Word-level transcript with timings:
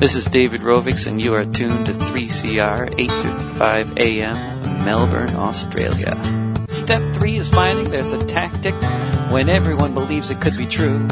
This 0.00 0.14
is 0.14 0.24
David 0.24 0.62
Rovics, 0.62 1.06
and 1.06 1.20
you 1.20 1.34
are 1.34 1.44
tuned 1.44 1.84
to 1.84 1.92
3CR 1.92 2.88
8:55 2.96 3.98
a.m. 3.98 4.82
Melbourne, 4.82 5.36
Australia. 5.36 6.16
Step 6.70 7.02
three 7.12 7.36
is 7.36 7.50
finding 7.50 7.90
there's 7.90 8.10
a 8.12 8.24
tactic 8.24 8.72
when 9.30 9.50
everyone 9.50 9.92
believes 9.92 10.30
it 10.30 10.40
could 10.40 10.56
be 10.56 10.64
true. 10.64 11.06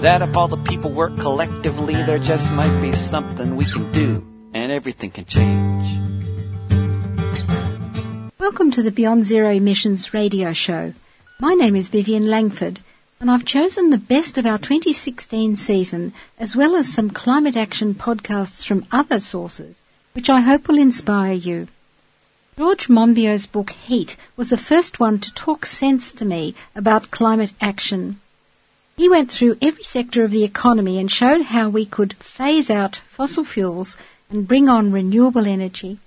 That 0.00 0.22
if 0.22 0.34
all 0.34 0.48
the 0.48 0.56
people 0.56 0.90
work 0.90 1.20
collectively, 1.20 1.92
there 1.92 2.18
just 2.18 2.50
might 2.52 2.80
be 2.80 2.94
something 2.94 3.54
we 3.54 3.66
can 3.66 3.92
do, 3.92 4.24
and 4.54 4.72
everything 4.72 5.10
can 5.10 5.26
change. 5.26 5.84
Welcome 8.38 8.70
to 8.70 8.82
the 8.82 8.92
Beyond 8.92 9.26
Zero 9.26 9.50
Emissions 9.50 10.14
radio 10.14 10.54
show. 10.54 10.94
My 11.38 11.52
name 11.52 11.76
is 11.76 11.88
Vivian 11.88 12.30
Langford, 12.30 12.80
and 13.20 13.30
I've 13.30 13.44
chosen 13.44 13.90
the 13.90 13.98
best 13.98 14.38
of 14.38 14.46
our 14.46 14.56
2016 14.56 15.54
season, 15.56 16.14
as 16.38 16.56
well 16.56 16.74
as 16.74 16.90
some 16.90 17.10
climate 17.10 17.54
action 17.54 17.94
podcasts 17.94 18.64
from 18.64 18.86
other 18.90 19.20
sources, 19.20 19.82
which 20.14 20.30
I 20.30 20.40
hope 20.40 20.66
will 20.66 20.78
inspire 20.78 21.34
you. 21.34 21.68
George 22.56 22.88
Monbiot's 22.88 23.44
book 23.46 23.72
Heat 23.72 24.16
was 24.38 24.48
the 24.48 24.56
first 24.56 24.98
one 24.98 25.18
to 25.18 25.34
talk 25.34 25.66
sense 25.66 26.14
to 26.14 26.24
me 26.24 26.54
about 26.74 27.10
climate 27.10 27.52
action. 27.60 28.18
He 28.96 29.06
went 29.06 29.30
through 29.30 29.58
every 29.60 29.84
sector 29.84 30.24
of 30.24 30.30
the 30.30 30.44
economy 30.44 30.98
and 30.98 31.12
showed 31.12 31.42
how 31.42 31.68
we 31.68 31.84
could 31.84 32.14
phase 32.14 32.70
out 32.70 33.02
fossil 33.10 33.44
fuels 33.44 33.98
and 34.30 34.48
bring 34.48 34.70
on 34.70 34.92
renewable 34.92 35.46
energy. 35.46 35.98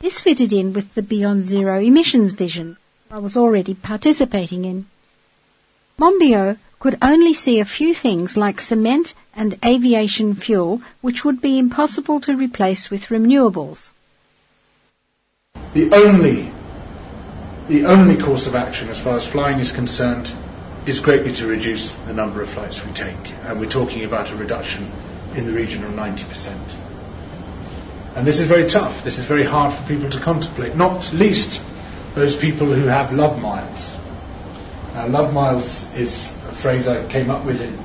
This 0.00 0.20
fitted 0.20 0.52
in 0.52 0.74
with 0.74 0.94
the 0.94 1.02
Beyond 1.02 1.46
Zero 1.46 1.80
emissions 1.80 2.32
vision 2.32 2.76
I 3.10 3.20
was 3.20 3.38
already 3.38 3.72
participating 3.72 4.66
in. 4.66 4.84
Monbiot 6.02 6.58
could 6.80 6.98
only 7.00 7.32
see 7.32 7.60
a 7.60 7.64
few 7.64 7.94
things 7.94 8.36
like 8.36 8.60
cement 8.60 9.14
and 9.36 9.56
aviation 9.64 10.34
fuel 10.34 10.82
which 11.00 11.24
would 11.24 11.40
be 11.40 11.60
impossible 11.60 12.18
to 12.18 12.36
replace 12.36 12.90
with 12.90 13.06
renewables. 13.06 13.92
The 15.74 15.92
only, 15.92 16.50
the 17.68 17.84
only 17.84 18.20
course 18.20 18.48
of 18.48 18.56
action 18.56 18.88
as 18.88 18.98
far 18.98 19.16
as 19.16 19.28
flying 19.28 19.60
is 19.60 19.70
concerned 19.70 20.32
is 20.86 20.98
greatly 20.98 21.32
to 21.34 21.46
reduce 21.46 21.92
the 21.92 22.12
number 22.12 22.42
of 22.42 22.50
flights 22.50 22.84
we 22.84 22.90
take. 22.90 23.32
And 23.44 23.60
we're 23.60 23.68
talking 23.70 24.02
about 24.02 24.32
a 24.32 24.34
reduction 24.34 24.90
in 25.36 25.46
the 25.46 25.52
region 25.52 25.84
of 25.84 25.92
90%. 25.92 26.74
And 28.16 28.26
this 28.26 28.40
is 28.40 28.48
very 28.48 28.66
tough. 28.66 29.04
This 29.04 29.20
is 29.20 29.24
very 29.24 29.44
hard 29.44 29.72
for 29.72 29.86
people 29.86 30.10
to 30.10 30.18
contemplate, 30.18 30.74
not 30.74 31.12
least 31.12 31.62
those 32.16 32.34
people 32.34 32.66
who 32.66 32.86
have 32.86 33.12
love 33.12 33.40
miles. 33.40 34.01
Now, 34.94 35.06
love 35.06 35.32
miles 35.32 35.92
is 35.94 36.26
a 36.48 36.52
phrase 36.52 36.86
I 36.86 37.06
came 37.08 37.30
up 37.30 37.46
with 37.46 37.62
in 37.62 37.78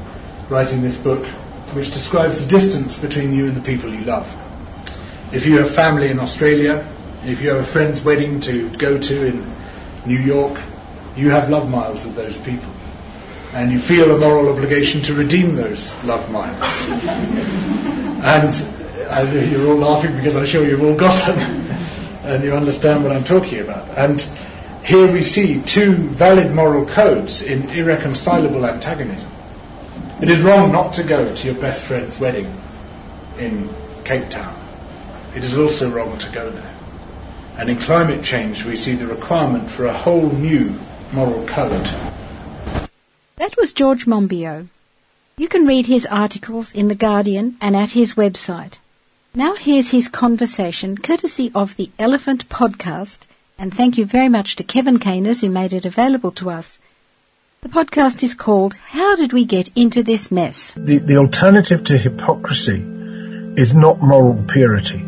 writing 0.49 0.81
this 0.81 0.97
book, 0.97 1.25
which 1.73 1.91
describes 1.91 2.43
the 2.43 2.49
distance 2.49 2.99
between 2.99 3.33
you 3.33 3.47
and 3.47 3.55
the 3.55 3.61
people 3.61 3.89
you 3.89 4.03
love. 4.03 4.27
If 5.31 5.45
you 5.45 5.57
have 5.59 5.73
family 5.73 6.09
in 6.09 6.19
Australia, 6.19 6.85
if 7.23 7.41
you 7.41 7.49
have 7.49 7.59
a 7.59 7.63
friend's 7.63 8.03
wedding 8.03 8.41
to 8.41 8.69
go 8.71 8.97
to 8.97 9.25
in 9.25 9.53
New 10.05 10.19
York, 10.19 10.59
you 11.15 11.29
have 11.29 11.49
love 11.49 11.69
miles 11.69 12.05
with 12.05 12.15
those 12.15 12.37
people. 12.37 12.69
And 13.53 13.71
you 13.71 13.79
feel 13.79 14.13
a 14.13 14.19
moral 14.19 14.49
obligation 14.49 15.01
to 15.03 15.13
redeem 15.13 15.55
those 15.55 15.95
love 16.03 16.29
miles. 16.29 16.89
and 18.23 18.53
uh, 19.09 19.45
you're 19.49 19.69
all 19.69 19.77
laughing 19.77 20.15
because 20.17 20.35
I'm 20.35 20.45
sure 20.45 20.67
you've 20.67 20.83
all 20.83 20.95
got 20.95 21.25
them 21.25 21.39
and 22.23 22.43
you 22.43 22.53
understand 22.53 23.03
what 23.03 23.13
I'm 23.13 23.23
talking 23.23 23.59
about. 23.59 23.87
And 23.97 24.27
here 24.87 25.11
we 25.11 25.21
see 25.21 25.61
two 25.63 25.91
valid 25.95 26.55
moral 26.55 26.85
codes 26.85 27.41
in 27.41 27.69
irreconcilable 27.71 28.65
antagonism. 28.65 29.29
It 30.21 30.29
is 30.29 30.41
wrong 30.41 30.71
not 30.71 30.93
to 30.93 31.03
go 31.03 31.35
to 31.35 31.45
your 31.45 31.59
best 31.59 31.83
friend's 31.83 32.21
wedding 32.21 32.55
in 33.37 33.67
Cape 34.05 34.29
Town. 34.29 34.57
It 35.35 35.43
is 35.43 35.57
also 35.57 35.89
wrong 35.89 36.17
to 36.19 36.31
go 36.31 36.49
there. 36.49 36.73
And 37.57 37.69
in 37.69 37.77
climate 37.79 38.23
change, 38.23 38.63
we 38.63 38.77
see 38.77 38.95
the 38.95 39.07
requirement 39.07 39.69
for 39.69 39.87
a 39.87 39.93
whole 39.93 40.29
new 40.29 40.79
moral 41.11 41.45
code. 41.45 41.89
That 43.35 43.57
was 43.57 43.73
George 43.73 44.05
Monbiot. 44.05 44.69
You 45.35 45.49
can 45.49 45.67
read 45.67 45.87
his 45.87 46.05
articles 46.05 46.71
in 46.71 46.87
The 46.87 46.95
Guardian 46.95 47.57
and 47.59 47.75
at 47.75 47.89
his 47.89 48.13
website. 48.13 48.77
Now 49.35 49.55
here's 49.55 49.91
his 49.91 50.07
conversation, 50.07 50.97
courtesy 50.97 51.51
of 51.53 51.75
the 51.75 51.91
Elephant 51.99 52.47
Podcast, 52.47 53.25
and 53.57 53.73
thank 53.73 53.97
you 53.97 54.05
very 54.05 54.29
much 54.29 54.55
to 54.55 54.63
Kevin 54.63 54.99
Caners 54.99 55.41
who 55.41 55.49
made 55.49 55.73
it 55.73 55.85
available 55.85 56.31
to 56.31 56.49
us. 56.49 56.79
The 57.61 57.69
podcast 57.69 58.21
is 58.21 58.35
called 58.35 58.75
How 58.75 59.15
Did 59.15 59.33
We 59.33 59.43
Get 59.43 59.69
Into 59.75 60.03
This 60.03 60.31
Mess? 60.31 60.75
The, 60.77 60.99
the 60.99 61.17
alternative 61.17 61.83
to 61.85 61.97
hypocrisy 61.97 62.85
is 63.57 63.73
not 63.73 64.01
moral 64.01 64.43
purity. 64.47 65.03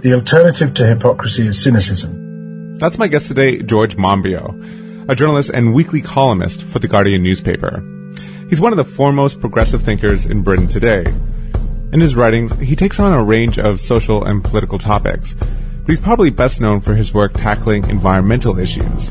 The 0.00 0.14
alternative 0.14 0.74
to 0.74 0.86
hypocrisy 0.86 1.48
is 1.48 1.60
cynicism. 1.60 2.76
That's 2.76 2.98
my 2.98 3.08
guest 3.08 3.26
today, 3.26 3.62
George 3.62 3.96
Monbiot, 3.96 5.08
a 5.10 5.14
journalist 5.16 5.50
and 5.50 5.74
weekly 5.74 6.00
columnist 6.00 6.62
for 6.62 6.78
the 6.78 6.86
Guardian 6.86 7.24
newspaper. 7.24 7.82
He's 8.48 8.60
one 8.60 8.72
of 8.72 8.76
the 8.76 8.84
foremost 8.84 9.40
progressive 9.40 9.82
thinkers 9.82 10.24
in 10.24 10.42
Britain 10.42 10.68
today. 10.68 11.04
In 11.92 12.00
his 12.00 12.14
writings, 12.14 12.52
he 12.60 12.76
takes 12.76 13.00
on 13.00 13.12
a 13.12 13.24
range 13.24 13.58
of 13.58 13.80
social 13.80 14.24
and 14.24 14.44
political 14.44 14.78
topics, 14.78 15.34
but 15.88 15.94
he's 15.94 16.02
probably 16.02 16.28
best 16.28 16.60
known 16.60 16.82
for 16.82 16.94
his 16.94 17.14
work 17.14 17.32
tackling 17.32 17.88
environmental 17.88 18.58
issues. 18.58 19.10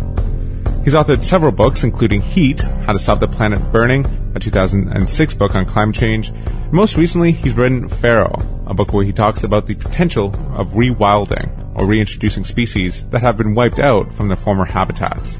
He's 0.84 0.94
authored 0.94 1.24
several 1.24 1.52
books, 1.52 1.84
including 1.84 2.22
Heat, 2.22 2.62
How 2.62 2.94
to 2.94 3.00
Stop 3.00 3.20
the 3.20 3.28
Planet 3.28 3.72
Burning, 3.72 4.06
a 4.36 4.40
2006 4.40 5.34
book 5.34 5.56
on 5.56 5.66
climate 5.66 5.96
change. 5.96 6.32
Most 6.72 6.96
recently, 6.96 7.32
he's 7.32 7.56
written 7.56 7.90
Feral, 7.90 8.44
a 8.68 8.76
book 8.76 8.94
where 8.94 9.04
he 9.04 9.12
talks 9.12 9.44
about 9.44 9.66
the 9.66 9.74
potential 9.74 10.28
of 10.56 10.74
rewilding, 10.74 11.50
or 11.76 11.88
reintroducing 11.88 12.44
species 12.44 13.04
that 13.06 13.24
have 13.24 13.38
been 13.38 13.56
wiped 13.56 13.80
out 13.80 14.14
from 14.14 14.28
their 14.28 14.38
former 14.38 14.66
habitats. 14.66 15.40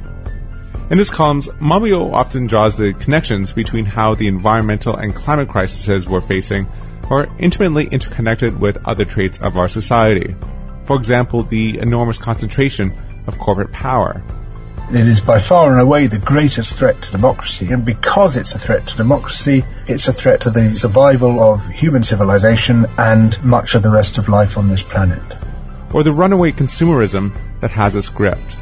In 0.90 0.98
his 0.98 1.12
columns, 1.12 1.50
Monbiot 1.60 2.14
often 2.14 2.48
draws 2.48 2.78
the 2.78 2.94
connections 2.94 3.52
between 3.52 3.86
how 3.86 4.16
the 4.16 4.28
environmental 4.28 4.96
and 4.96 5.14
climate 5.14 5.50
crises 5.50 6.10
we're 6.10 6.20
facing 6.20 6.68
are 7.12 7.28
intimately 7.38 7.86
interconnected 7.90 8.60
with 8.60 8.84
other 8.88 9.06
traits 9.06 9.40
of 9.40 9.56
our 9.56 9.68
society. 9.68 10.36
For 10.88 10.96
example, 10.96 11.44
the 11.44 11.78
enormous 11.80 12.18
concentration 12.18 12.98
of 13.28 13.38
corporate 13.38 13.74
power. 13.74 14.24
It 14.90 15.06
is 15.06 15.20
by 15.20 15.38
far 15.38 15.70
and 15.70 15.82
away 15.82 16.08
the 16.08 16.18
greatest 16.18 16.78
threat 16.78 17.02
to 17.02 17.12
democracy, 17.12 17.74
and 17.74 17.84
because 17.84 18.38
it's 18.38 18.56
a 18.56 18.60
threat 18.60 18.88
to 18.88 18.96
democracy, 18.96 19.66
it's 19.88 20.08
a 20.08 20.14
threat 20.14 20.40
to 20.42 20.50
the 20.50 20.74
survival 20.74 21.44
of 21.44 21.68
human 21.68 22.04
civilization 22.04 22.86
and 22.98 23.44
much 23.44 23.76
of 23.76 23.84
the 23.84 23.90
rest 23.90 24.18
of 24.18 24.30
life 24.30 24.58
on 24.58 24.70
this 24.70 24.82
planet. 24.82 25.22
Or 25.92 26.04
the 26.04 26.14
runaway 26.14 26.54
consumerism 26.54 27.36
that 27.60 27.72
has 27.72 27.98
us 27.98 28.08
gripped. 28.08 28.56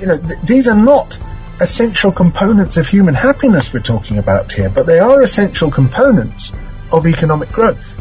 You 0.00 0.06
know, 0.06 0.18
th- 0.18 0.40
these 0.44 0.68
are 0.68 0.76
not 0.76 1.18
essential 1.58 2.12
components 2.12 2.76
of 2.76 2.86
human 2.86 3.14
happiness 3.14 3.72
we're 3.72 3.80
talking 3.80 4.18
about 4.18 4.52
here, 4.52 4.68
but 4.68 4.86
they 4.86 5.00
are 5.00 5.20
essential 5.22 5.68
components 5.68 6.52
of 6.92 7.08
economic 7.08 7.50
growth. 7.50 8.00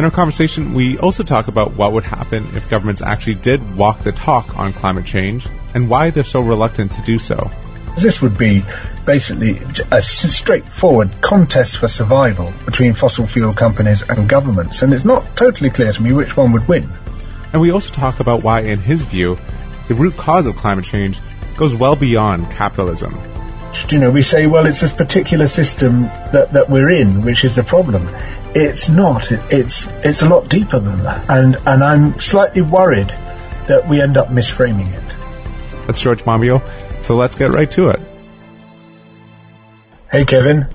In 0.00 0.04
our 0.04 0.10
conversation, 0.10 0.72
we 0.72 0.96
also 0.96 1.22
talk 1.22 1.46
about 1.46 1.74
what 1.74 1.92
would 1.92 2.04
happen 2.04 2.48
if 2.56 2.70
governments 2.70 3.02
actually 3.02 3.34
did 3.34 3.76
walk 3.76 4.02
the 4.02 4.12
talk 4.12 4.58
on 4.58 4.72
climate 4.72 5.04
change 5.04 5.46
and 5.74 5.90
why 5.90 6.08
they're 6.08 6.24
so 6.24 6.40
reluctant 6.40 6.90
to 6.92 7.02
do 7.02 7.18
so. 7.18 7.50
This 7.98 8.22
would 8.22 8.38
be 8.38 8.64
basically 9.04 9.60
a 9.90 10.00
straightforward 10.00 11.10
contest 11.20 11.76
for 11.76 11.86
survival 11.86 12.50
between 12.64 12.94
fossil 12.94 13.26
fuel 13.26 13.52
companies 13.52 14.00
and 14.08 14.26
governments, 14.26 14.80
and 14.80 14.94
it's 14.94 15.04
not 15.04 15.36
totally 15.36 15.68
clear 15.68 15.92
to 15.92 16.02
me 16.02 16.14
which 16.14 16.34
one 16.34 16.52
would 16.52 16.66
win. 16.66 16.90
And 17.52 17.60
we 17.60 17.70
also 17.70 17.92
talk 17.92 18.20
about 18.20 18.42
why, 18.42 18.60
in 18.60 18.78
his 18.78 19.04
view, 19.04 19.38
the 19.88 19.94
root 19.94 20.16
cause 20.16 20.46
of 20.46 20.56
climate 20.56 20.86
change 20.86 21.20
goes 21.58 21.74
well 21.74 21.94
beyond 21.94 22.50
capitalism. 22.50 23.20
You 23.90 23.98
know, 23.98 24.10
we 24.10 24.22
say, 24.22 24.46
well, 24.46 24.64
it's 24.64 24.80
this 24.80 24.94
particular 24.94 25.46
system 25.46 26.04
that, 26.32 26.54
that 26.54 26.70
we're 26.70 26.88
in 26.88 27.20
which 27.20 27.44
is 27.44 27.56
the 27.56 27.64
problem. 27.64 28.08
It's 28.54 28.88
not. 28.88 29.30
It, 29.30 29.40
it's 29.50 29.86
it's 30.04 30.22
a 30.22 30.28
lot 30.28 30.48
deeper 30.48 30.80
than 30.80 31.02
that, 31.04 31.28
and 31.30 31.56
and 31.66 31.84
I'm 31.84 32.18
slightly 32.18 32.62
worried 32.62 33.08
that 33.68 33.88
we 33.88 34.02
end 34.02 34.16
up 34.16 34.28
misframing 34.28 34.92
it. 34.92 35.86
That's 35.86 36.00
George 36.00 36.24
Monbiot. 36.24 36.62
So 37.04 37.14
let's 37.16 37.36
get 37.36 37.50
right 37.50 37.70
to 37.72 37.90
it. 37.90 38.00
Hey, 40.10 40.24
Kevin. 40.24 40.66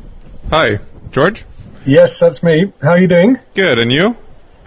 Hi, 0.52 0.80
George. 1.12 1.44
Yes, 1.86 2.18
that's 2.20 2.42
me. 2.42 2.72
How 2.82 2.92
are 2.92 3.00
you 3.00 3.08
doing? 3.08 3.40
Good, 3.54 3.78
and 3.78 3.92
you? 3.92 4.16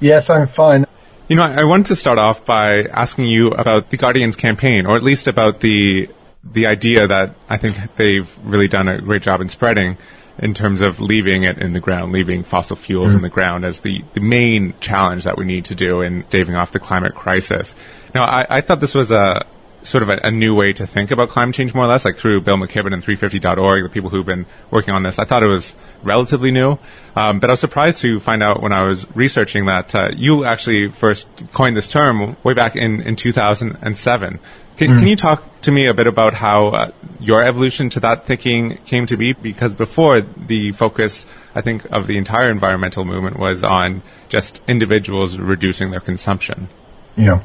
Yes, 0.00 0.28
I'm 0.28 0.46
fine. 0.46 0.86
You 1.28 1.36
know, 1.36 1.42
I 1.42 1.64
wanted 1.64 1.86
to 1.86 1.96
start 1.96 2.18
off 2.18 2.44
by 2.44 2.82
asking 2.84 3.26
you 3.26 3.48
about 3.50 3.90
the 3.90 3.96
Guardian's 3.96 4.36
campaign, 4.36 4.86
or 4.86 4.96
at 4.96 5.02
least 5.02 5.26
about 5.26 5.60
the 5.60 6.10
the 6.44 6.66
idea 6.66 7.06
that 7.06 7.34
I 7.48 7.56
think 7.56 7.76
they've 7.96 8.28
really 8.44 8.68
done 8.68 8.88
a 8.88 9.00
great 9.00 9.22
job 9.22 9.40
in 9.40 9.48
spreading 9.48 9.98
in 10.38 10.54
terms 10.54 10.80
of 10.80 11.00
leaving 11.00 11.42
it 11.44 11.58
in 11.58 11.72
the 11.72 11.80
ground, 11.80 12.12
leaving 12.12 12.44
fossil 12.44 12.76
fuels 12.76 13.08
mm-hmm. 13.08 13.16
in 13.16 13.22
the 13.22 13.28
ground 13.28 13.64
as 13.64 13.80
the, 13.80 14.04
the 14.14 14.20
main 14.20 14.74
challenge 14.80 15.24
that 15.24 15.36
we 15.36 15.44
need 15.44 15.66
to 15.66 15.74
do 15.74 16.00
in 16.00 16.24
staving 16.28 16.54
off 16.54 16.72
the 16.72 16.80
climate 16.80 17.14
crisis. 17.14 17.74
Now, 18.14 18.24
I, 18.24 18.46
I 18.48 18.60
thought 18.60 18.80
this 18.80 18.94
was 18.94 19.10
a 19.10 19.46
sort 19.88 20.02
of 20.02 20.10
a, 20.10 20.20
a, 20.22 20.30
new 20.30 20.54
way 20.54 20.72
to 20.72 20.86
think 20.86 21.10
about 21.10 21.30
climate 21.30 21.54
change, 21.54 21.74
more 21.74 21.84
or 21.84 21.88
less, 21.88 22.04
like 22.04 22.16
through 22.16 22.42
Bill 22.42 22.56
McKibben 22.56 22.92
and 22.92 23.02
350.org, 23.02 23.82
the 23.82 23.88
people 23.88 24.10
who've 24.10 24.26
been 24.26 24.46
working 24.70 24.92
on 24.92 25.02
this. 25.02 25.18
I 25.18 25.24
thought 25.24 25.42
it 25.42 25.48
was 25.48 25.74
relatively 26.02 26.50
new, 26.50 26.78
um, 27.16 27.40
but 27.40 27.48
I 27.48 27.54
was 27.54 27.60
surprised 27.60 27.98
to 27.98 28.20
find 28.20 28.42
out 28.42 28.62
when 28.62 28.72
I 28.72 28.84
was 28.84 29.06
researching 29.16 29.66
that 29.66 29.94
uh, 29.94 30.08
you 30.14 30.44
actually 30.44 30.88
first 30.88 31.26
coined 31.52 31.76
this 31.76 31.88
term 31.88 32.36
way 32.44 32.54
back 32.54 32.76
in, 32.76 33.00
in 33.00 33.16
2007. 33.16 34.40
Can, 34.76 34.90
mm. 34.90 34.98
can 34.98 35.08
you 35.08 35.16
talk 35.16 35.42
to 35.62 35.72
me 35.72 35.86
a 35.86 35.94
bit 35.94 36.06
about 36.06 36.34
how 36.34 36.68
uh, 36.68 36.90
your 37.18 37.42
evolution 37.42 37.90
to 37.90 38.00
that 38.00 38.26
thinking 38.26 38.76
came 38.84 39.06
to 39.06 39.16
be? 39.16 39.32
Because 39.32 39.74
before, 39.74 40.20
the 40.20 40.72
focus, 40.72 41.26
I 41.54 41.62
think, 41.62 41.84
of 41.90 42.06
the 42.06 42.16
entire 42.18 42.50
environmental 42.50 43.04
movement 43.04 43.38
was 43.38 43.64
on 43.64 44.02
just 44.28 44.62
individuals 44.68 45.36
reducing 45.36 45.90
their 45.90 46.00
consumption. 46.00 46.68
Yeah. 47.18 47.42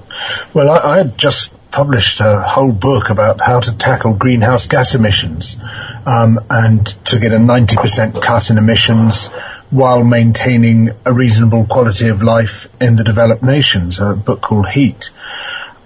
Well, 0.53 0.69
I, 0.69 0.93
I 0.93 0.97
had 0.97 1.17
just 1.17 1.51
published 1.71 2.19
a 2.19 2.43
whole 2.43 2.71
book 2.71 3.09
about 3.09 3.41
how 3.41 3.59
to 3.59 3.75
tackle 3.75 4.13
greenhouse 4.13 4.67
gas 4.67 4.93
emissions 4.93 5.57
um, 6.05 6.39
and 6.51 6.85
to 7.05 7.19
get 7.19 7.33
a 7.33 7.37
90% 7.37 8.21
cut 8.21 8.51
in 8.51 8.59
emissions 8.59 9.29
while 9.71 10.03
maintaining 10.03 10.91
a 11.03 11.11
reasonable 11.11 11.65
quality 11.65 12.07
of 12.07 12.21
life 12.21 12.69
in 12.79 12.95
the 12.95 13.03
developed 13.03 13.41
nations, 13.41 13.99
a 13.99 14.13
book 14.13 14.41
called 14.41 14.69
Heat. 14.69 15.09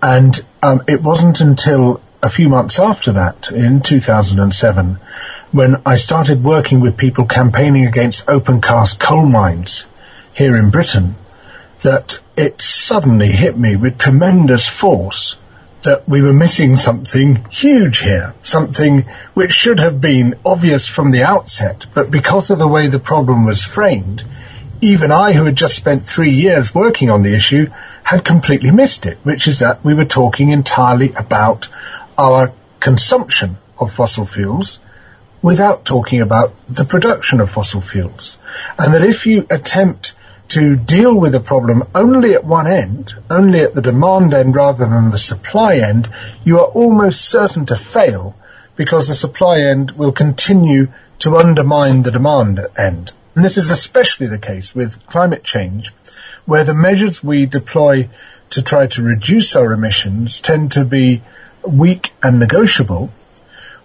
And 0.02 0.38
um, 0.62 0.84
it 0.90 1.02
wasn't 1.02 1.40
until 1.40 2.02
a 2.22 2.30
few 2.30 2.50
months 2.50 2.80
after 2.80 3.14
that, 3.14 3.50
in 3.50 3.80
2007, 3.80 5.00
when 5.54 5.82
I 5.86 5.96
started 5.96 6.44
working 6.44 6.82
with 6.82 6.98
people 6.98 7.26
campaigning 7.26 7.86
against 7.86 8.28
open 8.28 8.60
cast 8.60 9.00
coal 9.00 9.26
mines 9.26 9.86
here 10.34 10.58
in 10.58 10.70
Britain, 10.70 11.16
that 11.84 12.20
it 12.38 12.62
suddenly 12.62 13.32
hit 13.32 13.58
me 13.58 13.76
with 13.76 13.98
tremendous 13.98 14.70
force 14.70 15.38
that 15.82 16.08
we 16.08 16.22
were 16.22 16.34
missing 16.34 16.76
something 16.76 17.44
huge 17.50 18.00
here, 18.00 18.36
something 18.44 19.06
which 19.34 19.52
should 19.52 19.80
have 19.80 20.00
been 20.00 20.36
obvious 20.46 20.88
from 20.88 21.12
the 21.12 21.24
outset, 21.24 21.86
but 21.94 22.12
because 22.12 22.50
of 22.50 22.60
the 22.60 22.68
way 22.68 22.88
the 22.88 23.00
problem 23.00 23.46
was 23.46 23.64
framed, 23.64 24.24
even 24.82 25.12
I, 25.12 25.34
who 25.34 25.46
had 25.46 25.56
just 25.56 25.76
spent 25.76 26.06
three 26.06 26.32
years 26.32 26.76
working 26.76 27.10
on 27.10 27.24
the 27.24 27.34
issue, 27.34 27.72
had 28.04 28.24
completely 28.24 28.70
missed 28.70 29.06
it, 29.06 29.18
which 29.24 29.48
is 29.48 29.60
that 29.60 29.84
we 29.84 29.94
were 29.94 30.06
talking 30.06 30.50
entirely 30.50 31.14
about 31.14 31.68
our 32.18 32.54
consumption 32.80 33.58
of 33.80 33.92
fossil 33.92 34.26
fuels 34.26 34.80
without 35.42 35.86
talking 35.86 36.22
about 36.22 36.54
the 36.70 36.86
production 36.86 37.40
of 37.40 37.50
fossil 37.50 37.82
fuels. 37.82 38.38
And 38.78 38.94
that 38.94 39.04
if 39.04 39.26
you 39.26 39.48
attempt 39.50 40.14
to 40.50 40.76
deal 40.76 41.14
with 41.14 41.36
a 41.36 41.40
problem 41.40 41.84
only 41.94 42.34
at 42.34 42.46
one 42.46 42.68
end, 42.68 43.14
only 43.30 43.60
at 43.60 43.76
the 43.76 43.82
demand 43.82 44.34
end 44.34 44.56
rather 44.56 44.88
than 44.88 45.12
the 45.12 45.18
supply 45.18 45.78
end, 45.78 46.10
you 46.44 46.60
are 46.60 46.68
almost 46.68 47.30
certain 47.30 47.66
to 47.66 47.76
fail 47.76 48.36
because 48.76 49.08
the 49.08 49.16
supply 49.16 49.60
end 49.60 49.92
will 49.92 50.12
continue 50.12 50.88
to 51.20 51.36
undermine 51.36 52.04
the 52.04 52.12
demand 52.12 52.66
end. 52.78 53.12
And 53.36 53.44
this 53.44 53.58
is 53.58 53.70
especially 53.70 54.28
the 54.28 54.40
case 54.40 54.74
with 54.74 55.06
climate 55.08 55.44
change, 55.44 55.94
where 56.46 56.64
the 56.64 56.74
measures 56.74 57.24
we 57.24 57.46
deploy 57.46 58.10
to 58.52 58.62
try 58.62 58.88
to 58.88 59.04
reduce 59.04 59.56
our 59.56 59.74
emissions 59.74 60.40
tend 60.40 60.72
to 60.72 60.86
be 60.86 61.22
weak 61.64 62.14
and 62.24 62.40
negotiable, 62.40 63.12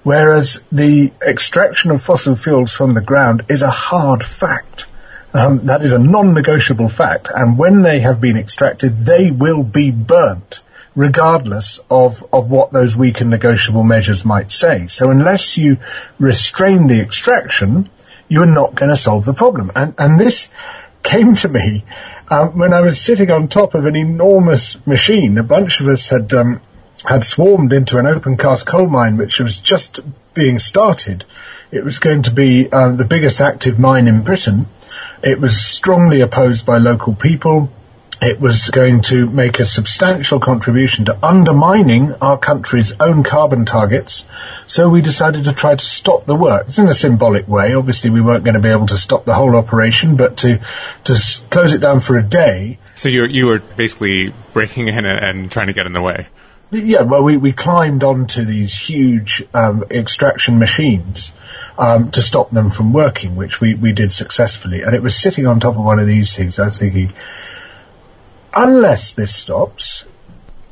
whereas 0.03 0.63
the 0.71 1.13
extraction 1.27 1.91
of 1.91 2.03
fossil 2.03 2.37
fuels 2.37 2.73
from 2.73 2.95
the 2.95 3.01
ground 3.01 3.45
is 3.49 3.63
a 3.63 3.71
hard 3.71 4.25
fact. 4.25 4.87
Um, 5.35 5.65
that 5.67 5.83
is 5.83 5.93
a 5.93 5.99
non-negotiable 5.99 6.91
fact, 6.91 7.31
and 7.35 7.57
when 7.57 7.83
they 7.83 8.01
have 8.01 8.21
been 8.21 8.37
extracted, 8.37 9.07
they 9.07 9.31
will 9.31 9.63
be 9.63 9.91
burnt, 9.91 10.61
regardless 10.95 11.81
of, 11.91 12.23
of 12.33 12.51
what 12.51 12.73
those 12.73 12.95
weak 12.95 13.21
and 13.21 13.31
negotiable 13.31 13.83
measures 13.83 14.27
might 14.27 14.53
say. 14.53 14.87
So 14.89 15.11
unless 15.11 15.57
you 15.57 15.79
restrain 16.19 16.87
the 16.87 17.01
extraction, 17.01 17.89
you 18.29 18.43
are 18.43 18.47
not 18.47 18.75
going 18.75 18.91
to 18.91 18.97
solve 18.97 19.25
the 19.25 19.33
problem. 19.33 19.73
And, 19.75 19.95
and 19.97 20.21
this 20.21 20.51
came 21.03 21.35
to 21.37 21.49
me 21.49 21.85
um, 22.29 22.59
when 22.59 22.73
I 22.73 22.81
was 22.81 23.01
sitting 23.01 23.31
on 23.31 23.49
top 23.49 23.75
of 23.75 23.87
an 23.87 23.97
enormous 23.97 24.85
machine. 24.87 25.39
A 25.39 25.43
bunch 25.43 25.81
of 25.81 25.89
us 25.89 26.11
had 26.11 26.33
um, 26.35 26.61
had 27.05 27.25
swarmed 27.25 27.73
into 27.73 27.99
an 27.99 28.07
open 28.07 28.37
cast 28.37 28.67
coal 28.67 28.87
mine, 28.87 29.17
which 29.17 29.41
was 29.41 29.61
just 29.61 30.01
being 30.35 30.59
started. 30.59 31.25
It 31.71 31.85
was 31.85 31.99
going 31.99 32.23
to 32.23 32.31
be 32.31 32.71
uh, 32.71 32.93
the 32.93 33.05
biggest 33.05 33.41
active 33.41 33.79
mine 33.79 34.07
in 34.07 34.23
Britain. 34.23 34.67
It 35.23 35.41
was 35.41 35.65
strongly 35.65 36.21
opposed 36.21 36.67
by 36.67 36.79
local 36.79 37.15
people. 37.15 37.71
It 38.21 38.41
was 38.41 38.71
going 38.71 39.03
to 39.03 39.29
make 39.29 39.59
a 39.59 39.65
substantial 39.67 40.39
contribution 40.39 41.05
to 41.07 41.27
undermining 41.27 42.15
our 42.21 42.39
country's 42.39 42.93
own 43.01 43.25
carbon 43.25 43.65
targets. 43.65 44.27
So 44.69 44.89
we 44.89 45.01
decided 45.01 45.45
to 45.45 45.53
try 45.53 45.75
to 45.75 45.85
stop 45.85 46.27
the 46.27 46.37
work. 46.37 46.69
It's 46.69 46.79
in 46.79 46.87
a 46.87 46.95
symbolic 46.95 47.49
way. 47.49 47.75
Obviously, 47.75 48.11
we 48.11 48.21
weren't 48.21 48.45
going 48.45 48.55
to 48.55 48.61
be 48.61 48.69
able 48.69 48.87
to 48.89 48.97
stop 48.97 49.25
the 49.25 49.35
whole 49.35 49.57
operation, 49.57 50.17
but 50.17 50.37
to 50.39 50.61
to 51.05 51.13
s- 51.13 51.43
close 51.51 51.73
it 51.73 51.81
down 51.81 51.99
for 51.99 52.17
a 52.17 52.23
day. 52.23 52.79
So 52.95 53.09
you 53.09 53.25
you 53.25 53.47
were 53.47 53.59
basically 53.59 54.33
breaking 54.53 54.87
in 54.87 55.05
and, 55.05 55.07
and 55.07 55.51
trying 55.51 55.67
to 55.67 55.73
get 55.73 55.87
in 55.87 55.93
the 55.93 56.03
way. 56.03 56.29
Yeah, 56.71 57.03
well, 57.03 57.23
we, 57.23 57.37
we 57.37 57.53
climbed 57.53 58.03
onto 58.03 58.45
these 58.47 58.75
huge 58.75 59.45
um, 59.53 59.85
extraction 59.91 60.59
machines 60.59 61.35
um, 61.79 62.11
to 62.11 62.23
stop 62.23 62.51
them 62.51 62.71
from 62.71 62.93
working, 62.93 63.37
which 63.37 63.61
we, 63.61 63.75
we 63.75 63.93
did 63.93 64.13
successfully. 64.13 64.83
And 64.83 64.95
it 64.95 65.03
was 65.03 65.17
sitting 65.17 65.47
on 65.47 65.61
top 65.61 65.77
of 65.77 65.85
one 65.85 65.99
of 65.99 66.07
these 66.07 66.37
things. 66.37 66.59
I 66.59 66.65
was 66.67 66.79
thinking, 66.79 67.13
unless 68.55 69.13
this 69.13 69.35
stops, 69.35 70.05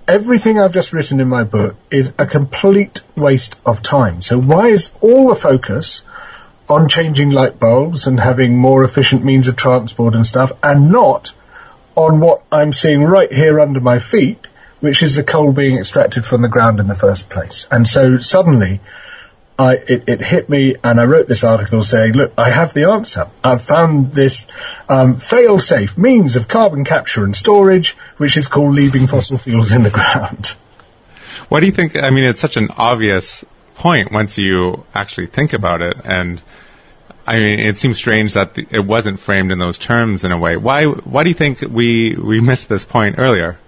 everything 0.07 0.59
I've 0.59 0.75
just 0.75 0.93
written 0.93 1.21
in 1.21 1.29
my 1.29 1.45
book 1.45 1.77
is 1.91 2.13
a 2.19 2.27
complete 2.27 3.03
waste 3.17 3.59
of 3.65 3.83
time. 3.83 4.21
So 4.23 4.39
why 4.39 4.69
is 4.69 4.93
all 5.01 5.29
the 5.29 5.37
focus 5.37 6.03
on 6.69 6.89
changing 6.89 7.31
light 7.31 7.59
bulbs 7.59 8.07
and 8.07 8.21
having 8.21 8.57
more 8.57 8.85
efficient 8.85 9.25
means 9.25 9.49
of 9.49 9.57
transport 9.57 10.15
and 10.15 10.25
stuff, 10.25 10.53
and 10.63 10.91
not 10.91 11.33
on 11.97 12.21
what 12.21 12.43
I'm 12.53 12.73
seeing 12.73 13.03
right 13.03 13.31
here 13.33 13.59
under 13.59 13.81
my 13.81 13.99
feet, 13.99 14.47
which 14.79 15.03
is 15.03 15.17
the 15.17 15.25
coal 15.25 15.53
being 15.53 15.77
extracted 15.77 16.25
from 16.25 16.43
the 16.43 16.49
ground 16.49 16.79
in 16.79 16.87
the 16.87 16.95
first 16.95 17.29
place. 17.29 17.67
And 17.71 17.89
so 17.89 18.19
suddenly, 18.19 18.81
I, 19.61 19.75
it, 19.75 20.05
it, 20.09 20.21
hit 20.23 20.49
me, 20.49 20.75
and 20.83 20.99
I 20.99 21.05
wrote 21.05 21.29
this 21.29 21.45
article 21.45 21.83
saying, 21.85 22.15
"Look, 22.15 22.33
I 22.39 22.49
have 22.49 22.73
the 22.73 22.85
answer. 22.85 23.29
I've 23.45 23.63
found 23.63 24.15
this 24.15 24.47
um, 24.89 25.19
fail-safe 25.19 25.99
means 25.99 26.35
of 26.35 26.49
carbon 26.49 26.83
capture 26.83 27.25
and 27.25 27.37
storage, 27.37 27.95
which 28.17 28.39
is 28.39 28.49
called 28.49 28.75
leaving 28.75 29.07
fossil 29.07 29.37
fuels 29.37 29.71
in 29.71 29.83
the 29.83 29.91
ground." 29.91 30.55
What 31.51 31.61
do 31.61 31.67
you 31.67 31.73
think? 31.73 31.95
I 31.95 32.09
mean, 32.09 32.25
it's 32.25 32.41
such 32.41 32.57
an 32.57 32.69
obvious 32.79 33.45
point 33.75 34.11
once 34.11 34.39
you 34.39 34.87
actually 34.95 35.27
think 35.27 35.53
about 35.53 35.83
it, 35.83 35.97
and 36.05 36.41
I 37.27 37.39
mean, 37.39 37.61
it 37.61 37.77
seems 37.77 37.99
strange 37.99 38.33
that 38.33 38.57
it 38.57 38.87
wasn't 38.87 39.21
framed 39.21 39.53
in 39.53 39.59
those 39.59 39.79
terms 39.79 40.25
in 40.25 40.33
a 40.33 40.39
way. 40.39 40.57
Why? 40.57 40.85
Why 40.85 41.23
do 41.23 41.29
you 41.29 41.35
think 41.35 41.61
we 41.61 42.17
we 42.17 42.41
missed 42.41 42.71
this 42.71 42.87
point 42.87 43.17
earlier? 43.19 43.59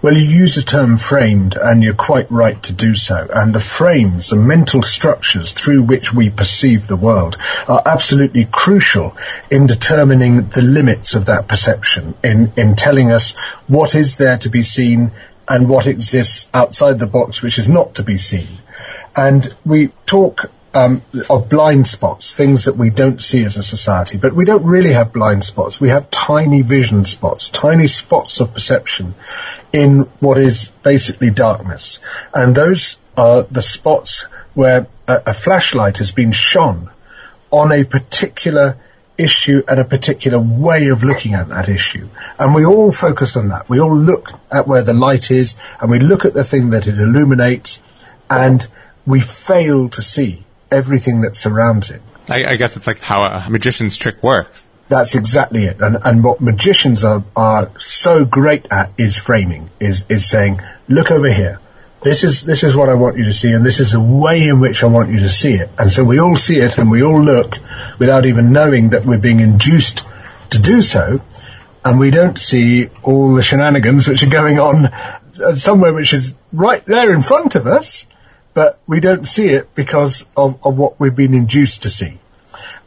Well, 0.00 0.14
you 0.14 0.24
use 0.24 0.54
the 0.54 0.62
term 0.62 0.96
framed, 0.96 1.56
and 1.56 1.82
you're 1.82 1.94
quite 1.94 2.30
right 2.30 2.62
to 2.62 2.72
do 2.72 2.94
so. 2.94 3.28
And 3.34 3.54
the 3.54 3.60
frames, 3.60 4.30
the 4.30 4.36
mental 4.36 4.82
structures 4.82 5.52
through 5.52 5.82
which 5.82 6.12
we 6.12 6.30
perceive 6.30 6.86
the 6.86 6.96
world, 6.96 7.36
are 7.68 7.82
absolutely 7.86 8.46
crucial 8.46 9.16
in 9.50 9.66
determining 9.66 10.48
the 10.48 10.62
limits 10.62 11.14
of 11.14 11.26
that 11.26 11.48
perception, 11.48 12.14
in, 12.22 12.52
in 12.56 12.76
telling 12.76 13.10
us 13.10 13.32
what 13.66 13.94
is 13.94 14.16
there 14.16 14.38
to 14.38 14.48
be 14.48 14.62
seen 14.62 15.12
and 15.48 15.68
what 15.68 15.86
exists 15.86 16.48
outside 16.54 16.98
the 16.98 17.06
box 17.06 17.42
which 17.42 17.58
is 17.58 17.68
not 17.68 17.94
to 17.94 18.02
be 18.02 18.18
seen. 18.18 18.58
And 19.14 19.54
we 19.64 19.88
talk 20.06 20.50
um, 20.74 21.02
of 21.28 21.48
blind 21.48 21.86
spots, 21.86 22.32
things 22.32 22.64
that 22.64 22.76
we 22.76 22.90
don't 22.90 23.22
see 23.22 23.44
as 23.44 23.56
a 23.56 23.62
society. 23.62 24.16
But 24.16 24.34
we 24.34 24.44
don't 24.44 24.64
really 24.64 24.92
have 24.92 25.12
blind 25.12 25.44
spots. 25.44 25.80
We 25.80 25.90
have 25.90 26.10
tiny 26.10 26.62
vision 26.62 27.04
spots, 27.04 27.50
tiny 27.50 27.86
spots 27.86 28.40
of 28.40 28.52
perception 28.52 29.14
in 29.72 30.00
what 30.20 30.38
is 30.38 30.70
basically 30.82 31.30
darkness. 31.30 31.98
And 32.34 32.54
those 32.54 32.96
are 33.16 33.42
the 33.42 33.62
spots 33.62 34.26
where 34.54 34.86
a, 35.06 35.22
a 35.26 35.34
flashlight 35.34 35.98
has 35.98 36.12
been 36.12 36.32
shone 36.32 36.90
on 37.50 37.70
a 37.70 37.84
particular 37.84 38.78
issue 39.18 39.62
and 39.68 39.78
a 39.78 39.84
particular 39.84 40.38
way 40.38 40.88
of 40.88 41.04
looking 41.04 41.34
at 41.34 41.48
that 41.48 41.68
issue. 41.68 42.08
And 42.38 42.54
we 42.54 42.64
all 42.64 42.92
focus 42.92 43.36
on 43.36 43.48
that. 43.48 43.68
We 43.68 43.78
all 43.78 43.94
look 43.94 44.28
at 44.50 44.66
where 44.66 44.82
the 44.82 44.94
light 44.94 45.30
is 45.30 45.54
and 45.80 45.90
we 45.90 45.98
look 45.98 46.24
at 46.24 46.32
the 46.32 46.44
thing 46.44 46.70
that 46.70 46.86
it 46.86 46.98
illuminates 46.98 47.80
and 48.30 48.66
we 49.04 49.20
fail 49.20 49.90
to 49.90 50.00
see 50.00 50.44
everything 50.72 51.20
that 51.22 51.36
surrounds 51.36 51.90
it. 51.90 52.02
I, 52.28 52.52
I 52.52 52.56
guess 52.56 52.76
it's 52.76 52.86
like 52.86 52.98
how 52.98 53.22
a 53.22 53.48
magician's 53.50 53.96
trick 53.96 54.22
works. 54.22 54.66
That's 54.88 55.14
exactly 55.14 55.64
it. 55.64 55.80
And, 55.80 55.96
and 56.04 56.22
what 56.22 56.40
magicians 56.40 57.04
are, 57.04 57.24
are 57.34 57.70
so 57.78 58.24
great 58.24 58.66
at 58.70 58.92
is 58.98 59.16
framing, 59.16 59.70
is, 59.80 60.04
is 60.08 60.28
saying, 60.28 60.60
look 60.88 61.10
over 61.10 61.32
here. 61.32 61.60
This 62.02 62.24
is, 62.24 62.42
this 62.42 62.64
is 62.64 62.74
what 62.74 62.88
I 62.88 62.94
want 62.94 63.16
you 63.16 63.24
to 63.24 63.32
see, 63.32 63.52
and 63.52 63.64
this 63.64 63.78
is 63.78 63.92
the 63.92 64.00
way 64.00 64.48
in 64.48 64.58
which 64.58 64.82
I 64.82 64.86
want 64.86 65.12
you 65.12 65.20
to 65.20 65.28
see 65.28 65.54
it. 65.54 65.70
And 65.78 65.90
so 65.90 66.02
we 66.02 66.18
all 66.18 66.34
see 66.34 66.58
it 66.58 66.76
and 66.76 66.90
we 66.90 67.02
all 67.02 67.22
look 67.22 67.54
without 67.98 68.26
even 68.26 68.52
knowing 68.52 68.90
that 68.90 69.06
we're 69.06 69.18
being 69.18 69.40
induced 69.40 70.02
to 70.50 70.58
do 70.58 70.82
so. 70.82 71.22
And 71.84 71.98
we 71.98 72.10
don't 72.10 72.38
see 72.38 72.88
all 73.02 73.34
the 73.34 73.42
shenanigans 73.42 74.08
which 74.08 74.22
are 74.22 74.28
going 74.28 74.58
on 74.58 74.86
uh, 74.86 75.54
somewhere 75.56 75.92
which 75.92 76.12
is 76.12 76.34
right 76.52 76.84
there 76.86 77.14
in 77.14 77.22
front 77.22 77.54
of 77.54 77.66
us, 77.66 78.06
but 78.54 78.78
we 78.86 79.00
don't 79.00 79.26
see 79.26 79.48
it 79.48 79.74
because 79.74 80.26
of, 80.36 80.58
of 80.64 80.78
what 80.78 80.98
we've 81.00 81.14
been 81.14 81.34
induced 81.34 81.82
to 81.82 81.88
see. 81.88 82.18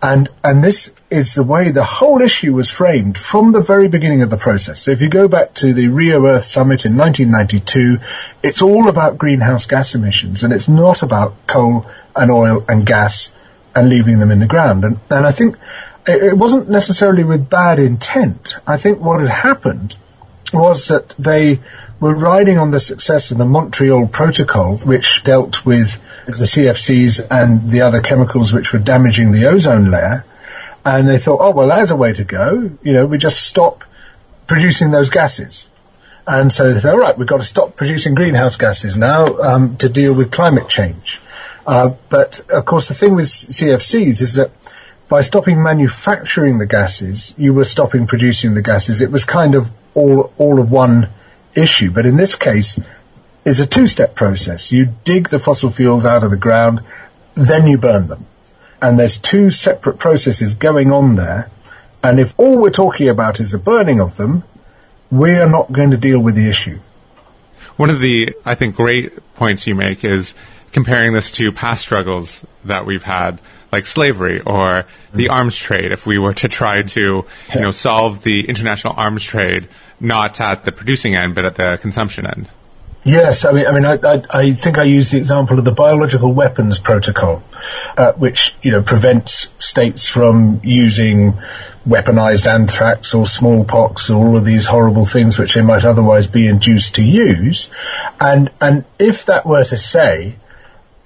And, 0.01 0.29
and 0.43 0.63
this 0.63 0.93
is 1.09 1.33
the 1.33 1.43
way 1.43 1.71
the 1.71 1.83
whole 1.83 2.21
issue 2.21 2.53
was 2.53 2.69
framed 2.69 3.17
from 3.17 3.53
the 3.53 3.61
very 3.61 3.87
beginning 3.87 4.21
of 4.21 4.29
the 4.29 4.37
process. 4.37 4.81
So 4.81 4.91
if 4.91 5.01
you 5.01 5.09
go 5.09 5.27
back 5.27 5.55
to 5.55 5.73
the 5.73 5.87
Rio 5.87 6.25
Earth 6.27 6.45
Summit 6.45 6.85
in 6.85 6.95
1992, 6.95 7.97
it's 8.43 8.61
all 8.61 8.87
about 8.87 9.17
greenhouse 9.17 9.65
gas 9.65 9.95
emissions 9.95 10.43
and 10.43 10.53
it's 10.53 10.69
not 10.69 11.01
about 11.01 11.47
coal 11.47 11.87
and 12.15 12.29
oil 12.29 12.63
and 12.67 12.85
gas 12.85 13.31
and 13.73 13.89
leaving 13.89 14.19
them 14.19 14.31
in 14.31 14.39
the 14.39 14.47
ground. 14.47 14.83
And, 14.83 14.99
and 15.09 15.25
I 15.25 15.31
think 15.31 15.57
it, 16.05 16.21
it 16.21 16.37
wasn't 16.37 16.69
necessarily 16.69 17.23
with 17.23 17.49
bad 17.49 17.79
intent. 17.79 18.57
I 18.67 18.77
think 18.77 18.99
what 18.99 19.21
had 19.21 19.29
happened 19.29 19.95
was 20.53 20.87
that 20.89 21.09
they 21.17 21.61
were 22.05 22.15
riding 22.15 22.59
on 22.59 22.69
the 22.69 22.79
success 22.79 23.31
of 23.31 23.39
the 23.39 23.45
Montreal 23.45 24.05
Protocol, 24.07 24.77
which 24.77 25.23
dealt 25.23 25.65
with 25.65 25.99
the 26.27 26.45
CFCs 26.45 27.25
and 27.31 27.71
the 27.71 27.81
other 27.81 27.99
chemicals 27.99 28.53
which 28.53 28.71
were 28.71 28.77
damaging 28.77 29.31
the 29.31 29.47
ozone 29.47 29.89
layer. 29.89 30.23
And 30.85 31.07
they 31.07 31.17
thought, 31.17 31.39
oh, 31.41 31.49
well, 31.49 31.69
there's 31.69 31.89
a 31.89 31.95
way 31.95 32.13
to 32.13 32.23
go. 32.23 32.69
You 32.83 32.93
know, 32.93 33.07
we 33.07 33.17
just 33.17 33.41
stop 33.41 33.83
producing 34.45 34.91
those 34.91 35.09
gases. 35.09 35.67
And 36.27 36.53
so 36.53 36.71
they 36.71 36.79
thought, 36.79 36.93
all 36.93 36.99
right, 36.99 37.17
we've 37.17 37.27
got 37.27 37.37
to 37.37 37.43
stop 37.43 37.75
producing 37.75 38.13
greenhouse 38.13 38.55
gases 38.55 38.95
now 38.95 39.39
um, 39.39 39.75
to 39.77 39.89
deal 39.89 40.13
with 40.13 40.31
climate 40.31 40.69
change. 40.69 41.19
Uh, 41.65 41.95
but 42.09 42.47
of 42.51 42.65
course, 42.65 42.87
the 42.87 42.93
thing 42.93 43.15
with 43.15 43.25
CFCs 43.25 44.21
is 44.21 44.35
that 44.35 44.51
by 45.07 45.21
stopping 45.21 45.63
manufacturing 45.63 46.59
the 46.59 46.67
gases, 46.67 47.33
you 47.35 47.51
were 47.51 47.65
stopping 47.65 48.05
producing 48.05 48.53
the 48.53 48.61
gases. 48.61 49.01
It 49.01 49.09
was 49.09 49.25
kind 49.25 49.55
of 49.55 49.71
all 49.95 50.31
all 50.37 50.59
of 50.59 50.69
one 50.69 51.09
issue. 51.55 51.91
But 51.91 52.05
in 52.05 52.17
this 52.17 52.35
case, 52.35 52.79
it's 53.45 53.59
a 53.59 53.65
two-step 53.65 54.15
process. 54.15 54.71
You 54.71 54.93
dig 55.03 55.29
the 55.29 55.39
fossil 55.39 55.71
fuels 55.71 56.05
out 56.05 56.23
of 56.23 56.31
the 56.31 56.37
ground, 56.37 56.81
then 57.35 57.67
you 57.67 57.77
burn 57.77 58.07
them. 58.07 58.25
And 58.81 58.99
there's 58.99 59.17
two 59.17 59.49
separate 59.49 59.99
processes 59.99 60.53
going 60.53 60.91
on 60.91 61.15
there. 61.15 61.49
And 62.03 62.19
if 62.19 62.33
all 62.37 62.59
we're 62.59 62.69
talking 62.69 63.09
about 63.09 63.39
is 63.39 63.51
the 63.51 63.57
burning 63.57 63.99
of 63.99 64.17
them, 64.17 64.43
we 65.09 65.31
are 65.31 65.49
not 65.49 65.71
going 65.71 65.91
to 65.91 65.97
deal 65.97 66.19
with 66.19 66.35
the 66.35 66.49
issue. 66.49 66.79
One 67.77 67.89
of 67.89 67.99
the, 67.99 68.35
I 68.45 68.55
think, 68.55 68.75
great 68.75 69.33
points 69.35 69.67
you 69.67 69.75
make 69.75 70.03
is 70.03 70.33
comparing 70.71 71.13
this 71.13 71.31
to 71.31 71.51
past 71.51 71.81
struggles 71.81 72.43
that 72.65 72.85
we've 72.85 73.03
had, 73.03 73.39
like 73.71 73.85
slavery 73.85 74.41
or 74.41 74.85
the 75.13 75.27
mm. 75.27 75.31
arms 75.31 75.57
trade. 75.57 75.91
If 75.91 76.05
we 76.05 76.17
were 76.17 76.33
to 76.35 76.47
try 76.47 76.81
to, 76.81 77.25
you 77.53 77.61
know, 77.61 77.71
solve 77.71 78.23
the 78.23 78.47
international 78.47 78.93
arms 78.97 79.23
trade 79.23 79.67
not 79.99 80.39
at 80.41 80.65
the 80.65 80.71
producing 80.71 81.15
end, 81.15 81.35
but 81.35 81.45
at 81.45 81.55
the 81.55 81.77
consumption 81.81 82.25
end. 82.27 82.49
Yes, 83.05 83.45
I 83.45 83.51
mean, 83.51 83.67
I 83.67 83.71
mean, 83.71 83.85
I, 83.85 83.99
I, 84.03 84.23
I 84.31 84.53
think 84.53 84.79
I 84.79 84.83
used 84.83 85.11
the 85.11 85.19
example 85.19 85.59
of 85.59 85.65
the 85.65 85.71
biological 85.71 86.33
weapons 86.33 86.79
protocol, 86.79 87.43
uh, 87.95 88.13
which 88.13 88.55
you 88.63 88.71
know 88.71 88.81
prevents 88.81 89.53
states 89.59 90.07
from 90.07 90.59
using 90.63 91.37
weaponized 91.87 92.47
anthrax 92.47 93.13
or 93.13 93.27
smallpox 93.27 94.09
or 94.09 94.25
all 94.25 94.37
of 94.37 94.43
these 94.43 94.65
horrible 94.65 95.05
things 95.05 95.37
which 95.37 95.53
they 95.53 95.61
might 95.61 95.85
otherwise 95.85 96.25
be 96.25 96.47
induced 96.47 96.95
to 96.95 97.03
use, 97.03 97.69
and 98.19 98.49
and 98.59 98.85
if 98.97 99.25
that 99.25 99.45
were 99.45 99.63
to 99.65 99.77
say 99.77 100.35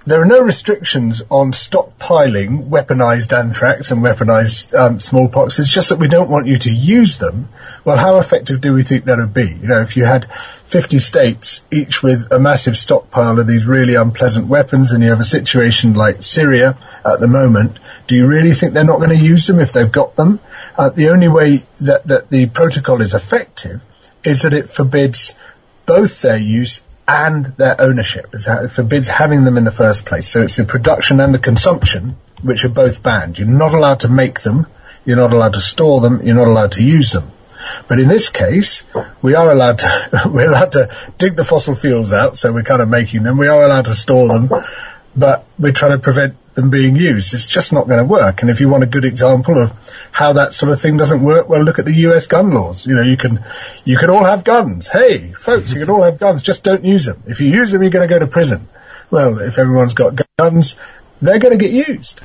there 0.06 0.22
are 0.22 0.26
no 0.26 0.40
restrictions 0.40 1.22
on 1.30 1.52
stockpiling 1.52 2.68
weaponized 2.68 3.36
anthrax 3.36 3.90
and 3.90 4.02
weaponized 4.02 4.76
um, 4.78 4.98
smallpox. 4.98 5.58
It's 5.58 5.72
just 5.72 5.90
that 5.90 5.98
we 5.98 6.08
don't 6.08 6.30
want 6.30 6.46
you 6.46 6.56
to 6.58 6.72
use 6.72 7.18
them. 7.18 7.50
Well, 7.84 7.98
how 7.98 8.18
effective 8.18 8.62
do 8.62 8.72
we 8.72 8.82
think 8.82 9.04
that 9.04 9.18
would 9.18 9.34
be? 9.34 9.58
You 9.60 9.68
know, 9.68 9.82
if 9.82 9.96
you 9.98 10.04
had 10.04 10.30
50 10.66 10.98
states, 11.00 11.62
each 11.70 12.02
with 12.02 12.30
a 12.32 12.38
massive 12.38 12.78
stockpile 12.78 13.38
of 13.38 13.46
these 13.46 13.66
really 13.66 13.94
unpleasant 13.94 14.46
weapons, 14.46 14.90
and 14.90 15.04
you 15.04 15.10
have 15.10 15.20
a 15.20 15.24
situation 15.24 15.92
like 15.92 16.22
Syria 16.22 16.78
at 17.04 17.20
the 17.20 17.28
moment, 17.28 17.78
do 18.06 18.14
you 18.14 18.26
really 18.26 18.52
think 18.52 18.72
they're 18.72 18.84
not 18.84 18.98
going 18.98 19.10
to 19.10 19.16
use 19.16 19.46
them 19.46 19.60
if 19.60 19.72
they've 19.72 19.92
got 19.92 20.16
them? 20.16 20.40
Uh, 20.78 20.88
the 20.88 21.10
only 21.10 21.28
way 21.28 21.66
that, 21.78 22.06
that 22.06 22.30
the 22.30 22.46
protocol 22.46 23.02
is 23.02 23.12
effective 23.12 23.82
is 24.24 24.42
that 24.42 24.54
it 24.54 24.70
forbids 24.70 25.34
both 25.84 26.22
their 26.22 26.38
use 26.38 26.82
and 27.10 27.46
their 27.56 27.78
ownership. 27.80 28.32
It 28.32 28.68
forbids 28.68 29.08
having 29.08 29.42
them 29.42 29.58
in 29.58 29.64
the 29.64 29.72
first 29.72 30.06
place. 30.06 30.28
So 30.28 30.42
it's 30.42 30.56
the 30.56 30.64
production 30.64 31.18
and 31.18 31.34
the 31.34 31.40
consumption 31.40 32.16
which 32.42 32.64
are 32.64 32.70
both 32.70 33.02
banned. 33.02 33.36
You're 33.38 33.48
not 33.48 33.74
allowed 33.74 34.00
to 34.00 34.08
make 34.08 34.42
them, 34.42 34.68
you're 35.04 35.16
not 35.16 35.32
allowed 35.32 35.54
to 35.54 35.60
store 35.60 36.00
them, 36.00 36.24
you're 36.24 36.36
not 36.36 36.46
allowed 36.46 36.72
to 36.72 36.84
use 36.84 37.10
them. 37.10 37.32
But 37.88 37.98
in 37.98 38.08
this 38.08 38.30
case, 38.30 38.84
we 39.22 39.34
are 39.34 39.50
allowed 39.50 39.80
to 39.80 40.22
we're 40.32 40.50
allowed 40.50 40.72
to 40.72 40.96
dig 41.18 41.34
the 41.34 41.44
fossil 41.44 41.74
fuels 41.74 42.12
out, 42.12 42.38
so 42.38 42.52
we're 42.52 42.62
kind 42.62 42.80
of 42.80 42.88
making 42.88 43.24
them. 43.24 43.38
We 43.38 43.48
are 43.48 43.64
allowed 43.64 43.86
to 43.86 43.94
store 43.94 44.28
them, 44.28 44.48
but 45.16 45.44
we're 45.58 45.72
trying 45.72 45.92
to 45.92 45.98
prevent 45.98 46.36
being 46.68 46.96
used. 46.96 47.32
It's 47.32 47.46
just 47.46 47.72
not 47.72 47.88
going 47.88 48.00
to 48.00 48.04
work. 48.04 48.42
And 48.42 48.50
if 48.50 48.60
you 48.60 48.68
want 48.68 48.82
a 48.82 48.86
good 48.86 49.04
example 49.04 49.58
of 49.58 49.72
how 50.12 50.34
that 50.34 50.52
sort 50.52 50.72
of 50.72 50.80
thing 50.80 50.98
doesn't 50.98 51.22
work, 51.22 51.48
well, 51.48 51.62
look 51.62 51.78
at 51.78 51.86
the 51.86 51.94
U.S. 51.94 52.26
gun 52.26 52.50
laws. 52.50 52.86
You 52.86 52.94
know, 52.94 53.02
you 53.02 53.16
can 53.16 53.42
you 53.84 53.96
can 53.96 54.10
all 54.10 54.24
have 54.24 54.44
guns. 54.44 54.88
Hey, 54.88 55.32
folks, 55.32 55.72
you 55.72 55.80
can 55.80 55.88
all 55.88 56.02
have 56.02 56.18
guns. 56.18 56.42
Just 56.42 56.62
don't 56.64 56.84
use 56.84 57.06
them. 57.06 57.22
If 57.26 57.40
you 57.40 57.48
use 57.48 57.70
them, 57.70 57.82
you're 57.82 57.90
going 57.90 58.06
to 58.06 58.12
go 58.12 58.18
to 58.18 58.26
prison. 58.26 58.68
Well, 59.10 59.40
if 59.40 59.58
everyone's 59.58 59.94
got 59.94 60.20
guns, 60.38 60.76
they're 61.22 61.38
going 61.38 61.58
to 61.58 61.64
get 61.64 61.72
used. 61.72 62.20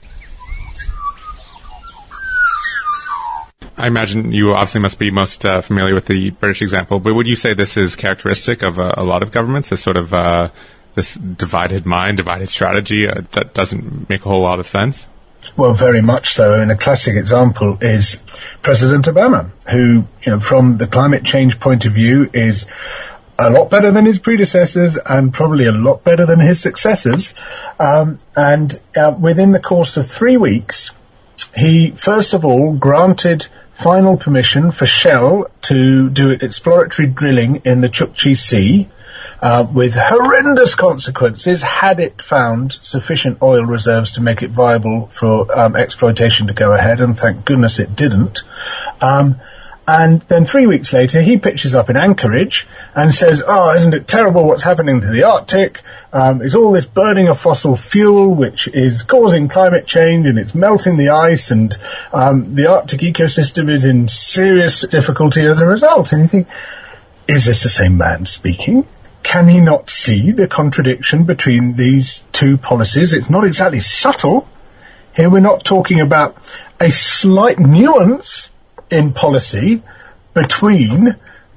I 3.78 3.88
imagine 3.88 4.32
you 4.32 4.54
obviously 4.54 4.80
must 4.80 5.00
be 5.00 5.12
most 5.12 5.46
uh, 5.46 5.60
familiar 5.60 5.94
with 5.94 6.06
the 6.06 6.30
British 6.32 6.62
example, 6.62 7.00
but 7.00 7.14
would 7.14 7.28
you 7.28 7.36
say 7.36 7.54
this 7.54 7.76
is 7.76 7.96
characteristic 7.96 8.62
of 8.62 8.80
uh, 8.80 8.94
a 8.96 9.04
lot 9.04 9.22
of 9.22 9.32
governments? 9.32 9.70
This 9.70 9.82
sort 9.82 9.98
of 9.98 10.14
uh, 10.14 10.50
this 10.96 11.16
divided 11.16 11.86
mind, 11.86 12.18
divided 12.18 12.50
strategy 12.50 13.08
uh, 13.08 13.22
that 13.34 13.54
doesn't 13.54 14.10
make 14.10 14.26
a 14.26 14.30
whole 14.30 14.42
lot 14.42 14.60
of 14.60 14.68
sense? 14.68 15.08
Well, 15.56 15.74
very 15.74 16.02
much 16.02 16.34
so. 16.34 16.60
And 16.60 16.72
a 16.72 16.76
classic 16.76 17.16
example 17.16 17.78
is 17.82 18.22
President 18.62 19.06
Obama, 19.06 19.52
who, 19.70 20.06
you 20.24 20.32
know, 20.32 20.40
from 20.40 20.78
the 20.78 20.88
climate 20.88 21.24
change 21.24 21.60
point 21.60 21.86
of 21.86 21.94
view, 21.94 22.30
is 22.34 22.66
a 23.38 23.50
lot 23.50 23.70
better 23.70 23.92
than 23.92 24.06
his 24.06 24.20
predecessors 24.20 24.98
and 25.06 25.34
probably 25.34 25.66
a 25.66 25.72
lot 25.72 26.04
better 26.04 26.26
than 26.26 26.40
his 26.40 26.60
successors. 26.60 27.34
Um, 27.80 28.20
and 28.36 28.80
uh, 28.96 29.16
within 29.20 29.52
the 29.52 29.60
course 29.60 29.98
of 29.98 30.10
three 30.10 30.38
weeks, 30.38 30.92
he 31.56 31.92
first 31.92 32.34
of 32.34 32.46
all 32.46 32.74
granted 32.74 33.48
final 33.74 34.18
permission 34.18 34.72
for 34.72 34.86
Shell 34.86 35.48
to 35.64 36.10
do 36.10 36.32
exploratory 36.32 37.10
drilling 37.10 37.58
in 37.66 37.82
the 37.82 37.90
Chukchi 37.90 38.38
Sea 38.38 38.90
uh, 39.46 39.64
with 39.72 39.94
horrendous 39.94 40.74
consequences 40.74 41.62
had 41.62 42.00
it 42.00 42.20
found 42.20 42.72
sufficient 42.82 43.40
oil 43.44 43.64
reserves 43.64 44.12
to 44.12 44.20
make 44.20 44.42
it 44.42 44.50
viable 44.50 45.06
for 45.10 45.56
um, 45.56 45.76
exploitation 45.76 46.48
to 46.48 46.54
go 46.54 46.74
ahead, 46.74 47.00
and 47.00 47.16
thank 47.16 47.46
goodness 47.46 47.78
it 47.78 47.96
didn't. 47.96 48.42
Um, 49.02 49.40
and 49.88 50.22
then 50.30 50.48
three 50.48 50.66
weeks 50.66 50.92
later, 50.94 51.22
he 51.22 51.38
pitches 51.38 51.76
up 51.76 51.92
in 51.92 51.96
Anchorage 51.96 52.66
and 52.96 53.14
says, 53.14 53.44
"Oh, 53.46 53.72
isn't 53.72 53.94
it 53.94 54.08
terrible 54.08 54.48
what's 54.48 54.64
happening 54.64 55.00
to 55.02 55.12
the 55.12 55.22
Arctic? 55.22 55.80
Um, 56.12 56.42
it's 56.42 56.56
all 56.56 56.72
this 56.72 56.88
burning 56.88 57.28
of 57.28 57.40
fossil 57.40 57.76
fuel, 57.76 58.34
which 58.34 58.68
is 58.70 59.04
causing 59.04 59.48
climate 59.48 59.86
change, 59.86 60.26
and 60.26 60.40
it's 60.40 60.56
melting 60.56 60.98
the 60.98 61.10
ice, 61.10 61.52
and 61.52 61.78
um, 62.12 62.56
the 62.56 62.66
Arctic 62.66 63.02
ecosystem 63.02 63.70
is 63.70 63.86
in 63.86 64.08
serious 64.08 64.82
difficulty 64.88 65.42
as 65.42 65.62
a 65.62 65.68
result." 65.68 66.12
And 66.12 66.24
you 66.24 66.28
think, 66.28 66.48
is 67.28 67.46
this 67.46 67.62
the 67.62 67.70
same 67.70 67.96
man 67.96 68.26
speaking? 68.26 68.88
Can 69.26 69.48
he 69.48 69.60
not 69.60 69.90
see 69.90 70.32
the 70.32 70.48
contradiction 70.48 71.24
between 71.24 71.78
these 71.78 72.24
two 72.32 72.60
policies? 72.60 73.12
It's 73.12 73.30
not 73.30 73.44
exactly 73.44 73.80
subtle. 73.80 74.48
Here 75.16 75.32
we're 75.32 75.40
not 75.40 75.66
talking 75.66 76.00
about 76.00 76.38
a 76.80 76.92
slight 76.92 77.58
nuance 77.58 78.52
in 78.92 79.14
policy 79.14 79.82
between 80.36 81.16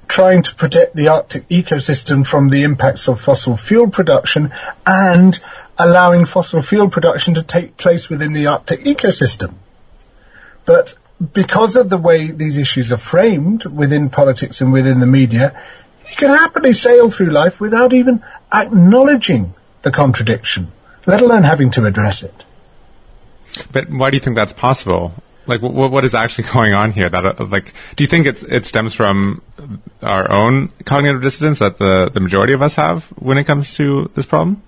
trying 0.09 0.43
to 0.45 0.55
protect 0.55 0.97
the 0.97 1.09
Arctic 1.09 1.47
ecosystem 1.51 2.27
from 2.27 2.49
the 2.49 2.63
impacts 2.63 3.07
of 3.07 3.21
fossil 3.21 3.59
fuel 3.59 3.91
production 3.91 4.51
and 4.87 5.39
allowing 5.77 6.25
fossil 6.25 6.63
fuel 6.63 6.89
production 6.89 7.35
to 7.35 7.43
take 7.43 7.77
place 7.77 8.09
within 8.09 8.33
the 8.33 8.47
Arctic 8.47 8.83
ecosystem. 8.85 9.53
But 10.65 10.95
because 11.35 11.77
of 11.77 11.91
the 11.91 11.99
way 11.99 12.31
these 12.31 12.57
issues 12.57 12.91
are 12.91 12.97
framed 12.97 13.67
within 13.67 14.09
politics 14.09 14.63
and 14.63 14.73
within 14.73 15.01
the 15.01 15.07
media, 15.07 15.55
you 16.11 16.17
can 16.17 16.31
happily 16.31 16.73
sail 16.73 17.11
through 17.11 17.31
life 17.31 17.61
without 17.61 17.93
even 17.93 18.23
acknowledging 18.53 19.55
the 19.83 19.91
contradiction, 19.91 20.73
let 21.07 21.21
alone 21.23 21.43
having 21.43 21.71
to 21.73 21.85
address 21.87 22.23
it. 22.23 22.45
But 23.73 23.91
why 23.91 24.11
do 24.11 24.17
you 24.17 24.21
think 24.21 24.37
that's 24.37 24.53
possible? 24.53 25.13
Like, 25.47 25.63
what, 25.63 25.91
what 25.91 26.05
is 26.05 26.15
actually 26.15 26.49
going 26.53 26.75
on 26.75 26.93
here? 26.93 27.09
That, 27.09 27.41
uh, 27.41 27.45
like, 27.47 27.73
do 27.97 28.05
you 28.05 28.09
think 28.09 28.27
it's 28.27 28.43
it 28.43 28.65
stems 28.65 28.95
from 28.95 29.43
our 30.03 30.31
own 30.31 30.69
cognitive 30.85 31.23
dissonance 31.23 31.59
that 31.61 31.79
the 31.79 32.11
the 32.13 32.21
majority 32.21 32.53
of 32.53 32.63
us 32.63 32.75
have 32.77 33.07
when 33.17 33.39
it 33.39 33.45
comes 33.45 33.75
to 33.77 34.11
this 34.15 34.27
problem? 34.27 34.63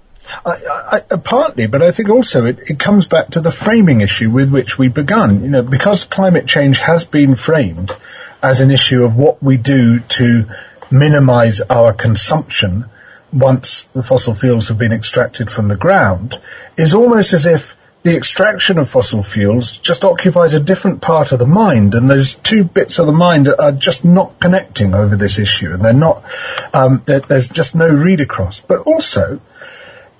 I, 0.47 1.03
I, 1.11 1.17
partly, 1.17 1.67
but 1.67 1.83
I 1.83 1.91
think 1.91 2.09
also 2.09 2.47
it, 2.47 2.59
it 2.71 2.79
comes 2.79 3.09
back 3.09 3.31
to 3.31 3.41
the 3.41 3.51
framing 3.51 4.01
issue 4.01 4.31
with 4.31 4.51
which 4.51 4.79
we 4.79 4.89
begun. 4.89 5.43
You 5.43 5.49
know, 5.49 5.63
because 5.63 6.05
climate 6.05 6.47
change 6.47 6.79
has 6.81 7.05
been 7.05 7.35
framed 7.35 7.95
as 8.43 8.61
an 8.61 8.71
issue 8.71 9.05
of 9.05 9.17
what 9.17 9.43
we 9.43 9.57
do 9.57 10.01
to 10.01 10.45
minimize 10.91 11.61
our 11.63 11.93
consumption 11.93 12.87
once 13.33 13.85
the 13.95 14.03
fossil 14.03 14.35
fuels 14.35 14.69
have 14.69 14.79
been 14.79 14.93
extracted 14.93 15.51
from 15.51 15.69
the 15.69 15.77
ground 15.77 16.41
is 16.77 16.95
almost 16.95 17.33
as 17.33 17.47
if 17.47 17.77
the 18.03 18.17
extraction 18.17 18.79
of 18.79 18.89
fossil 18.89 19.23
fuels 19.23 19.77
just 19.77 20.05
occupies 20.05 20.55
a 20.55 20.61
different 20.61 21.03
part 21.03 21.33
of 21.33 21.39
the 21.39 21.47
mind, 21.47 21.95
and 21.95 22.09
those 22.09 22.37
two 22.37 22.65
bits 22.65 22.99
of 22.99 23.07
the 23.07 23.13
mind 23.13 23.47
are 23.47 23.73
just 23.73 24.05
not 24.05 24.41
connecting 24.41 24.95
over 24.95 25.17
this 25.17 25.39
issue, 25.39 25.73
and 25.75 25.85
they're 25.85 25.93
not. 25.93 26.25
Um, 26.73 27.03
there's 27.05 27.49
just 27.49 27.75
no 27.75 27.89
read 27.89 28.21
across. 28.21 28.63
But 28.63 28.81
also, 28.81 29.41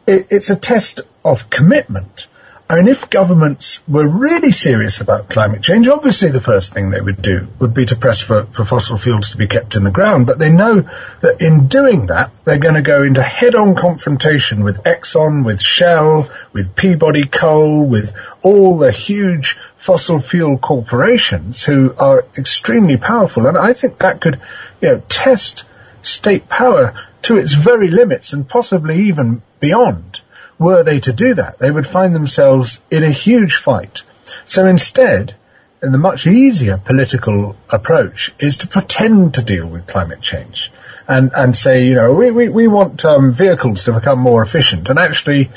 it, 0.07 0.27
it's 0.29 0.51
a 0.51 0.57
test 0.57 1.01
of 1.25 1.49
commitment. 1.49 2.27
I 2.71 2.77
mean, 2.77 2.87
if 2.87 3.11
governments 3.11 3.81
were 3.89 4.07
really 4.07 4.53
serious 4.53 5.01
about 5.01 5.29
climate 5.29 5.61
change, 5.61 5.89
obviously 5.89 6.29
the 6.29 6.41
first 6.41 6.73
thing 6.73 6.91
they 6.91 7.01
would 7.01 7.21
do 7.21 7.49
would 7.59 7.75
be 7.75 7.85
to 7.87 7.97
press 7.97 8.21
for, 8.21 8.45
for 8.45 8.65
fossil 8.65 8.97
fuels 8.97 9.31
to 9.31 9.37
be 9.37 9.49
kept 9.49 9.75
in 9.75 9.83
the 9.83 9.91
ground. 9.91 10.27
But 10.27 10.39
they 10.39 10.53
know 10.53 10.89
that 11.21 11.41
in 11.41 11.67
doing 11.67 12.07
that, 12.07 12.31
they're 12.45 12.61
going 12.61 12.77
to 12.77 12.83
go 12.83 13.03
into 13.03 13.25
head-on 13.25 13.75
confrontation 13.75 14.63
with 14.63 14.85
Exxon, 14.85 15.45
with 15.45 15.61
Shell, 15.61 16.31
with 16.53 16.77
Peabody 16.77 17.27
Coal, 17.27 17.83
with 17.83 18.15
all 18.41 18.79
the 18.79 18.93
huge 18.93 19.59
fossil 19.77 20.21
fuel 20.21 20.57
corporations 20.57 21.65
who 21.65 21.93
are 21.99 22.25
extremely 22.39 22.97
powerful. 22.97 23.49
And 23.49 23.59
I 23.59 23.73
think 23.73 23.99
that 23.99 24.21
could, 24.21 24.41
you 24.81 24.91
know, 24.91 25.03
test 25.09 25.65
state 26.03 26.49
power 26.49 26.95
to 27.23 27.37
its 27.37 27.53
very 27.53 27.91
limits 27.91 28.33
and 28.33 28.49
possibly 28.49 29.09
even 29.09 29.43
beyond 29.59 30.21
were 30.61 30.85
they 30.85 31.01
to 31.01 31.13
do 31.13 31.35
that, 31.35 31.59
they 31.59 31.73
would 31.73 31.87
find 31.87 32.15
themselves 32.15 32.81
in 32.91 33.03
a 33.03 33.11
huge 33.11 33.57
fight. 33.57 34.03
So 34.45 34.67
instead, 34.67 35.35
and 35.83 35.93
the 35.95 35.99
much 35.99 36.27
easier 36.27 36.77
political 36.77 37.57
approach 37.71 38.33
is 38.39 38.59
to 38.59 38.69
pretend 38.69 39.35
to 39.35 39.43
deal 39.43 39.67
with 39.67 39.87
climate 39.87 40.21
change 40.21 40.71
and, 41.09 41.33
and 41.35 41.57
say, 41.57 41.87
you 41.87 41.95
know, 41.95 42.13
we, 42.13 42.31
we, 42.31 42.49
we 42.51 42.69
want 42.69 43.05
um, 43.07 43.33
vehicles 43.33 43.85
to 43.85 43.95
become 43.95 44.19
more 44.19 44.43
efficient. 44.43 44.91
And 44.91 44.99
actually, 44.99 45.51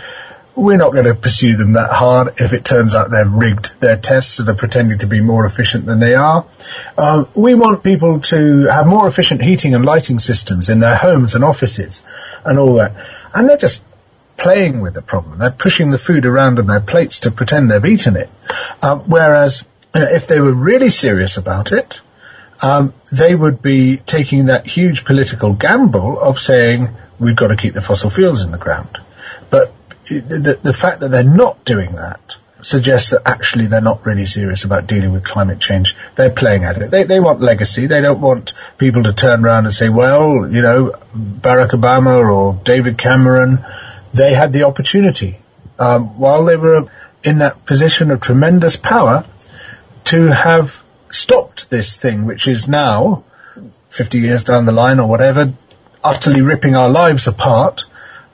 we're 0.55 0.77
not 0.77 0.93
going 0.93 1.05
to 1.05 1.15
pursue 1.15 1.57
them 1.57 1.73
that 1.73 1.91
hard 1.91 2.35
if 2.39 2.53
it 2.53 2.63
turns 2.63 2.95
out 2.95 3.11
they're 3.11 3.27
rigged 3.27 3.73
their 3.81 3.97
tests 3.97 4.39
and 4.39 4.47
are 4.47 4.55
pretending 4.55 4.99
to 4.99 5.07
be 5.07 5.19
more 5.19 5.45
efficient 5.45 5.85
than 5.85 5.99
they 5.99 6.15
are. 6.15 6.45
Uh, 6.97 7.25
we 7.35 7.55
want 7.55 7.83
people 7.83 8.21
to 8.21 8.67
have 8.67 8.87
more 8.87 9.05
efficient 9.07 9.41
heating 9.41 9.75
and 9.75 9.83
lighting 9.83 10.19
systems 10.19 10.69
in 10.69 10.79
their 10.79 10.95
homes 10.95 11.35
and 11.35 11.43
offices 11.43 12.01
and 12.45 12.57
all 12.57 12.75
that. 12.75 12.95
And 13.33 13.49
they're 13.49 13.57
just 13.57 13.83
playing 14.37 14.81
with 14.81 14.93
the 14.93 15.01
problem. 15.01 15.39
They're 15.39 15.51
pushing 15.51 15.91
the 15.91 15.97
food 15.97 16.25
around 16.25 16.59
on 16.59 16.67
their 16.67 16.79
plates 16.79 17.19
to 17.19 17.31
pretend 17.31 17.69
they've 17.69 17.85
eaten 17.85 18.15
it. 18.15 18.29
Uh, 18.81 18.97
whereas 18.97 19.63
if 19.93 20.27
they 20.27 20.39
were 20.39 20.53
really 20.53 20.89
serious 20.89 21.37
about 21.37 21.71
it, 21.71 22.01
um, 22.61 22.93
they 23.11 23.35
would 23.35 23.61
be 23.61 23.97
taking 23.97 24.45
that 24.45 24.65
huge 24.65 25.05
political 25.05 25.53
gamble 25.53 26.19
of 26.19 26.39
saying 26.39 26.89
we've 27.19 27.35
got 27.35 27.47
to 27.47 27.57
keep 27.57 27.73
the 27.73 27.81
fossil 27.81 28.09
fuels 28.09 28.41
in 28.41 28.51
the 28.51 28.57
ground. 28.57 28.99
But 29.49 29.73
the, 30.05 30.59
the 30.61 30.73
fact 30.73 31.01
that 31.01 31.11
they're 31.11 31.23
not 31.23 31.63
doing 31.65 31.95
that 31.95 32.35
suggests 32.61 33.09
that 33.09 33.21
actually 33.25 33.67
they're 33.67 33.81
not 33.81 34.05
really 34.05 34.25
serious 34.25 34.63
about 34.63 34.87
dealing 34.87 35.11
with 35.11 35.23
climate 35.23 35.59
change. 35.59 35.95
They're 36.15 36.29
playing 36.29 36.63
at 36.63 36.77
it. 36.77 36.91
They, 36.91 37.03
they 37.03 37.19
want 37.19 37.41
legacy. 37.41 37.87
They 37.87 38.01
don't 38.01 38.21
want 38.21 38.53
people 38.77 39.03
to 39.03 39.13
turn 39.13 39.45
around 39.45 39.65
and 39.65 39.73
say, 39.73 39.89
well, 39.89 40.49
you 40.49 40.61
know, 40.61 40.95
Barack 41.15 41.71
Obama 41.71 42.25
or 42.33 42.59
David 42.63 42.97
Cameron 42.97 43.63
they 44.13 44.33
had 44.33 44.53
the 44.53 44.63
opportunity, 44.63 45.39
um, 45.79 46.17
while 46.17 46.45
they 46.45 46.55
were 46.55 46.89
in 47.23 47.39
that 47.39 47.65
position 47.65 48.11
of 48.11 48.21
tremendous 48.21 48.75
power, 48.75 49.25
to 50.05 50.27
have 50.27 50.83
stopped 51.09 51.69
this 51.69 51.95
thing, 51.95 52.25
which 52.25 52.47
is 52.47 52.67
now, 52.67 53.23
50 53.89 54.19
years 54.19 54.43
down 54.43 54.65
the 54.65 54.71
line 54.71 54.99
or 54.99 55.07
whatever, 55.07 55.53
utterly 56.03 56.41
ripping 56.41 56.75
our 56.75 56.89
lives 56.89 57.27
apart, 57.27 57.85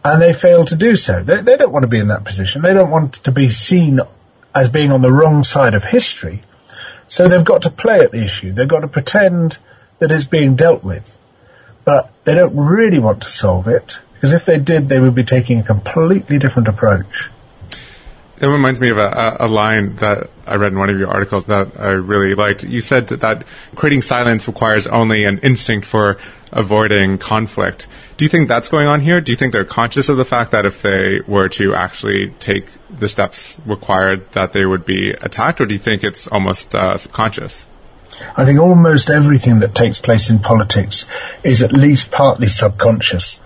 and 0.04 0.22
they 0.22 0.34
failed 0.34 0.68
to 0.68 0.76
do 0.76 0.96
so. 0.96 1.22
They, 1.22 1.42
they 1.42 1.58
don't 1.58 1.72
want 1.72 1.84
to 1.84 1.88
be 1.88 2.00
in 2.00 2.08
that 2.08 2.24
position. 2.24 2.62
They 2.62 2.74
don't 2.74 2.90
want 2.90 3.16
to 3.16 3.32
be 3.32 3.50
seen 3.50 4.00
as 4.56 4.70
being 4.70 4.92
on 4.92 5.02
the 5.02 5.12
wrong 5.12 5.44
side 5.44 5.74
of 5.74 5.84
history. 5.84 6.44
So 7.08 7.28
they've 7.28 7.44
got 7.44 7.64
to 7.64 7.70
play 7.70 8.00
at 8.00 8.12
the 8.12 8.24
issue. 8.24 8.54
They've 8.54 8.68
got 8.68 8.82
to 8.82 8.88
pretend 8.88 9.58
that 10.00 10.12
it's 10.12 10.26
being 10.26 10.56
dealt 10.56 10.84
with. 10.84 11.18
But 11.84 12.12
they 12.24 12.36
don't 12.36 12.56
really 12.56 13.00
want 13.00 13.22
to 13.24 13.30
solve 13.30 13.68
it. 13.68 13.98
Because 14.20 14.34
if 14.34 14.44
they 14.44 14.60
did, 14.60 14.90
they 14.90 15.00
would 15.00 15.16
be 15.16 15.24
taking 15.24 15.60
a 15.60 15.64
completely 15.64 16.38
different 16.38 16.68
approach. 16.68 17.30
It 18.42 18.48
reminds 18.48 18.80
me 18.82 18.90
of 18.90 18.98
a, 18.98 19.38
a, 19.40 19.48
line 19.48 19.96
that 19.98 20.30
I 20.46 20.56
read 20.56 20.74
in 20.74 20.80
one 20.80 20.90
of 20.90 21.00
your 21.00 21.10
articles 21.10 21.46
that 21.46 21.80
I 21.80 21.92
really 21.92 22.36
liked. 22.36 22.64
You 22.64 22.82
said 22.82 23.08
that, 23.08 23.20
that 23.22 23.46
creating 23.76 24.02
silence 24.02 24.48
requires 24.48 24.88
only 24.88 25.26
an 25.26 25.40
instinct 25.40 25.86
for 25.86 26.18
avoiding 26.52 27.18
conflict. 27.18 27.88
Do 28.18 28.26
you 28.26 28.30
think 28.30 28.48
that's 28.48 28.68
going 28.68 28.88
on 28.88 29.02
here? 29.02 29.22
Do 29.22 29.32
you 29.32 29.38
think 29.38 29.54
they're 29.54 29.66
conscious 29.66 30.10
of 30.10 30.18
the 30.18 30.26
fact 30.26 30.52
that 30.52 30.66
if 30.66 30.82
they 30.82 31.20
were 31.28 31.50
to 31.50 31.76
actually 31.76 32.30
take 32.40 32.68
the 32.90 33.08
steps 33.08 33.58
required, 33.66 34.30
that 34.32 34.54
they 34.54 34.66
would 34.66 34.86
be 34.86 35.12
attacked, 35.12 35.62
or 35.62 35.66
do 35.66 35.74
you 35.74 35.80
think 35.80 36.04
it's 36.04 36.28
almost 36.28 36.76
uh, 36.76 36.98
subconscious? 36.98 37.68
I 38.36 38.46
think 38.46 38.60
almost 38.60 39.10
everything 39.10 39.60
that 39.60 39.76
takes 39.76 40.00
place 40.00 40.30
in 40.30 40.40
politics 40.40 41.08
is 41.44 41.62
at 41.62 41.72
least 41.72 42.12
partly 42.12 42.48
subconscious. 42.48 43.40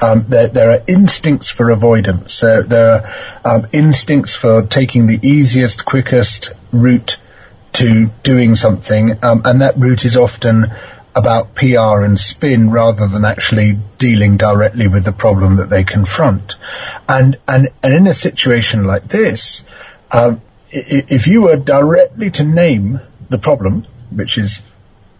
Um, 0.00 0.26
there, 0.28 0.48
there, 0.48 0.70
are 0.70 0.82
instincts 0.86 1.48
for 1.48 1.70
avoidance. 1.70 2.42
Uh, 2.42 2.62
there 2.62 3.06
are 3.44 3.56
um, 3.56 3.66
instincts 3.72 4.34
for 4.34 4.62
taking 4.62 5.06
the 5.06 5.18
easiest, 5.26 5.86
quickest 5.86 6.52
route 6.70 7.18
to 7.74 8.10
doing 8.22 8.54
something, 8.54 9.22
um, 9.22 9.42
and 9.44 9.60
that 9.60 9.76
route 9.78 10.04
is 10.04 10.16
often 10.16 10.66
about 11.14 11.54
PR 11.54 12.02
and 12.02 12.18
spin 12.20 12.70
rather 12.70 13.06
than 13.06 13.24
actually 13.24 13.78
dealing 13.96 14.36
directly 14.36 14.86
with 14.86 15.04
the 15.04 15.12
problem 15.12 15.56
that 15.56 15.70
they 15.70 15.82
confront. 15.82 16.56
And 17.08 17.38
and, 17.48 17.68
and 17.82 17.94
in 17.94 18.06
a 18.06 18.14
situation 18.14 18.84
like 18.84 19.08
this, 19.08 19.64
um, 20.12 20.42
if 20.70 21.26
you 21.26 21.42
were 21.42 21.56
directly 21.56 22.30
to 22.32 22.44
name 22.44 23.00
the 23.30 23.38
problem, 23.38 23.86
which 24.10 24.36
is 24.36 24.60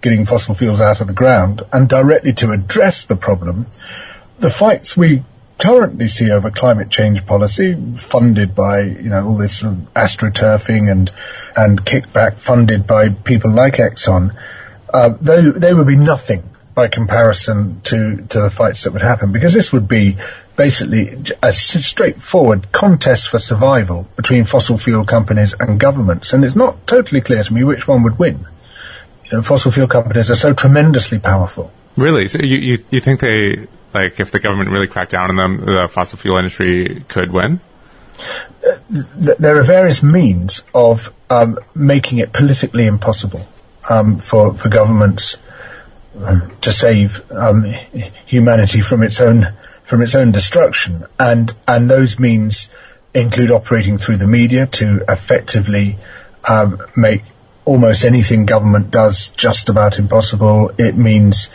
getting 0.03 0.27
fossil 0.27 0.55
fuels 0.55 0.81
out 0.81 1.01
of 1.01 1.07
the 1.07 1.15
ground, 1.15 1.63
and 1.73 1.89
directly 1.89 2.33
to 2.35 2.53
address 2.53 3.05
the 3.05 3.17
problem, 3.17 3.67
the 4.39 4.51
fights 4.51 4.97
we 4.97 5.23
currently 5.59 6.09
see 6.09 6.31
over 6.31 6.51
climate 6.51 6.91
change 6.91 7.25
policy, 7.27 7.75
funded 7.97 8.55
by 8.55 8.81
you 8.83 9.11
know 9.11 9.27
all 9.27 9.37
this 9.37 9.59
sort 9.59 9.73
of 9.73 9.79
astroturfing 9.95 10.91
and 10.91 11.11
and 11.57 11.85
kickback, 11.85 12.37
funded 12.39 12.87
by 12.87 13.09
people 13.09 13.51
like 13.51 13.75
Exxon, 13.75 14.37
uh, 14.93 15.11
they 15.21 15.51
they 15.51 15.75
would 15.75 15.87
be 15.87 15.97
nothing 15.97 16.43
by 16.75 16.89
comparison 16.89 17.81
to 17.83 18.27
to 18.29 18.41
the 18.41 18.51
fights 18.51 18.85
that 18.85 18.93
would 18.93 19.03
happen 19.03 19.33
because 19.33 19.55
this 19.55 19.73
would 19.73 19.89
be 19.89 20.17
basically 20.57 21.23
a 21.43 21.53
straightforward 21.53 22.73
contest 22.73 23.29
for 23.29 23.39
survival 23.39 24.09
between 24.17 24.45
fossil 24.45 24.79
fuel 24.79 25.05
companies 25.05 25.55
and 25.61 25.79
governments, 25.79 26.33
and 26.33 26.45
it's 26.45 26.57
not 26.57 26.87
totally 26.87 27.21
clear 27.21 27.43
to 27.43 27.53
me 27.53 27.63
which 27.63 27.87
one 27.87 28.03
would 28.03 28.19
win. 28.19 28.47
You 29.25 29.33
know, 29.33 29.43
fossil 29.43 29.73
fuel 29.73 29.89
companies 29.89 30.31
are 30.31 30.37
so 30.37 30.55
tremendously 30.55 31.19
powerful. 31.19 31.73
Really? 31.97 32.29
So 32.29 32.39
you, 32.39 32.57
you, 32.57 32.85
you 32.91 33.01
think 33.01 33.21
they 33.21 33.67
like, 33.95 34.21
if 34.21 34.31
the 34.31 34.41
government 34.41 34.71
really 34.71 34.87
cracked 34.87 35.13
down 35.13 35.31
on 35.31 35.37
them, 35.37 35.65
the 35.65 35.89
fossil 35.91 36.19
fuel 36.19 36.37
industry 36.37 37.05
could 37.09 37.33
win? 37.33 37.61
There 38.91 39.59
are 39.59 39.63
various 39.63 40.03
means 40.03 40.63
of 40.75 41.13
um, 41.31 41.59
making 41.75 42.19
it 42.19 42.33
politically 42.33 42.87
impossible 42.87 43.47
um, 43.89 44.19
for 44.19 44.55
for 44.55 44.69
governments 44.69 45.37
um, 46.25 46.51
to 46.63 46.73
save 46.73 47.31
um, 47.31 47.65
humanity 48.25 48.81
from 48.81 49.03
its 49.03 49.21
own 49.21 49.47
from 49.85 50.03
its 50.03 50.15
own 50.15 50.33
destruction, 50.33 51.05
and 51.19 51.55
and 51.69 51.91
those 51.91 52.19
means 52.19 52.69
include 53.15 53.51
operating 53.51 53.99
through 53.99 54.17
the 54.17 54.27
media 54.27 54.67
to 54.67 55.05
effectively 55.09 55.99
um, 56.45 56.81
make 56.97 57.23
almost 57.65 58.05
anything 58.05 58.47
government 58.47 58.91
does 58.91 59.29
just 59.29 59.69
about 59.69 59.99
impossible. 59.99 60.71
It 60.79 60.97
means 60.97 61.49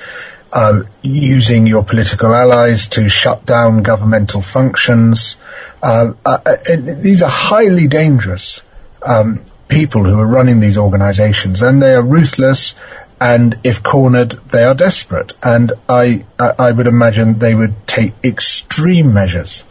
uh, 0.53 0.83
using 1.01 1.67
your 1.67 1.83
political 1.83 2.33
allies 2.33 2.87
to 2.89 3.07
shut 3.09 3.45
down 3.45 3.83
governmental 3.83 4.41
functions. 4.41 5.37
Uh, 5.81 6.13
uh, 6.25 6.57
these 6.75 7.21
are 7.21 7.29
highly 7.29 7.87
dangerous 7.87 8.61
um, 9.03 9.41
people 9.67 10.03
who 10.03 10.19
are 10.19 10.27
running 10.27 10.59
these 10.59 10.77
organizations, 10.77 11.61
and 11.61 11.81
they 11.81 11.93
are 11.93 12.03
ruthless. 12.03 12.75
And 13.19 13.59
if 13.63 13.83
cornered, 13.83 14.31
they 14.49 14.63
are 14.63 14.73
desperate. 14.73 15.33
And 15.43 15.73
I, 15.87 16.25
I 16.39 16.71
would 16.71 16.87
imagine 16.87 17.37
they 17.37 17.53
would 17.53 17.85
take 17.85 18.13
extreme 18.23 19.13
measures 19.13 19.63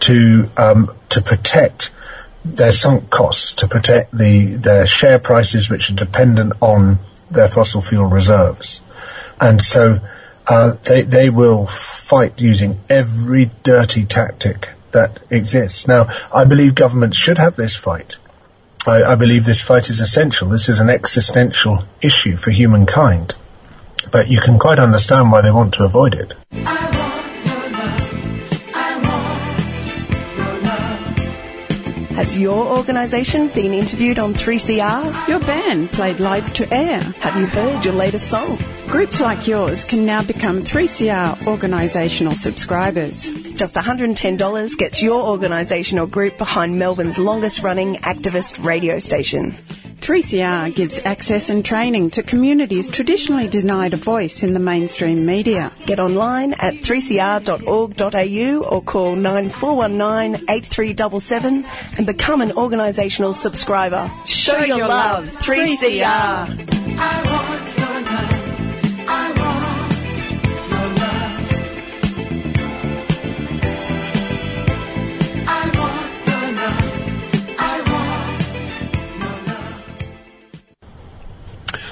to 0.00 0.48
um, 0.56 0.94
to 1.08 1.20
protect 1.20 1.90
their 2.44 2.72
sunk 2.72 3.10
costs, 3.10 3.54
to 3.54 3.66
protect 3.66 4.16
the 4.16 4.54
their 4.54 4.86
share 4.86 5.18
prices, 5.18 5.68
which 5.68 5.90
are 5.90 5.94
dependent 5.94 6.52
on 6.60 7.00
their 7.30 7.48
fossil 7.48 7.82
fuel 7.82 8.06
reserves. 8.06 8.80
And 9.44 9.64
so 9.64 10.00
uh, 10.46 10.76
they, 10.84 11.02
they 11.02 11.30
will 11.30 11.66
fight 11.66 12.40
using 12.40 12.80
every 12.88 13.50
dirty 13.62 14.04
tactic 14.04 14.70
that 14.92 15.20
exists. 15.30 15.86
Now, 15.86 16.08
I 16.32 16.44
believe 16.44 16.74
governments 16.74 17.18
should 17.18 17.38
have 17.38 17.56
this 17.56 17.76
fight. 17.76 18.16
I, 18.86 19.02
I 19.02 19.14
believe 19.14 19.44
this 19.44 19.60
fight 19.60 19.90
is 19.90 20.00
essential. 20.00 20.48
This 20.48 20.68
is 20.68 20.80
an 20.80 20.90
existential 20.90 21.84
issue 22.00 22.36
for 22.36 22.50
humankind. 22.50 23.34
but 24.10 24.28
you 24.28 24.40
can 24.40 24.58
quite 24.58 24.78
understand 24.78 25.32
why 25.32 25.40
they 25.40 25.50
want 25.50 25.74
to 25.74 25.84
avoid 25.84 26.14
it. 26.14 27.03
Has 32.14 32.38
your 32.38 32.64
organisation 32.64 33.48
been 33.48 33.74
interviewed 33.74 34.20
on 34.20 34.34
3CR? 34.34 35.26
Your 35.26 35.40
band 35.40 35.90
played 35.90 36.20
live 36.20 36.54
to 36.54 36.72
air. 36.72 37.00
Have 37.00 37.36
you 37.36 37.46
heard 37.46 37.84
your 37.84 37.94
latest 37.94 38.28
song? 38.30 38.56
Groups 38.86 39.20
like 39.20 39.48
yours 39.48 39.84
can 39.84 40.06
now 40.06 40.22
become 40.22 40.62
3CR 40.62 41.36
organisational 41.38 42.36
subscribers. 42.36 43.28
Just 43.56 43.74
$110 43.74 44.78
gets 44.78 45.02
your 45.02 45.26
organisation 45.26 45.98
or 45.98 46.06
group 46.06 46.38
behind 46.38 46.78
Melbourne's 46.78 47.18
longest 47.18 47.64
running 47.64 47.96
activist 47.96 48.64
radio 48.64 49.00
station. 49.00 49.56
3CR 50.04 50.74
gives 50.74 51.00
access 51.06 51.48
and 51.48 51.64
training 51.64 52.10
to 52.10 52.22
communities 52.22 52.90
traditionally 52.90 53.48
denied 53.48 53.94
a 53.94 53.96
voice 53.96 54.42
in 54.42 54.52
the 54.52 54.60
mainstream 54.60 55.24
media. 55.24 55.72
Get 55.86 55.98
online 55.98 56.52
at 56.52 56.74
3cr.org.au 56.74 58.68
or 58.68 58.82
call 58.82 59.16
9419 59.16 60.44
8377 60.50 61.64
and 61.96 62.04
become 62.06 62.42
an 62.42 62.50
organisational 62.50 63.34
subscriber. 63.34 64.12
Show, 64.26 64.58
your, 64.58 64.76
your 64.76 64.88
love, 64.88 65.24
love, 65.32 65.36
3CR. 65.38 67.33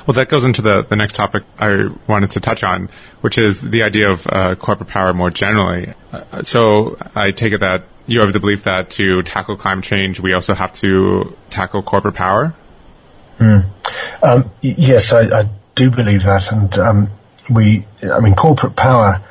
Well, 0.07 0.15
that 0.15 0.29
goes 0.29 0.45
into 0.45 0.63
the, 0.63 0.83
the 0.83 0.97
next 0.97 1.15
topic 1.15 1.45
I 1.59 1.89
wanted 2.07 2.33
to 2.33 2.41
touch 2.41 2.65
on, 2.65 2.89
which 3.21 3.39
is 3.39 3.61
the 3.61 3.83
idea 3.85 4.11
of 4.11 4.27
uh, 4.29 4.55
corporate 4.57 4.89
power 4.89 5.15
more 5.15 5.31
generally. 5.31 5.95
Uh, 6.13 6.43
so 6.43 6.97
I 7.15 7.31
take 7.31 7.53
it 7.53 7.61
that 7.61 7.85
you 8.07 8.21
have 8.21 8.33
the 8.33 8.41
belief 8.41 8.65
that 8.65 8.91
to 8.91 9.23
tackle 9.23 9.57
climate 9.57 9.85
change, 9.85 10.21
we 10.21 10.35
also 10.35 10.55
have 10.55 10.73
to 10.75 11.37
tackle 11.51 11.83
corporate 11.83 12.15
power? 12.15 12.55
Um, 13.39 13.65
y- 14.63 14.75
yes, 14.77 15.13
I, 15.13 15.41
I 15.41 15.49
do 15.75 15.91
believe 15.91 16.25
that, 16.25 16.51
and 16.51 16.77
um, 16.79 17.11
we, 17.49 17.85
I 18.03 18.21
mean, 18.21 18.35
corporate 18.35 18.77
power 18.77 19.23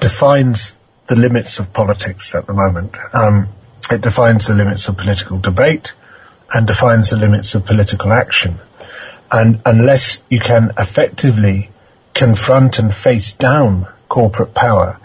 defines 0.00 0.76
the 1.06 1.16
limits 1.16 1.58
of 1.58 1.72
politics 1.72 2.34
at 2.34 2.46
the 2.46 2.52
moment. 2.52 2.96
Um, 3.12 3.48
it 3.90 4.00
defines 4.00 4.46
the 4.46 4.54
limits 4.54 4.88
of 4.88 4.96
political 4.96 5.38
debate 5.38 5.94
and 6.52 6.66
defines 6.66 7.10
the 7.10 7.16
limits 7.16 7.54
of 7.54 7.64
political 7.64 8.12
action. 8.12 8.58
And 9.32 9.60
unless 9.64 10.22
you 10.28 10.40
can 10.40 10.72
effectively 10.76 11.70
confront 12.14 12.78
and 12.78 12.94
face 12.94 13.32
down 13.32 13.86
corporate 14.08 14.54
power, 14.54 14.98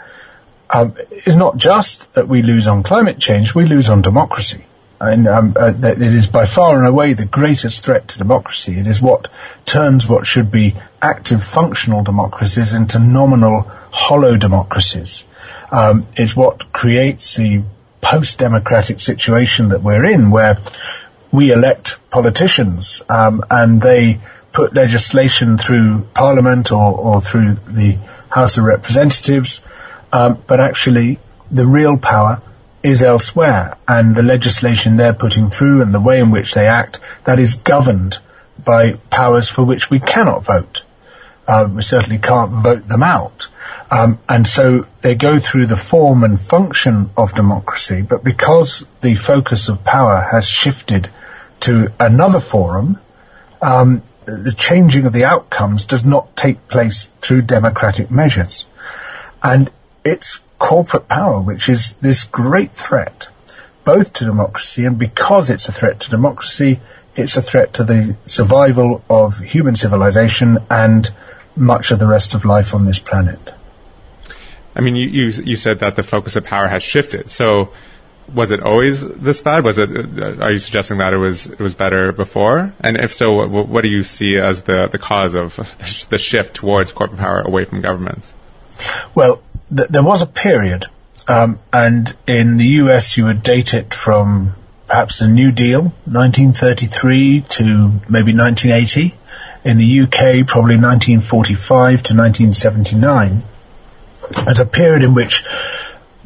um, 0.69 0.95
it's 1.11 1.35
not 1.35 1.57
just 1.57 2.13
that 2.15 2.27
we 2.27 2.41
lose 2.41 2.67
on 2.67 2.83
climate 2.83 3.19
change, 3.19 3.53
we 3.53 3.65
lose 3.65 3.89
on 3.89 4.01
democracy. 4.01 4.65
And 4.99 5.27
um, 5.27 5.53
uh, 5.59 5.73
it 5.81 6.01
is 6.01 6.27
by 6.27 6.45
far 6.45 6.77
and 6.77 6.87
away 6.87 7.13
the 7.13 7.25
greatest 7.25 7.83
threat 7.83 8.07
to 8.09 8.17
democracy. 8.17 8.79
It 8.79 8.87
is 8.87 9.01
what 9.01 9.27
turns 9.65 10.07
what 10.07 10.25
should 10.25 10.51
be 10.51 10.75
active, 11.01 11.43
functional 11.43 12.01
democracies 12.01 12.73
into 12.73 12.97
nominal, 12.97 13.69
hollow 13.91 14.37
democracies. 14.37 15.25
Um, 15.71 16.07
it's 16.15 16.35
what 16.35 16.71
creates 16.71 17.35
the 17.35 17.63
post-democratic 18.01 18.99
situation 18.99 19.69
that 19.69 19.81
we're 19.81 20.05
in, 20.05 20.31
where 20.31 20.59
we 21.35 21.51
elect 21.51 21.97
politicians 22.09 23.03
um, 23.09 23.43
and 23.51 23.81
they 23.81 24.19
put 24.53 24.73
legislation 24.73 25.57
through 25.57 26.07
Parliament 26.13 26.71
or, 26.71 26.97
or 26.97 27.19
through 27.19 27.55
the 27.67 27.97
House 28.29 28.57
of 28.57 28.63
Representatives, 28.63 29.61
um, 30.13 30.41
but 30.47 30.61
actually 30.61 31.19
the 31.51 31.67
real 31.67 31.97
power 31.97 32.41
is 32.81 33.01
elsewhere, 33.01 33.75
and 33.87 34.15
the 34.15 34.23
legislation 34.23 34.95
they're 34.95 35.13
putting 35.13 35.49
through 35.49 35.81
and 35.81 35.93
the 35.93 35.99
way 35.99 36.19
in 36.19 36.29
which 36.29 36.53
they 36.53 36.67
act 36.67 36.99
that 37.23 37.39
is 37.39 37.55
governed 37.55 38.19
by 38.63 38.93
powers 39.09 39.49
for 39.49 39.63
which 39.63 39.89
we 39.89 39.99
cannot 39.99 40.43
vote. 40.43 40.83
Uh, 41.47 41.67
we 41.69 41.81
certainly 41.81 42.19
can't 42.19 42.51
vote 42.51 42.87
them 42.87 43.03
out. 43.03 43.47
Um, 43.91 44.19
and 44.29 44.47
so 44.47 44.87
they 45.01 45.15
go 45.15 45.39
through 45.39 45.65
the 45.65 45.77
form 45.77 46.23
and 46.23 46.39
function 46.39 47.09
of 47.17 47.35
democracy, 47.35 48.01
but 48.01 48.23
because 48.23 48.85
the 49.01 49.15
focus 49.15 49.67
of 49.67 49.83
power 49.83 50.27
has 50.31 50.47
shifted 50.47 51.09
to 51.61 51.91
another 51.99 52.39
forum, 52.39 52.99
um, 53.61 54.03
the 54.25 54.53
changing 54.53 55.05
of 55.05 55.13
the 55.13 55.23
outcomes 55.23 55.85
does 55.85 56.03
not 56.03 56.35
take 56.35 56.67
place 56.67 57.09
through 57.21 57.43
democratic 57.43 58.09
measures. 58.09 58.65
And 59.43 59.69
it's 60.03 60.39
corporate 60.57 61.07
power 61.07 61.39
which 61.39 61.69
is 61.69 61.93
this 62.01 62.23
great 62.23 62.71
threat, 62.71 63.27
both 63.83 64.13
to 64.13 64.25
democracy 64.25 64.85
and 64.85 64.97
because 64.97 65.49
it's 65.49 65.67
a 65.67 65.71
threat 65.71 65.99
to 66.01 66.09
democracy, 66.09 66.79
it's 67.15 67.37
a 67.37 67.41
threat 67.41 67.73
to 67.73 67.83
the 67.83 68.15
survival 68.25 69.03
of 69.09 69.39
human 69.39 69.75
civilization 69.75 70.57
and 70.69 71.09
much 71.55 71.91
of 71.91 71.99
the 71.99 72.07
rest 72.07 72.33
of 72.33 72.45
life 72.45 72.73
on 72.73 72.85
this 72.85 72.99
planet. 72.99 73.53
I 74.75 74.81
mean, 74.81 74.95
you, 74.95 75.07
you, 75.07 75.43
you 75.43 75.55
said 75.55 75.79
that 75.79 75.95
the 75.95 76.03
focus 76.03 76.35
of 76.35 76.43
power 76.43 76.67
has 76.67 76.83
shifted. 76.83 77.31
So 77.31 77.71
was 78.33 78.51
it 78.51 78.61
always 78.61 79.01
this 79.01 79.41
bad? 79.41 79.63
Was 79.63 79.77
it? 79.77 79.89
Uh, 79.89 80.43
are 80.43 80.51
you 80.51 80.59
suggesting 80.59 80.97
that 80.97 81.13
it 81.13 81.17
was 81.17 81.47
it 81.47 81.59
was 81.59 81.73
better 81.73 82.11
before? 82.11 82.73
And 82.79 82.97
if 82.97 83.13
so, 83.13 83.47
what, 83.47 83.67
what 83.67 83.81
do 83.81 83.89
you 83.89 84.03
see 84.03 84.37
as 84.37 84.63
the 84.63 84.87
the 84.87 84.97
cause 84.97 85.35
of 85.35 85.55
the 86.09 86.17
shift 86.17 86.55
towards 86.55 86.91
corporate 86.91 87.19
power 87.19 87.41
away 87.41 87.65
from 87.65 87.81
governments? 87.81 88.33
Well, 89.13 89.41
th- 89.75 89.89
there 89.89 90.03
was 90.03 90.21
a 90.21 90.27
period, 90.27 90.85
um, 91.27 91.59
and 91.71 92.15
in 92.27 92.57
the 92.57 92.65
US 92.65 93.17
you 93.17 93.25
would 93.25 93.43
date 93.43 93.73
it 93.73 93.93
from 93.93 94.55
perhaps 94.87 95.19
the 95.19 95.27
New 95.27 95.51
Deal, 95.51 95.81
1933 96.05 97.41
to 97.49 97.63
maybe 98.09 98.33
1980. 98.35 99.15
In 99.63 99.79
the 99.79 100.01
UK, 100.01 100.45
probably 100.45 100.77
1945 100.77 102.03
to 102.03 102.13
1979, 102.13 103.41
as 104.45 104.59
a 104.59 104.65
period 104.65 105.03
in 105.03 105.15
which 105.15 105.43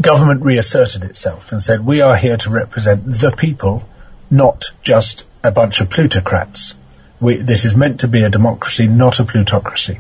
government 0.02 0.42
reasserted 0.44 1.04
itself 1.04 1.52
and 1.52 1.62
said, 1.62 1.86
we 1.86 2.02
are 2.02 2.18
here 2.18 2.38
to 2.38 2.50
represent 2.50 3.06
the 3.06 3.32
people, 3.32 3.84
not 4.30 4.66
just 4.82 5.26
a 5.44 5.52
bunch 5.52 5.82
of 5.82 5.90
plutocrats. 5.90 6.74
We, 7.20 7.38
this 7.38 7.66
is 7.66 7.76
meant 7.76 8.00
to 8.02 8.08
be 8.08 8.24
a 8.24 8.30
democracy, 8.30 8.88
not 8.88 9.20
a 9.20 9.26
plutocracy. 9.26 10.00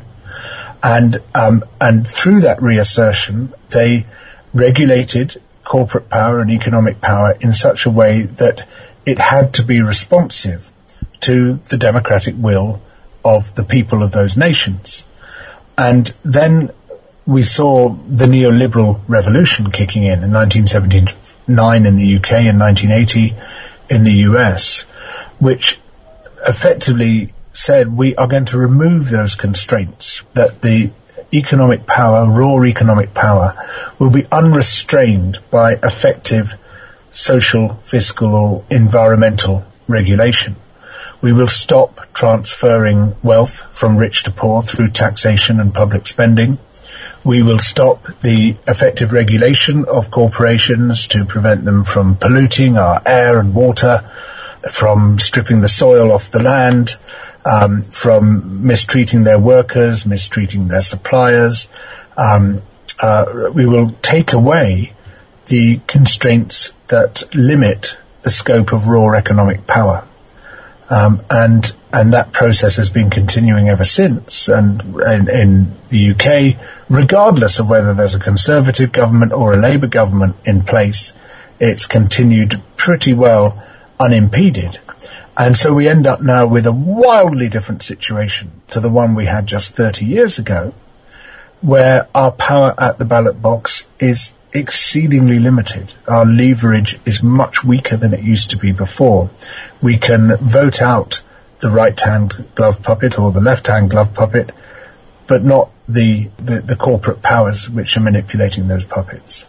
And, 0.81 1.21
um, 1.35 1.65
and 1.81 2.07
through 2.07 2.41
that 2.41 2.61
reassertion, 2.61 3.53
they 3.71 4.05
regulated 4.53 5.41
corporate 5.65 6.09
power 6.09 6.39
and 6.39 6.49
economic 6.49 7.01
power 7.01 7.37
in 7.41 7.53
such 7.53 7.85
a 7.85 7.91
way 7.91 8.23
that 8.23 8.67
it 9.05 9.19
had 9.19 9.53
to 9.55 9.63
be 9.63 9.81
responsive 9.81 10.71
to 11.21 11.55
the 11.65 11.77
democratic 11.77 12.35
will 12.37 12.81
of 13.23 13.53
the 13.55 13.63
people 13.63 14.01
of 14.01 14.11
those 14.11 14.37
nations. 14.37 15.05
And 15.77 16.13
then 16.23 16.71
we 17.29 17.43
saw 17.43 17.89
the 17.89 18.25
neoliberal 18.25 18.99
revolution 19.07 19.69
kicking 19.69 20.03
in 20.03 20.23
in 20.23 20.33
1979 20.33 21.85
in 21.85 21.95
the 21.95 22.15
UK 22.15 22.31
and 22.31 22.59
1980 22.59 23.35
in 23.87 24.03
the 24.03 24.13
US, 24.29 24.81
which 25.37 25.79
effectively 26.47 27.31
said 27.53 27.95
we 27.95 28.15
are 28.15 28.27
going 28.27 28.45
to 28.45 28.57
remove 28.57 29.09
those 29.09 29.35
constraints, 29.35 30.23
that 30.33 30.63
the 30.63 30.91
economic 31.31 31.85
power, 31.85 32.27
raw 32.27 32.63
economic 32.63 33.13
power, 33.13 33.53
will 33.99 34.09
be 34.09 34.25
unrestrained 34.31 35.37
by 35.51 35.73
effective 35.83 36.55
social, 37.11 37.75
fiscal 37.83 38.33
or 38.33 38.65
environmental 38.71 39.63
regulation. 39.87 40.55
We 41.21 41.33
will 41.33 41.47
stop 41.47 42.11
transferring 42.13 43.15
wealth 43.21 43.61
from 43.71 43.97
rich 43.97 44.23
to 44.23 44.31
poor 44.31 44.63
through 44.63 44.89
taxation 44.91 45.59
and 45.59 45.75
public 45.75 46.07
spending. 46.07 46.57
We 47.23 47.43
will 47.43 47.59
stop 47.59 48.07
the 48.21 48.55
effective 48.67 49.11
regulation 49.11 49.85
of 49.85 50.09
corporations 50.09 51.07
to 51.07 51.25
prevent 51.25 51.65
them 51.65 51.83
from 51.83 52.15
polluting 52.15 52.77
our 52.77 53.01
air 53.05 53.39
and 53.39 53.53
water, 53.53 54.09
from 54.71 55.19
stripping 55.19 55.61
the 55.61 55.67
soil 55.67 56.11
off 56.11 56.31
the 56.31 56.41
land, 56.41 56.95
um, 57.45 57.83
from 57.83 58.65
mistreating 58.65 59.23
their 59.23 59.39
workers, 59.39 60.05
mistreating 60.05 60.67
their 60.67 60.81
suppliers. 60.81 61.69
Um, 62.15 62.61
uh, 63.01 63.49
we 63.53 63.65
will 63.65 63.91
take 64.01 64.33
away 64.33 64.93
the 65.47 65.81
constraints 65.87 66.73
that 66.87 67.23
limit 67.33 67.97
the 68.21 68.29
scope 68.29 68.71
of 68.71 68.87
raw 68.87 69.11
economic 69.13 69.65
power. 69.67 70.05
Um, 70.89 71.23
and 71.29 71.71
and 71.91 72.13
that 72.13 72.31
process 72.33 72.75
has 72.75 72.89
been 72.89 73.09
continuing 73.09 73.69
ever 73.69 73.83
since. 73.83 74.47
And 74.47 74.81
in, 75.01 75.29
in, 75.29 75.75
the 75.89 76.11
UK, 76.11 76.59
regardless 76.87 77.57
of 77.57 77.67
whether 77.67 77.95
there's 77.95 78.13
a 78.13 78.19
Conservative 78.19 78.91
government 78.91 79.31
or 79.31 79.53
a 79.53 79.57
Labour 79.57 79.87
government 79.87 80.35
in 80.45 80.61
place, 80.61 81.13
it's 81.59 81.87
continued 81.87 82.61
pretty 82.77 83.13
well 83.13 83.63
unimpeded. 83.99 84.79
And 85.35 85.57
so 85.57 85.73
we 85.73 85.87
end 85.87 86.05
up 86.05 86.21
now 86.21 86.45
with 86.45 86.67
a 86.67 86.71
wildly 86.71 87.49
different 87.49 87.81
situation 87.81 88.51
to 88.69 88.79
the 88.79 88.89
one 88.89 89.15
we 89.15 89.25
had 89.25 89.47
just 89.47 89.71
30 89.71 90.05
years 90.05 90.37
ago, 90.37 90.73
where 91.61 92.07
our 92.13 92.31
power 92.31 92.75
at 92.77 92.99
the 92.99 93.05
ballot 93.05 93.41
box 93.41 93.85
is 93.99 94.31
exceedingly 94.53 95.39
limited. 95.39 95.93
Our 96.07 96.25
leverage 96.25 96.99
is 97.05 97.23
much 97.23 97.63
weaker 97.63 97.97
than 97.97 98.13
it 98.13 98.21
used 98.21 98.49
to 98.51 98.57
be 98.57 98.71
before. 98.71 99.29
We 99.81 99.97
can 99.97 100.37
vote 100.37 100.81
out 100.81 101.21
the 101.59 101.69
right-hand 101.69 102.45
glove 102.55 102.81
puppet 102.81 103.19
or 103.19 103.31
the 103.31 103.41
left-hand 103.41 103.89
glove 103.89 104.13
puppet, 104.13 104.51
but 105.27 105.43
not 105.43 105.71
the, 105.87 106.29
the, 106.37 106.61
the 106.61 106.75
corporate 106.75 107.21
powers 107.21 107.69
which 107.69 107.97
are 107.97 108.01
manipulating 108.01 108.67
those 108.67 108.85
puppets. 108.85 109.47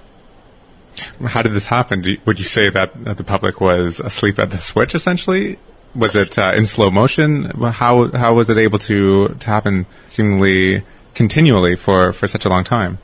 How 1.24 1.42
did 1.42 1.52
this 1.52 1.66
happen? 1.66 2.04
You, 2.04 2.18
would 2.24 2.38
you 2.38 2.44
say 2.44 2.70
that, 2.70 3.04
that, 3.04 3.16
the 3.16 3.24
public 3.24 3.60
was 3.60 4.00
asleep 4.00 4.38
at 4.38 4.50
the 4.50 4.58
switch, 4.58 4.94
essentially? 4.94 5.58
Was 5.94 6.14
it 6.14 6.38
uh, 6.38 6.52
in 6.54 6.66
slow 6.66 6.90
motion? 6.90 7.44
How 7.44 8.10
how 8.12 8.34
was 8.34 8.48
it 8.48 8.58
able 8.58 8.78
to 8.80 9.28
to 9.28 9.46
happen 9.46 9.86
seemingly 10.06 10.84
continually 11.14 11.74
for, 11.74 12.12
for 12.12 12.28
such 12.28 12.44
a 12.44 12.48
long 12.48 12.62
time? 12.62 12.98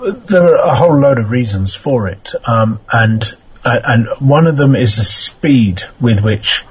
There 0.00 0.44
are 0.44 0.68
a 0.68 0.74
whole 0.74 0.96
load 1.00 1.18
of 1.18 1.30
reasons 1.30 1.74
for 1.74 2.06
it, 2.06 2.30
um, 2.44 2.78
and 2.92 3.36
uh, 3.66 3.80
and 3.84 4.06
one 4.20 4.46
of 4.46 4.56
them 4.56 4.76
is 4.76 4.94
the 4.94 5.02
speed 5.02 5.82
with 6.00 6.22
which 6.22 6.64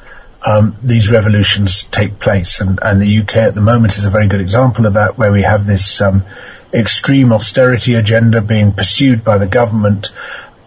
um, 0.47 0.77
these 0.81 1.11
revolutions 1.11 1.83
take 1.83 2.19
place, 2.19 2.61
and, 2.61 2.79
and 2.81 3.01
the 3.01 3.19
UK 3.19 3.35
at 3.35 3.53
the 3.53 3.59
moment 3.59 3.97
is 3.97 4.05
a 4.05 4.09
very 4.09 4.29
good 4.29 4.39
example 4.39 4.85
of 4.85 4.93
that, 4.93 5.17
where 5.17 5.31
we 5.31 5.41
have 5.41 5.65
this 5.65 5.99
um, 5.99 6.23
extreme 6.73 7.33
austerity 7.33 7.95
agenda 7.95 8.41
being 8.41 8.71
pursued 8.71 9.25
by 9.25 9.37
the 9.37 9.45
government, 9.45 10.07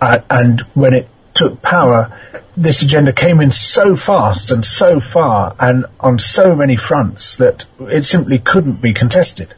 uh, 0.02 0.18
and 0.28 0.60
when 0.74 0.92
it 0.92 1.08
took 1.32 1.62
power, 1.62 2.14
this 2.54 2.82
agenda 2.82 3.10
came 3.10 3.40
in 3.40 3.50
so 3.50 3.96
fast 3.96 4.50
and 4.50 4.66
so 4.66 5.00
far 5.00 5.56
and 5.58 5.86
on 6.00 6.18
so 6.18 6.54
many 6.54 6.76
fronts 6.76 7.36
that 7.36 7.64
it 7.80 8.04
simply 8.04 8.38
couldn't 8.38 8.82
be 8.82 8.92
contested. 8.92 9.54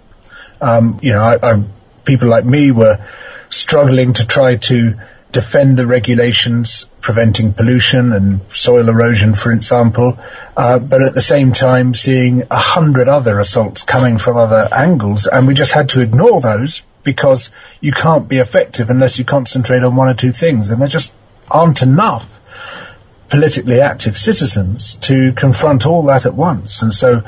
Um, 0.61 1.01
you 1.03 1.15
know, 1.15 1.23
I, 1.23 1.39
I, 1.43 1.65
people 2.05 2.29
like 2.29 2.45
me 2.45 2.71
were 2.71 3.05
struggling 3.49 4.13
to 4.13 4.25
try 4.25 4.55
to 4.57 4.95
defend 5.33 5.77
the 5.77 5.87
regulations 5.87 6.87
preventing 7.01 7.53
pollution 7.53 8.13
and 8.13 8.41
soil 8.51 8.89
erosion, 8.89 9.35
for 9.35 9.53
example, 9.53 10.19
uh, 10.57 10.79
but 10.79 11.03
at 11.03 11.15
the 11.15 11.21
same 11.21 11.53
time 11.53 11.95
seeing 11.95 12.43
a 12.51 12.57
hundred 12.57 13.09
other 13.09 13.41
assaults 13.41 13.85
coming 13.85 14.19
from 14.19 14.37
other 14.37 14.69
angles, 14.73 15.27
and 15.27 15.47
we 15.47 15.55
just 15.55 15.73
had 15.73 15.89
to 15.89 16.01
ignore 16.01 16.41
those 16.41 16.83
because 17.03 17.51
you 17.81 17.93
can't 17.93 18.29
be 18.29 18.39
effective 18.39 18.91
unless 18.91 19.19
you 19.19 19.25
concentrate 19.25 19.83
on 19.83 19.97
one 19.97 20.09
or 20.09 20.15
two 20.15 20.33
things, 20.33 20.71
and 20.71 20.81
there 20.83 20.89
just 20.89 21.13
aren't 21.51 21.83
enough 21.83 22.39
politically 23.29 23.81
active 23.81 24.19
citizens 24.19 24.97
to 24.97 25.33
confront 25.33 25.87
all 25.87 26.03
that 26.03 26.27
at 26.27 26.35
once, 26.35 26.83
and 26.83 26.93
so 26.93 27.23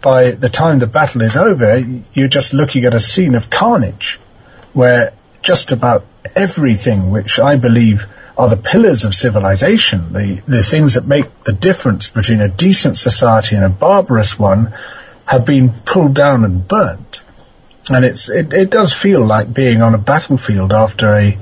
by 0.00 0.32
the 0.32 0.50
time 0.50 0.80
the 0.80 0.86
battle 0.86 1.22
is 1.22 1.36
over, 1.36 1.78
you're 2.12 2.28
just 2.28 2.52
looking 2.52 2.84
at 2.84 2.92
a 2.92 3.00
scene 3.00 3.34
of 3.34 3.48
carnage 3.48 4.20
where 4.74 5.14
just 5.44 5.70
about 5.70 6.04
everything 6.34 7.10
which 7.10 7.38
I 7.38 7.54
believe 7.54 8.06
are 8.36 8.48
the 8.48 8.56
pillars 8.56 9.04
of 9.04 9.14
civilization, 9.14 10.12
the, 10.12 10.42
the 10.48 10.64
things 10.64 10.94
that 10.94 11.06
make 11.06 11.44
the 11.44 11.52
difference 11.52 12.08
between 12.08 12.40
a 12.40 12.48
decent 12.48 12.98
society 12.98 13.54
and 13.54 13.64
a 13.64 13.68
barbarous 13.68 14.38
one, 14.38 14.74
have 15.26 15.44
been 15.44 15.70
pulled 15.84 16.14
down 16.14 16.44
and 16.44 16.66
burnt. 16.66 17.20
And 17.90 18.04
it's, 18.04 18.28
it, 18.28 18.52
it 18.52 18.70
does 18.70 18.92
feel 18.92 19.24
like 19.24 19.54
being 19.54 19.82
on 19.82 19.94
a 19.94 19.98
battlefield 19.98 20.72
after 20.72 21.14
a 21.14 21.38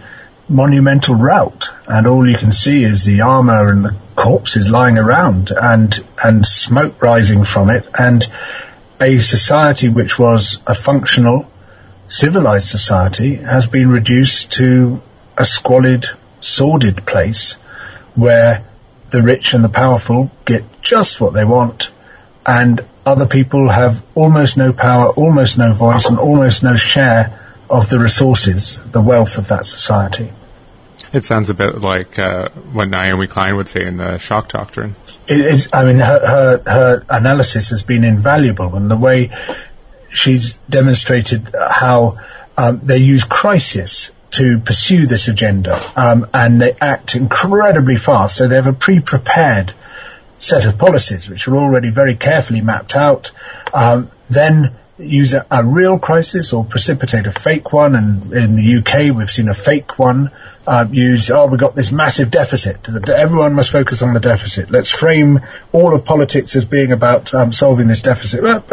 monumental 0.49 1.15
rout, 1.15 1.69
and 1.87 2.07
all 2.07 2.29
you 2.29 2.37
can 2.37 2.53
see 2.53 2.85
is 2.85 3.05
the 3.05 3.21
armor 3.21 3.71
and 3.71 3.85
the 3.85 3.97
corpses 4.17 4.69
lying 4.69 4.99
around, 4.99 5.51
and 5.51 6.05
and 6.23 6.47
smoke 6.47 7.01
rising 7.01 7.45
from 7.45 7.71
it, 7.71 7.87
and 7.99 8.27
a 9.01 9.19
society 9.19 9.89
which 9.89 10.19
was 10.19 10.59
a 10.67 10.75
functional, 10.75 11.51
civilized 12.13 12.69
society 12.69 13.37
has 13.37 13.67
been 13.67 13.89
reduced 13.89 14.53
to 14.53 15.01
a 15.39 15.47
squalid, 15.47 16.05
sordid 16.41 17.07
place 17.07 17.53
where 18.15 18.63
the 19.11 19.23
rich 19.23 19.55
and 19.55 19.65
the 19.65 19.69
powerful 19.69 20.31
get 20.45 20.63
just 20.83 21.23
what 21.23 21.33
they 21.33 21.45
want, 21.45 21.91
and 22.45 22.85
other 23.07 23.27
people 23.27 23.71
have 23.71 24.03
almost 24.15 24.59
no 24.59 24.75
power, 24.75 25.09
almost 25.13 25.57
no 25.57 25.73
voice, 25.73 26.07
and 26.07 26.19
almost 26.19 26.63
no 26.63 26.77
share 26.77 27.39
of 27.71 27.89
the 27.89 27.99
resources, 27.99 28.79
the 28.91 29.01
wealth 29.01 29.39
of 29.39 29.49
that 29.49 29.67
society. 29.67 30.31
It 31.15 31.25
sounds 31.25 31.49
a 31.49 31.55
bit 31.55 31.81
like 31.81 32.19
uh, 32.19 32.51
what 32.73 32.91
Naomi 32.91 33.27
Klein 33.27 33.57
would 33.57 33.69
say 33.69 33.87
in 33.87 33.97
the 33.97 34.19
shock 34.19 34.49
doctrine. 34.49 34.95
It 35.27 35.41
is. 35.41 35.69
I 35.73 35.85
mean, 35.85 35.99
her, 35.99 36.21
her 36.27 36.63
her 36.67 37.07
analysis 37.09 37.71
has 37.71 37.83
been 37.83 38.05
invaluable, 38.05 38.75
and 38.77 38.91
the 38.91 38.97
way 38.97 39.31
she's 40.13 40.59
demonstrated 40.69 41.55
how 41.71 42.19
um, 42.57 42.81
they 42.83 42.99
use 42.99 43.25
crisis 43.25 44.11
to 44.33 44.59
pursue 44.61 45.07
this 45.07 45.29
agenda, 45.29 45.81
um, 45.97 46.27
and 46.33 46.61
they 46.61 46.75
act 46.81 47.15
incredibly 47.15 47.97
fast. 47.97 48.37
So 48.37 48.49
they 48.49 48.57
have 48.57 48.67
a 48.67 48.73
pre-prepared 48.73 49.75
set 50.39 50.65
of 50.65 50.79
policies, 50.79 51.29
which 51.29 51.47
are 51.47 51.57
already 51.57 51.91
very 51.91 52.17
carefully 52.17 52.61
mapped 52.61 52.97
out. 52.97 53.31
Um, 53.75 54.11
then 54.29 54.75
use 54.99 55.35
a, 55.35 55.47
a, 55.51 55.65
real 55.65 55.99
crisis 55.99 56.53
or 56.53 56.65
precipitate 56.65 57.27
a 57.27 57.33
fake 57.33 57.73
one. 57.73 57.95
And 57.95 58.33
in 58.33 58.57
the 58.57 58.77
UK, 58.79 59.15
we've 59.15 59.31
seen 59.31 59.49
a 59.49 59.55
fake 59.55 59.99
one 59.99 60.31
uh, 60.67 60.87
use, 60.91 61.31
oh, 61.31 61.47
we've 61.47 61.59
got 61.59 61.75
this 61.75 61.91
massive 61.91 62.31
deficit. 62.31 62.89
Everyone 63.09 63.55
must 63.55 63.71
focus 63.71 64.03
on 64.03 64.15
the 64.15 64.21
deficit. 64.21 64.71
Let's 64.71 64.91
frame 64.91 65.41
all 65.73 65.95
of 65.95 66.05
politics 66.05 66.55
as 66.55 66.65
being 66.65 66.93
about 66.93 67.35
um, 67.35 67.53
solving 67.53 67.89
this 67.89 68.01
deficit. 68.01 68.43
Well, 68.43 68.65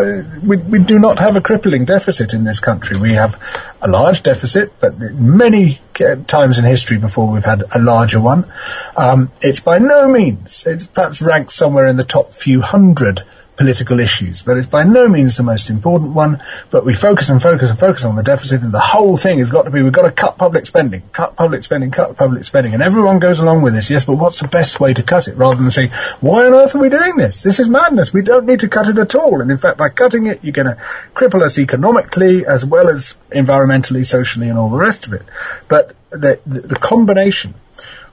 we, 0.44 0.58
we 0.58 0.80
do 0.80 1.00
not 1.00 1.20
have 1.20 1.36
a 1.36 1.42
crippling 1.42 1.86
deficit 1.86 2.34
in 2.34 2.44
this 2.44 2.60
country. 2.60 2.98
We 2.98 3.14
have 3.14 3.42
a 3.82 3.88
large 3.88 4.22
deficit, 4.24 4.72
but 4.80 5.00
many 5.00 5.82
times 6.28 6.60
in 6.60 6.66
history 6.66 6.98
before 6.98 7.32
we've 7.32 7.46
had 7.46 7.64
a 7.74 7.80
larger 7.80 8.22
one. 8.22 8.52
Um, 8.96 9.32
it's 9.42 9.60
by 9.60 9.80
no 9.80 10.08
means, 10.08 10.66
it's 10.66 10.86
perhaps 10.86 11.22
ranked 11.22 11.52
somewhere 11.52 11.88
in 11.88 11.96
the 11.96 12.04
top 12.04 12.34
few 12.34 12.62
hundred 12.62 13.24
political 13.60 14.00
issues, 14.00 14.42
but 14.42 14.56
it's 14.56 14.66
by 14.66 14.84
no 14.86 15.10
means 15.10 15.36
the 15.36 15.44
most 15.44 15.70
important 15.70 16.14
one. 16.14 16.42
But 16.72 16.86
we 16.86 16.94
focus 16.94 17.30
and 17.30 17.42
focus 17.42 17.70
and 17.70 17.78
focus 17.78 18.06
on 18.06 18.16
the 18.16 18.24
deficit, 18.24 18.62
and 18.62 18.74
the 18.74 18.80
whole 18.80 19.18
thing 19.18 19.40
has 19.40 19.52
got 19.52 19.64
to 19.64 19.70
be 19.70 19.82
we've 19.82 19.92
got 19.92 20.04
to 20.04 20.12
cut 20.12 20.38
public 20.38 20.66
spending, 20.66 21.04
cut 21.12 21.36
public 21.36 21.66
spending, 21.66 21.92
cut 21.92 22.16
public 22.16 22.46
spending, 22.46 22.74
and 22.74 22.82
everyone 22.82 23.20
goes 23.20 23.38
along 23.40 23.62
with 23.62 23.74
this. 23.74 23.90
Yes, 23.90 24.06
but 24.06 24.16
what's 24.16 24.40
the 24.40 24.48
best 24.48 24.80
way 24.80 24.94
to 24.94 25.04
cut 25.04 25.28
it? 25.28 25.36
Rather 25.36 25.62
than 25.62 25.72
saying, 25.72 25.90
why 26.22 26.46
on 26.46 26.54
earth 26.54 26.74
are 26.74 26.80
we 26.80 26.88
doing 26.88 27.18
this? 27.18 27.44
This 27.44 27.60
is 27.60 27.68
madness. 27.68 28.14
We 28.14 28.22
don't 28.22 28.46
need 28.46 28.62
to 28.62 28.70
cut 28.70 28.88
it 28.88 28.98
at 28.98 29.14
all. 29.14 29.42
And 29.42 29.52
in 29.52 29.58
fact, 29.58 29.78
by 29.78 29.90
cutting 29.90 30.26
it, 30.26 30.42
you're 30.42 30.54
going 30.54 30.74
to 30.74 30.82
cripple 31.14 31.44
us 31.44 31.60
economically 31.60 32.46
as 32.46 32.64
well 32.64 32.88
as 32.88 33.16
environmentally, 33.32 34.06
socially, 34.06 34.48
and 34.48 34.58
all 34.58 34.70
the 34.70 34.78
rest 34.78 35.06
of 35.06 35.12
it. 35.12 35.24
But 35.68 35.98
the, 36.12 36.40
the, 36.46 36.62
the 36.62 36.76
combination 36.78 37.56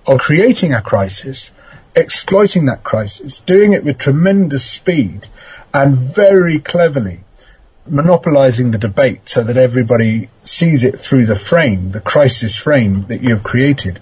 of 0.09 0.19
creating 0.19 0.75
a 0.75 0.83
crisis 0.83 1.53
exploiting 1.97 2.67
that 2.67 2.85
crisis, 2.85 3.41
doing 3.41 3.73
it 3.73 3.83
with 3.83 3.99
tremendous 3.99 4.65
speed, 4.65 5.27
and 5.83 5.97
very 5.97 6.59
cleverly 6.59 7.21
monopolizing 7.87 8.71
the 8.71 8.79
debate 8.79 9.29
so 9.29 9.45
that 9.45 9.59
everybody 9.59 10.31
sees 10.45 10.83
it 10.83 10.99
through 10.99 11.27
the 11.27 11.37
frame, 11.37 11.93
the 11.93 12.01
crisis 12.01 12.57
frame 12.57 13.05
that 13.09 13.23
you've 13.23 13.43
created. 13.43 14.01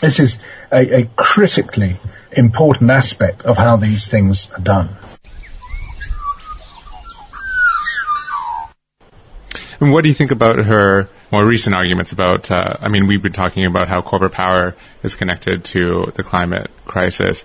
This 0.00 0.20
is 0.20 0.38
a, 0.70 1.02
a 1.02 1.10
critically 1.16 1.96
important 2.30 2.90
aspect 2.90 3.42
of 3.42 3.56
how 3.56 3.76
these 3.76 4.06
things 4.06 4.50
are 4.52 4.60
done. 4.60 4.96
And 9.80 9.92
what 9.92 10.02
do 10.02 10.08
you 10.08 10.14
think 10.14 10.30
about 10.30 10.58
her 10.58 11.08
more 11.32 11.44
recent 11.44 11.74
arguments 11.74 12.12
about? 12.12 12.50
Uh, 12.50 12.76
I 12.80 12.88
mean, 12.88 13.06
we've 13.06 13.22
been 13.22 13.32
talking 13.32 13.66
about 13.66 13.88
how 13.88 14.00
corporate 14.00 14.32
power 14.32 14.76
is 15.02 15.14
connected 15.16 15.64
to 15.64 16.12
the 16.14 16.22
climate 16.22 16.70
crisis. 16.86 17.44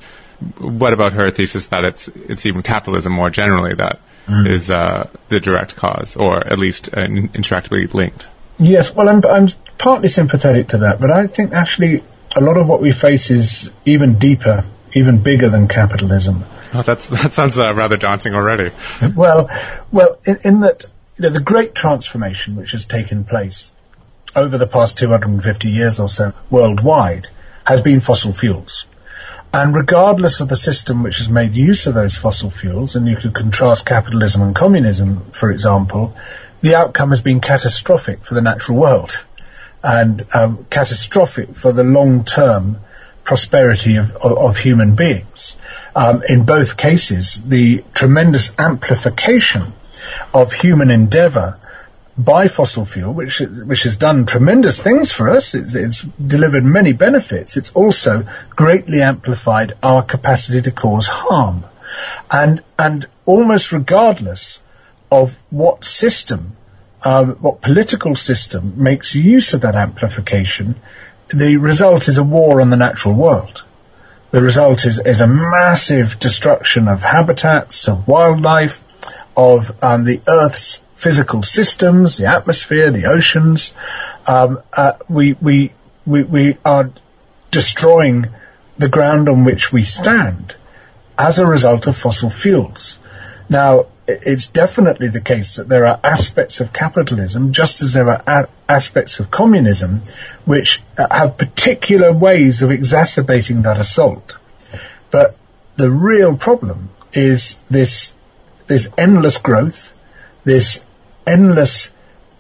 What 0.58 0.94
about 0.94 1.14
her 1.14 1.32
thesis 1.32 1.68
that 1.68 1.84
it's 1.84 2.08
it's 2.08 2.46
even 2.46 2.64
capitalism 2.64 3.14
more 3.14 3.30
generally 3.30 3.76
that 3.76 4.00
mm. 4.28 4.48
is 4.48 4.72
uh, 4.72 5.10
the 5.30 5.40
direct 5.40 5.76
cause, 5.76 6.16
or 6.16 6.46
at 6.46 6.58
least 6.58 6.90
uh, 6.90 7.08
interactively 7.08 7.92
linked? 7.94 8.28
Yes, 8.60 8.94
well, 8.94 9.10
I'm 9.10 9.26
I'm 9.26 9.50
partly 9.78 10.10
sympathetic 10.10 10.70
to 10.70 10.80
that, 10.80 11.00
but 11.00 11.12
I 11.12 11.28
think 11.28 11.54
actually 11.54 12.04
a 12.36 12.42
lot 12.42 12.58
of 12.58 12.68
what 12.68 12.82
we 12.82 12.92
face 12.92 13.30
is 13.30 13.72
even 13.86 14.18
deeper, 14.18 14.66
even 14.94 15.22
bigger 15.22 15.50
than 15.50 15.68
capitalism. 15.68 16.46
Oh, 16.74 16.82
that's 16.82 17.08
that 17.08 17.34
sounds 17.34 17.60
uh, 17.60 17.74
rather 17.74 17.98
daunting 17.98 18.34
already. 18.34 18.72
well, 19.16 19.50
well, 19.92 20.18
in, 20.26 20.38
in 20.44 20.60
that 20.62 20.86
you 21.18 21.24
know 21.24 21.30
the 21.30 21.42
great 21.42 21.76
transformation 21.76 22.56
which 22.56 22.72
has 22.72 22.86
taken 22.86 23.26
place 23.26 23.72
over 24.36 24.58
the 24.58 24.68
past 24.68 24.98
250 24.98 25.68
years 25.68 26.00
or 26.00 26.08
so 26.08 26.34
worldwide 26.50 27.28
has 27.66 27.82
been 27.82 28.00
fossil 28.00 28.34
fuels. 28.34 28.86
And 29.54 29.76
regardless 29.76 30.40
of 30.40 30.48
the 30.48 30.56
system 30.56 31.04
which 31.04 31.18
has 31.18 31.28
made 31.28 31.56
use 31.56 31.86
of 31.86 31.94
those 31.94 32.16
fossil 32.16 32.50
fuels, 32.50 32.96
and 32.96 33.08
you 33.08 33.18
could 33.18 33.36
contrast 33.36 33.86
capitalism 33.86 34.42
and 34.42 34.56
communism, 34.56 35.26
for 35.32 35.52
example, 35.52 36.16
the 36.62 36.76
outcome 36.76 37.10
has 37.10 37.22
been 37.22 37.42
catastrophic 37.42 38.24
for 38.24 38.34
the 38.34 38.42
natural 38.42 38.78
world 38.78 39.24
and 39.84 40.26
um, 40.34 40.66
catastrophic 40.70 41.56
for 41.56 41.72
the 41.72 41.84
long 41.84 42.24
term 42.24 42.78
prosperity 43.24 43.96
of, 43.98 44.16
of, 44.18 44.38
of 44.38 44.58
human 44.58 44.96
beings. 44.96 45.58
Um, 45.96 46.24
in 46.30 46.46
both 46.46 46.78
cases, 46.78 47.42
the 47.44 47.84
tremendous 47.94 48.52
amplification 48.58 49.74
of 50.34 50.54
human 50.54 50.90
endeavour 50.90 51.60
by 52.24 52.48
fossil 52.48 52.86
fuel, 52.86 53.14
which 53.14 53.40
which 53.40 53.84
has 53.84 53.98
done 53.98 54.26
tremendous 54.26 54.82
things 54.82 55.12
for 55.12 55.30
us. 55.30 55.54
It's, 55.54 55.76
it's, 55.76 56.02
delivered 56.02 56.64
many 56.64 56.94
benefits. 56.94 57.58
It's 57.58 57.72
also 57.72 58.28
greatly 58.50 59.02
amplified 59.02 59.74
our 59.82 60.04
capacity 60.04 60.62
to 60.62 60.72
cause 60.72 61.08
harm, 61.08 61.66
and 62.30 62.64
and 62.78 63.08
almost 63.26 63.72
regardless 63.72 64.62
of 65.12 65.40
what 65.50 65.84
system, 65.84 66.56
um, 67.04 67.32
what 67.36 67.62
political 67.62 68.16
system 68.16 68.74
makes 68.82 69.16
use 69.16 69.54
of 69.54 69.62
that 69.62 69.76
amplification, 69.76 70.76
the 71.30 71.58
result 71.58 72.08
is 72.08 72.18
a 72.18 72.24
war 72.24 72.62
on 72.62 72.70
the 72.70 72.78
natural 72.78 73.14
world. 73.14 73.64
The 74.32 74.42
result 74.42 74.86
is, 74.86 74.98
is 75.00 75.20
a 75.20 75.28
massive 75.28 76.18
destruction 76.20 76.88
of 76.88 77.02
habitats, 77.02 77.88
of 77.90 78.08
wildlife, 78.08 78.82
of 79.36 79.76
um, 79.84 80.06
the 80.06 80.22
Earth's 80.28 80.82
physical 81.02 81.42
systems, 81.42 82.18
the 82.18 82.28
atmosphere, 82.28 82.92
the 82.92 83.08
oceans. 83.08 83.74
Um, 84.28 84.62
uh, 84.72 84.94
we, 85.10 85.34
we, 85.42 85.72
we, 86.06 86.22
we 86.22 86.58
are 86.64 86.92
destroying 87.50 88.28
the 88.78 88.88
ground 88.88 89.28
on 89.28 89.44
which 89.44 89.72
we 89.72 89.84
stand 89.84 90.56
as 91.18 91.40
a 91.40 91.48
result 91.48 91.88
of 91.88 91.98
fossil 91.98 92.30
fuels. 92.30 93.00
Now, 93.50 93.88
it's 94.08 94.46
definitely 94.46 95.08
the 95.08 95.22
case 95.22 95.56
that 95.56 95.70
there 95.70 95.88
are 95.88 96.00
aspects 96.04 96.60
of 96.60 96.72
capitalism, 96.72 97.52
just 97.52 97.82
as 97.82 97.94
there 97.94 98.10
are 98.10 98.24
a- 98.28 98.50
aspects 98.70 99.20
of 99.20 99.32
communism, 99.32 100.04
which 100.46 100.84
uh, 101.00 101.08
have 101.10 101.36
particular 101.40 102.14
ways 102.14 102.62
of 102.62 102.70
exacerbating 102.70 103.64
that 103.64 103.80
assault. 103.80 104.36
But 105.10 105.36
the 105.78 105.90
real 105.90 106.38
problem 106.38 106.90
is 107.12 107.60
this, 107.72 108.14
this 108.68 108.88
endless 109.00 109.40
growth, 109.40 109.96
this 110.44 110.84
endless 111.26 111.90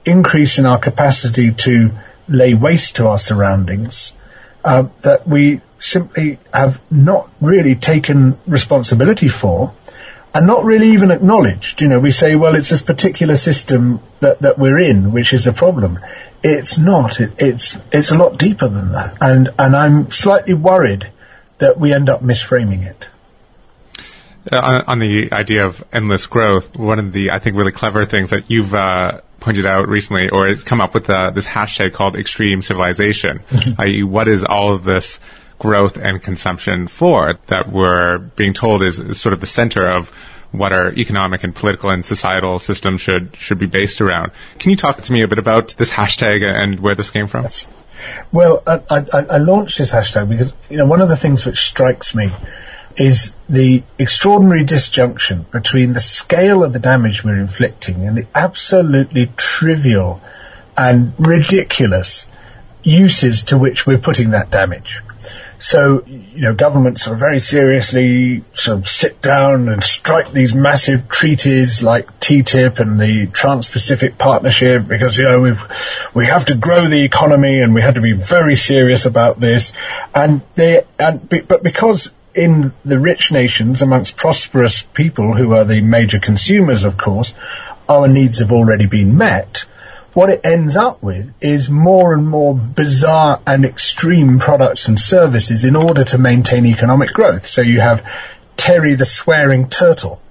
increase 0.05 0.57
in 0.57 0.65
our 0.65 0.79
capacity 0.79 1.51
to 1.51 1.91
lay 2.27 2.53
waste 2.53 2.95
to 2.95 3.07
our 3.07 3.17
surroundings, 3.17 4.13
uh, 4.63 4.85
that 5.01 5.27
we 5.27 5.61
simply 5.79 6.39
have 6.53 6.79
not 6.91 7.29
really 7.41 7.75
taken 7.75 8.37
responsibility 8.47 9.27
for 9.27 9.73
and 10.33 10.47
not 10.47 10.63
really 10.63 10.91
even 10.91 11.11
acknowledged. 11.11 11.81
You 11.81 11.89
know, 11.89 11.99
we 11.99 12.11
say, 12.11 12.35
well, 12.35 12.55
it's 12.55 12.69
this 12.69 12.81
particular 12.81 13.35
system 13.35 13.99
that, 14.19 14.39
that 14.39 14.57
we're 14.57 14.79
in, 14.79 15.11
which 15.11 15.33
is 15.33 15.47
a 15.47 15.53
problem. 15.53 15.99
It's 16.43 16.77
not. 16.77 17.19
It, 17.19 17.33
it's 17.37 17.77
it's 17.91 18.11
a 18.11 18.17
lot 18.17 18.37
deeper 18.37 18.67
than 18.67 18.93
that, 18.93 19.15
and 19.21 19.49
and 19.59 19.75
I'm 19.75 20.11
slightly 20.11 20.55
worried 20.55 21.11
that 21.59 21.79
we 21.79 21.93
end 21.93 22.09
up 22.09 22.23
misframing 22.23 22.83
it. 22.83 23.09
Uh, 24.49 24.57
on, 24.57 24.81
on, 24.87 24.99
the 24.99 25.31
idea 25.31 25.65
of 25.65 25.83
endless 25.93 26.25
growth, 26.25 26.75
one 26.75 26.97
of 26.97 27.11
the 27.11 27.29
I 27.29 27.39
think 27.39 27.55
really 27.57 27.71
clever 27.71 28.05
things 28.05 28.31
that 28.31 28.49
you've 28.49 28.73
uh, 28.73 29.21
pointed 29.39 29.65
out 29.65 29.87
recently, 29.87 30.29
or 30.29 30.47
has 30.47 30.63
come 30.63 30.81
up 30.81 30.93
with 30.93 31.09
uh, 31.09 31.29
this 31.31 31.45
hashtag 31.45 31.93
called 31.93 32.15
extreme 32.15 32.61
civilization, 32.61 33.41
i.e., 33.77 34.03
what 34.03 34.27
is 34.27 34.43
all 34.43 34.73
of 34.73 34.83
this 34.83 35.19
growth 35.59 35.97
and 35.97 36.23
consumption 36.23 36.87
for 36.87 37.37
that 37.47 37.71
we're 37.71 38.17
being 38.17 38.53
told 38.53 38.81
is, 38.81 38.97
is 38.97 39.21
sort 39.21 39.33
of 39.33 39.41
the 39.41 39.45
center 39.45 39.85
of 39.85 40.09
what 40.51 40.73
our 40.73 40.91
economic 40.93 41.43
and 41.43 41.55
political 41.55 41.91
and 41.91 42.03
societal 42.03 42.57
system 42.57 42.97
should 42.97 43.35
should 43.35 43.59
be 43.59 43.67
based 43.67 44.01
around. 44.01 44.31
Can 44.57 44.71
you 44.71 44.77
talk 44.77 44.99
to 45.01 45.13
me 45.13 45.21
a 45.21 45.27
bit 45.27 45.37
about 45.37 45.75
this 45.77 45.91
hashtag 45.91 46.43
and 46.43 46.79
where 46.79 46.95
this 46.95 47.11
came 47.11 47.27
from? 47.27 47.43
Yes. 47.43 47.71
Well, 48.31 48.63
I, 48.65 48.81
I, 48.89 49.05
I 49.13 49.37
launched 49.37 49.77
this 49.77 49.91
hashtag 49.91 50.29
because 50.29 50.53
you 50.69 50.77
know 50.77 50.87
one 50.87 51.01
of 51.01 51.09
the 51.09 51.15
things 51.15 51.45
which 51.45 51.59
strikes 51.59 52.15
me 52.15 52.31
is 52.97 53.33
the 53.49 53.83
extraordinary 53.97 54.63
disjunction 54.63 55.45
between 55.51 55.93
the 55.93 55.99
scale 55.99 56.63
of 56.63 56.73
the 56.73 56.79
damage 56.79 57.23
we're 57.23 57.39
inflicting 57.39 58.07
and 58.07 58.17
the 58.17 58.27
absolutely 58.33 59.31
trivial 59.37 60.21
and 60.77 61.13
ridiculous 61.17 62.27
uses 62.83 63.43
to 63.43 63.57
which 63.57 63.85
we're 63.85 63.97
putting 63.97 64.31
that 64.31 64.49
damage. 64.49 65.01
So, 65.61 66.03
you 66.07 66.41
know, 66.41 66.55
governments 66.55 67.07
are 67.07 67.13
very 67.13 67.39
seriously 67.39 68.43
sort 68.55 68.79
of 68.79 68.89
sit 68.89 69.21
down 69.21 69.69
and 69.69 69.83
strike 69.83 70.31
these 70.31 70.55
massive 70.55 71.07
treaties 71.07 71.83
like 71.83 72.19
TTIP 72.19 72.79
and 72.79 72.99
the 72.99 73.27
Trans-Pacific 73.27 74.17
Partnership 74.17 74.87
because, 74.87 75.17
you 75.17 75.23
know, 75.23 75.39
we 75.39 75.53
we 76.15 76.25
have 76.25 76.45
to 76.47 76.55
grow 76.55 76.87
the 76.87 77.03
economy 77.03 77.61
and 77.61 77.75
we 77.75 77.81
have 77.81 77.93
to 77.93 78.01
be 78.01 78.13
very 78.13 78.55
serious 78.55 79.05
about 79.05 79.39
this. 79.39 79.71
And 80.15 80.41
they, 80.55 80.81
and, 80.97 81.29
but 81.47 81.61
because 81.61 82.11
in 82.33 82.73
the 82.85 82.99
rich 82.99 83.31
nations 83.31 83.81
amongst 83.81 84.17
prosperous 84.17 84.81
people 84.81 85.35
who 85.35 85.53
are 85.53 85.65
the 85.65 85.81
major 85.81 86.19
consumers, 86.19 86.83
of 86.83 86.97
course, 86.97 87.33
our 87.89 88.07
needs 88.07 88.39
have 88.39 88.51
already 88.51 88.85
been 88.85 89.17
met 89.17 89.65
what 90.13 90.29
it 90.29 90.41
ends 90.43 90.75
up 90.75 91.01
with 91.01 91.33
is 91.41 91.69
more 91.69 92.13
and 92.13 92.27
more 92.27 92.53
bizarre 92.53 93.41
and 93.47 93.63
extreme 93.63 94.39
products 94.39 94.87
and 94.87 94.99
services 94.99 95.63
in 95.63 95.75
order 95.75 96.03
to 96.03 96.17
maintain 96.17 96.65
economic 96.65 97.11
growth. 97.13 97.47
So 97.47 97.61
you 97.61 97.79
have 97.79 98.05
Terry 98.57 98.95
the 98.95 99.05
swearing 99.05 99.69
turtle, 99.69 100.21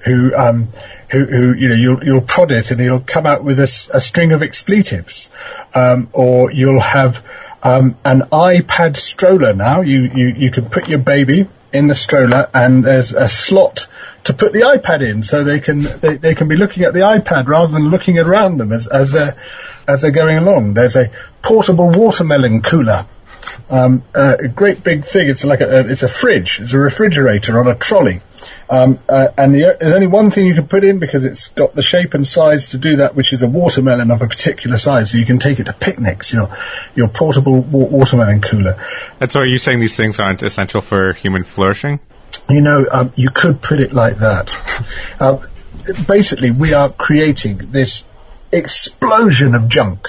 who 0.00 0.34
um, 0.34 0.68
who, 1.10 1.24
who, 1.24 1.54
you 1.54 1.68
know 1.68 1.74
you'll 1.74 2.04
you'll 2.04 2.20
prod 2.20 2.52
it 2.52 2.70
and 2.70 2.80
he'll 2.80 3.00
come 3.00 3.26
out 3.26 3.42
with 3.42 3.58
a, 3.58 3.88
a 3.94 4.00
string 4.00 4.32
of 4.32 4.42
expletives, 4.42 5.30
um, 5.74 6.08
or 6.12 6.52
you'll 6.52 6.80
have 6.80 7.24
um, 7.62 7.96
an 8.04 8.22
iPad 8.32 8.96
stroller 8.96 9.54
now. 9.54 9.80
You, 9.80 10.10
you 10.14 10.28
you 10.28 10.50
can 10.50 10.66
put 10.66 10.88
your 10.88 10.98
baby 10.98 11.48
in 11.72 11.86
the 11.86 11.94
stroller 11.94 12.50
and 12.52 12.84
there's 12.84 13.12
a 13.12 13.26
slot 13.26 13.86
to 14.24 14.34
put 14.34 14.52
the 14.52 14.60
iPad 14.60 15.08
in, 15.08 15.22
so 15.22 15.42
they 15.42 15.60
can 15.60 15.82
they, 16.00 16.16
they 16.16 16.34
can 16.34 16.48
be 16.48 16.56
looking 16.56 16.84
at 16.84 16.92
the 16.92 17.00
iPad 17.00 17.46
rather 17.46 17.72
than 17.72 17.88
looking 17.88 18.18
around 18.18 18.58
them 18.58 18.72
as 18.72 18.86
as 18.86 19.12
they're, 19.12 19.36
as 19.88 20.02
they're 20.02 20.10
going 20.10 20.38
along. 20.38 20.74
There's 20.74 20.96
a 20.96 21.10
portable 21.42 21.90
watermelon 21.90 22.62
cooler, 22.62 23.06
um, 23.70 24.04
uh, 24.14 24.36
a 24.38 24.48
great 24.48 24.84
big 24.84 25.04
thing. 25.04 25.28
It's 25.28 25.44
like 25.44 25.60
a, 25.60 25.88
it's 25.88 26.02
a 26.02 26.08
fridge. 26.08 26.60
It's 26.60 26.72
a 26.72 26.78
refrigerator 26.78 27.58
on 27.58 27.66
a 27.66 27.74
trolley. 27.74 28.20
Um, 28.72 29.00
uh, 29.06 29.28
and 29.36 29.54
the, 29.54 29.76
there's 29.78 29.92
only 29.92 30.06
one 30.06 30.30
thing 30.30 30.46
you 30.46 30.54
can 30.54 30.66
put 30.66 30.82
in 30.82 30.98
because 30.98 31.26
it's 31.26 31.48
got 31.48 31.74
the 31.74 31.82
shape 31.82 32.14
and 32.14 32.26
size 32.26 32.70
to 32.70 32.78
do 32.78 32.96
that, 32.96 33.14
which 33.14 33.34
is 33.34 33.42
a 33.42 33.46
watermelon 33.46 34.10
of 34.10 34.22
a 34.22 34.26
particular 34.26 34.78
size. 34.78 35.10
So 35.10 35.18
you 35.18 35.26
can 35.26 35.38
take 35.38 35.60
it 35.60 35.64
to 35.64 35.74
picnics, 35.74 36.32
your 36.32 36.48
your 36.94 37.08
portable 37.08 37.60
wa- 37.60 37.84
watermelon 37.84 38.40
cooler. 38.40 38.82
And 39.20 39.30
so, 39.30 39.40
are 39.40 39.46
you 39.46 39.58
saying 39.58 39.80
these 39.80 39.94
things 39.94 40.18
aren't 40.18 40.42
essential 40.42 40.80
for 40.80 41.12
human 41.12 41.44
flourishing? 41.44 42.00
You 42.48 42.62
know, 42.62 42.86
um, 42.90 43.12
you 43.14 43.28
could 43.28 43.60
put 43.60 43.78
it 43.78 43.92
like 43.92 44.16
that. 44.16 44.50
Uh, 45.20 45.46
basically, 46.08 46.50
we 46.50 46.72
are 46.72 46.88
creating 46.88 47.72
this 47.72 48.06
explosion 48.52 49.54
of 49.54 49.68
junk, 49.68 50.08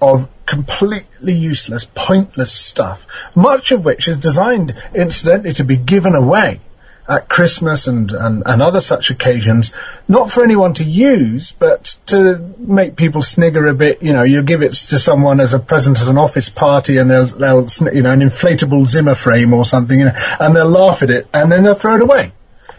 of 0.00 0.28
completely 0.46 1.34
useless, 1.34 1.88
pointless 1.96 2.52
stuff, 2.52 3.08
much 3.34 3.72
of 3.72 3.84
which 3.84 4.06
is 4.06 4.18
designed, 4.18 4.80
incidentally, 4.94 5.52
to 5.54 5.64
be 5.64 5.76
given 5.76 6.14
away 6.14 6.60
at 7.08 7.28
Christmas 7.28 7.86
and, 7.86 8.10
and, 8.12 8.42
and 8.46 8.62
other 8.62 8.80
such 8.80 9.10
occasions, 9.10 9.72
not 10.08 10.30
for 10.30 10.42
anyone 10.42 10.72
to 10.74 10.84
use, 10.84 11.52
but 11.52 11.98
to 12.06 12.54
make 12.58 12.96
people 12.96 13.22
snigger 13.22 13.66
a 13.66 13.74
bit. 13.74 14.02
You 14.02 14.12
know, 14.12 14.22
you 14.22 14.42
give 14.42 14.62
it 14.62 14.72
to 14.72 14.98
someone 14.98 15.40
as 15.40 15.52
a 15.52 15.58
present 15.58 16.00
at 16.00 16.08
an 16.08 16.18
office 16.18 16.48
party 16.48 16.96
and 16.96 17.10
they'll, 17.10 17.26
they'll 17.26 17.66
you 17.92 18.02
know, 18.02 18.12
an 18.12 18.20
inflatable 18.20 18.86
Zimmer 18.88 19.14
frame 19.14 19.52
or 19.52 19.64
something, 19.64 19.98
you 19.98 20.06
know, 20.06 20.36
and 20.40 20.56
they'll 20.56 20.68
laugh 20.68 21.02
at 21.02 21.10
it 21.10 21.26
and 21.34 21.52
then 21.52 21.62
they'll 21.62 21.74
throw 21.74 21.96
it 21.96 22.02
away. 22.02 22.32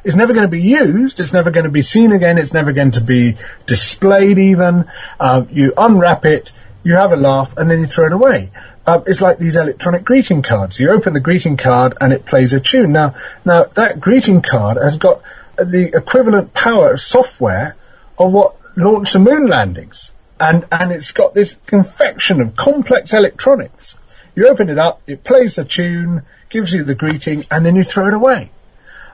It's 0.03 0.15
never 0.15 0.33
going 0.33 0.45
to 0.45 0.51
be 0.51 0.61
used. 0.61 1.19
It's 1.19 1.33
never 1.33 1.49
going 1.49 1.63
to 1.63 1.71
be 1.71 1.81
seen 1.81 2.11
again. 2.11 2.37
It's 2.37 2.53
never 2.53 2.73
going 2.73 2.91
to 2.91 3.01
be 3.01 3.37
displayed 3.65 4.37
even. 4.37 4.85
Uh, 5.19 5.45
you 5.51 5.73
unwrap 5.75 6.25
it, 6.25 6.51
you 6.83 6.93
have 6.93 7.11
a 7.11 7.15
laugh, 7.15 7.57
and 7.57 7.71
then 7.71 7.79
you 7.79 7.87
throw 7.87 8.05
it 8.05 8.13
away 8.13 8.51
uh, 8.87 9.01
it's 9.07 9.21
like 9.21 9.39
these 9.39 9.55
electronic 9.55 10.03
greeting 10.03 10.41
cards. 10.41 10.79
You 10.79 10.91
open 10.91 11.13
the 11.13 11.19
greeting 11.19 11.57
card 11.57 11.97
and 11.99 12.13
it 12.13 12.25
plays 12.25 12.53
a 12.53 12.59
tune. 12.59 12.91
Now, 12.91 13.15
now 13.43 13.63
that 13.63 13.99
greeting 13.99 14.41
card 14.41 14.77
has 14.77 14.97
got 14.97 15.21
the 15.57 15.95
equivalent 15.95 16.53
power 16.53 16.93
of 16.93 17.01
software 17.01 17.75
of 18.17 18.31
what 18.31 18.55
launched 18.75 19.13
the 19.13 19.19
moon 19.19 19.47
landings, 19.47 20.11
and 20.39 20.65
and 20.71 20.91
it's 20.91 21.11
got 21.11 21.33
this 21.33 21.57
confection 21.65 22.41
of 22.41 22.55
complex 22.55 23.13
electronics. 23.13 23.95
You 24.35 24.47
open 24.47 24.69
it 24.69 24.77
up, 24.77 25.01
it 25.07 25.23
plays 25.23 25.55
the 25.55 25.65
tune, 25.65 26.23
gives 26.49 26.73
you 26.73 26.83
the 26.83 26.95
greeting, 26.95 27.45
and 27.49 27.65
then 27.65 27.75
you 27.75 27.83
throw 27.83 28.07
it 28.07 28.13
away. 28.13 28.51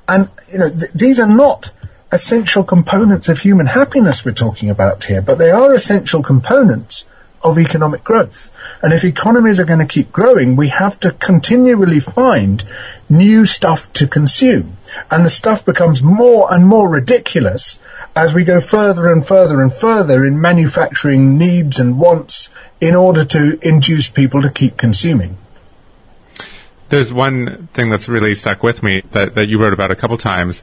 And 0.08 0.30
you 0.52 0.58
know 0.58 0.70
th- 0.70 0.92
these 0.94 1.20
are 1.20 1.28
not 1.28 1.72
essential 2.12 2.64
components 2.64 3.30
of 3.30 3.40
human 3.40 3.68
happiness 3.68 4.26
we're 4.26 4.34
talking 4.34 4.70
about 4.70 5.06
here, 5.06 5.22
but 5.22 5.38
they 5.38 5.52
are 5.52 5.74
essential 5.74 6.22
components 6.22 7.06
of 7.44 7.58
economic 7.58 8.04
growth. 8.04 8.52
And 8.82 8.94
if 8.94 9.04
economies 9.04 9.60
are 9.60 9.66
going 9.66 9.80
to 9.80 9.86
keep 9.86 10.12
growing, 10.12 10.56
we 10.56 10.70
have 10.70 11.00
to 11.02 11.12
continually 11.12 12.00
find 12.00 12.64
new 13.10 13.46
stuff 13.46 13.92
to 13.94 14.08
consume. 14.08 14.78
And 15.10 15.26
the 15.26 15.30
stuff 15.30 15.66
becomes 15.66 16.02
more 16.02 16.54
and 16.54 16.68
more 16.68 16.90
ridiculous 16.90 17.80
as 18.16 18.34
we 18.34 18.44
go 18.44 18.60
further 18.60 19.12
and 19.12 19.26
further 19.26 19.62
and 19.62 19.74
further 19.74 20.26
in 20.26 20.42
manufacturing 20.42 21.38
needs 21.38 21.80
and 21.80 22.00
wants 22.00 22.50
in 22.80 22.96
order 22.96 23.24
to 23.26 23.60
induce 23.62 24.10
people 24.10 24.42
to 24.42 24.52
keep 24.52 24.78
consuming. 24.78 25.38
There's 26.90 27.14
one 27.14 27.68
thing 27.68 27.90
that's 27.90 28.10
really 28.10 28.36
stuck 28.36 28.64
with 28.64 28.84
me 28.84 29.02
that, 29.12 29.36
that 29.36 29.48
you 29.48 29.62
wrote 29.62 29.72
about 29.72 29.92
a 29.92 29.96
couple 29.96 30.18
times, 30.18 30.60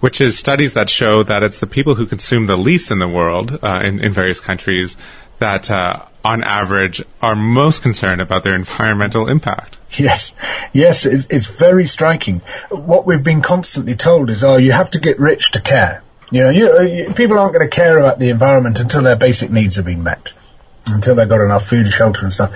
which 0.00 0.22
is 0.22 0.38
studies 0.38 0.72
that 0.72 0.88
show 0.88 1.22
that 1.24 1.42
it's 1.42 1.60
the 1.60 1.66
people 1.66 1.96
who 1.96 2.06
consume 2.06 2.46
the 2.46 2.56
least 2.56 2.90
in 2.90 2.98
the 2.98 3.08
world, 3.08 3.58
uh, 3.62 3.80
in, 3.84 4.00
in 4.00 4.12
various 4.12 4.40
countries, 4.40 4.96
that 5.38 5.70
uh, 5.70 6.06
on 6.26 6.42
average 6.42 7.02
are 7.22 7.36
most 7.36 7.82
concerned 7.82 8.20
about 8.20 8.42
their 8.42 8.56
environmental 8.56 9.28
impact. 9.28 9.76
Yes, 9.96 10.34
yes, 10.72 11.06
it's, 11.06 11.24
it's 11.30 11.46
very 11.46 11.86
striking. 11.86 12.40
What 12.70 13.06
we've 13.06 13.22
been 13.22 13.42
constantly 13.42 13.94
told 13.94 14.28
is, 14.30 14.42
oh, 14.42 14.56
you 14.56 14.72
have 14.72 14.90
to 14.90 14.98
get 14.98 15.20
rich 15.20 15.52
to 15.52 15.60
care. 15.60 16.02
You 16.32 16.42
know, 16.42 16.50
you, 16.50 16.82
you, 16.82 17.14
people 17.14 17.38
aren't 17.38 17.54
going 17.54 17.68
to 17.68 17.74
care 17.74 17.96
about 17.98 18.18
the 18.18 18.30
environment 18.30 18.80
until 18.80 19.02
their 19.02 19.14
basic 19.14 19.52
needs 19.52 19.76
have 19.76 19.84
been 19.84 20.02
met, 20.02 20.32
until 20.86 21.14
they've 21.14 21.28
got 21.28 21.40
enough 21.40 21.68
food, 21.68 21.90
shelter, 21.92 22.24
and 22.24 22.32
stuff. 22.32 22.52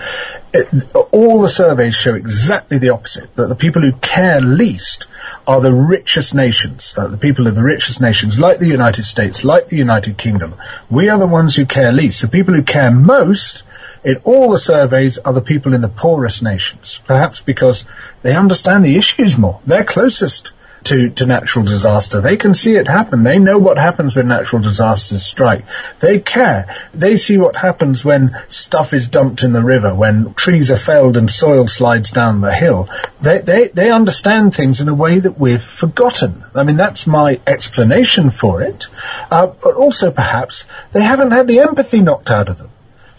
It, 0.53 0.93
all 1.13 1.41
the 1.41 1.49
surveys 1.49 1.95
show 1.95 2.17
exactly 2.17 2.79
the 2.79 2.89
opposite. 2.89 3.33
That 3.37 3.49
the 3.49 3.55
people 3.55 3.83
who 3.83 3.93
care 3.93 4.41
least 4.41 5.07
are 5.47 5.61
the 5.61 5.75
richest 5.75 6.35
nations, 6.35 6.95
uh, 6.97 7.09
the 7.09 7.17
people 7.17 7.47
of 7.47 7.55
the 7.55 7.63
richest 7.63 8.01
nations, 8.01 8.39
like 8.39 8.59
the 8.59 8.69
United 8.69 9.05
States, 9.05 9.45
like 9.45 9.69
the 9.69 9.77
United 9.77 10.19
Kingdom. 10.19 10.55
We 10.89 11.09
are 11.09 11.19
the 11.19 11.27
ones 11.27 11.57
who 11.57 11.67
care 11.67 11.93
least. 11.93 12.23
The 12.23 12.29
people 12.29 12.55
who 12.55 12.63
care 12.63 12.91
most 12.91 13.63
in 14.05 14.17
all 14.25 14.51
the 14.51 14.59
surveys 14.59 15.19
are 15.19 15.33
the 15.33 15.43
people 15.43 15.75
in 15.75 15.81
the 15.81 15.89
poorest 15.89 16.43
nations, 16.43 17.01
perhaps 17.07 17.41
because 17.41 17.85
they 18.23 18.37
understand 18.37 18.85
the 18.85 18.97
issues 18.97 19.37
more. 19.37 19.61
They're 19.67 19.85
closest 19.85 20.53
to, 20.85 21.11
to 21.11 21.27
natural 21.27 21.65
disaster. 21.65 22.21
They 22.21 22.37
can 22.37 22.55
see 22.55 22.77
it 22.77 22.89
happen. 22.89 23.23
They 23.23 23.39
know 23.39 23.59
what 23.59 23.79
happens 23.79 24.17
when 24.17 24.29
natural 24.29 24.63
disasters 24.63 25.25
strike. 25.25 25.65
They 26.01 26.19
care. 26.19 26.75
They 26.93 27.17
see 27.17 27.39
what 27.39 27.57
happens 27.57 28.05
when 28.05 28.37
stuff 28.49 28.93
is 28.93 29.09
dumped 29.09 29.43
in 29.43 29.53
the 29.53 29.63
river, 29.63 29.95
when 29.95 30.35
trees 30.35 30.71
are 30.71 30.77
felled 30.77 31.17
and 31.17 31.31
soil 31.31 31.69
slides 31.69 32.11
down 32.11 32.41
the 32.41 32.55
hill. 32.55 32.89
They, 33.21 33.39
they, 33.39 33.69
they 33.69 33.91
understand 33.91 34.55
things 34.55 34.81
in 34.81 34.89
a 34.89 34.95
way 34.95 35.19
that 35.19 35.39
we've 35.39 35.63
forgotten. 35.63 36.45
I 36.55 36.65
mean, 36.65 36.77
that's 36.77 37.07
my 37.07 37.41
explanation 37.47 38.31
for 38.31 38.63
it. 38.63 38.87
Uh, 39.31 39.49
but 39.49 39.75
also 39.75 40.11
perhaps 40.11 40.65
they 40.93 41.03
haven't 41.03 41.33
had 41.33 41.47
the 41.47 41.61
empathy 41.61 42.01
knocked 42.01 42.31
out 42.31 42.49
of 42.49 42.59
them. 42.59 42.71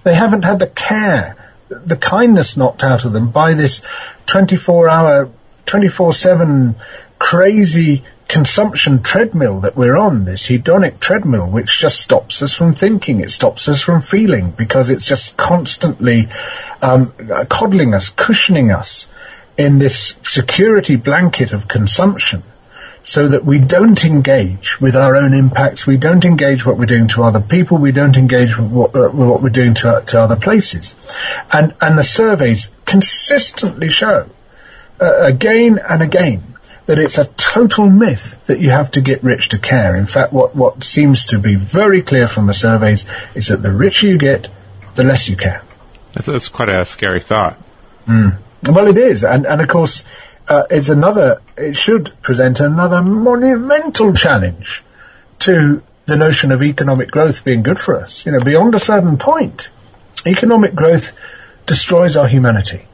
They 0.03 0.15
haven't 0.15 0.43
had 0.43 0.59
the 0.59 0.67
care, 0.67 1.37
the 1.69 1.97
kindness 1.97 2.57
knocked 2.57 2.83
out 2.83 3.05
of 3.05 3.13
them 3.13 3.31
by 3.31 3.53
this 3.53 3.81
24 4.25 4.89
hour, 4.89 5.29
24 5.65 6.13
7 6.13 6.75
crazy 7.21 8.03
consumption 8.27 9.03
treadmill 9.03 9.59
that 9.59 9.77
we're 9.77 9.95
on, 9.95 10.25
this 10.25 10.47
hedonic 10.47 10.99
treadmill, 10.99 11.47
which 11.47 11.79
just 11.79 12.01
stops 12.01 12.41
us 12.41 12.51
from 12.51 12.73
thinking, 12.73 13.19
it 13.19 13.29
stops 13.29 13.69
us 13.69 13.79
from 13.79 14.01
feeling, 14.01 14.49
because 14.51 14.89
it's 14.89 15.05
just 15.05 15.37
constantly 15.37 16.27
um, 16.81 17.13
coddling 17.47 17.93
us, 17.93 18.09
cushioning 18.09 18.71
us 18.71 19.07
in 19.55 19.77
this 19.77 20.15
security 20.23 20.95
blanket 20.95 21.51
of 21.51 21.67
consumption 21.67 22.41
so 23.03 23.27
that 23.27 23.45
we 23.45 23.59
don't 23.59 24.03
engage 24.03 24.81
with 24.81 24.95
our 24.95 25.15
own 25.15 25.35
impacts, 25.35 25.85
we 25.85 25.97
don't 25.97 26.25
engage 26.25 26.65
what 26.65 26.77
we're 26.77 26.85
doing 26.85 27.07
to 27.07 27.21
other 27.21 27.41
people, 27.41 27.77
we 27.77 27.91
don't 27.91 28.17
engage 28.17 28.57
with 28.57 28.71
what, 28.71 28.95
uh, 28.95 29.11
with 29.13 29.27
what 29.27 29.43
we're 29.43 29.49
doing 29.49 29.75
to, 29.75 30.03
to 30.07 30.19
other 30.19 30.35
places. 30.35 30.95
And, 31.51 31.75
and 31.79 31.99
the 31.99 32.03
surveys 32.03 32.69
consistently 32.85 33.91
show, 33.91 34.27
uh, 34.99 35.19
again 35.19 35.79
and 35.87 36.01
again, 36.01 36.50
that 36.85 36.97
it's 36.97 37.17
a 37.17 37.25
total 37.37 37.89
myth 37.89 38.43
that 38.47 38.59
you 38.59 38.69
have 38.69 38.91
to 38.91 39.01
get 39.01 39.23
rich 39.23 39.49
to 39.49 39.57
care. 39.57 39.95
In 39.95 40.05
fact, 40.05 40.33
what, 40.33 40.55
what 40.55 40.83
seems 40.83 41.25
to 41.27 41.39
be 41.39 41.55
very 41.55 42.01
clear 42.01 42.27
from 42.27 42.47
the 42.47 42.53
surveys 42.53 43.05
is 43.35 43.47
that 43.47 43.61
the 43.61 43.71
richer 43.71 44.07
you 44.07 44.17
get, 44.17 44.49
the 44.95 45.03
less 45.03 45.29
you 45.29 45.37
care. 45.37 45.63
That's, 46.13 46.25
that's 46.25 46.49
quite 46.49 46.69
a 46.69 46.85
scary 46.85 47.21
thought. 47.21 47.57
Mm. 48.07 48.37
Well, 48.67 48.87
it 48.87 48.97
is. 48.97 49.23
And, 49.23 49.45
and 49.45 49.61
of 49.61 49.67
course, 49.67 50.03
uh, 50.47 50.63
it's 50.69 50.89
another, 50.89 51.41
it 51.55 51.77
should 51.77 52.11
present 52.21 52.59
another 52.59 53.01
monumental 53.01 54.13
challenge 54.13 54.83
to 55.39 55.81
the 56.07 56.17
notion 56.17 56.51
of 56.51 56.61
economic 56.61 57.09
growth 57.09 57.43
being 57.43 57.63
good 57.63 57.79
for 57.79 57.95
us. 57.95 58.25
You 58.25 58.33
know, 58.33 58.41
beyond 58.41 58.75
a 58.75 58.79
certain 58.79 59.17
point, 59.17 59.69
economic 60.25 60.75
growth 60.75 61.13
destroys 61.65 62.17
our 62.17 62.27
humanity. 62.27 62.85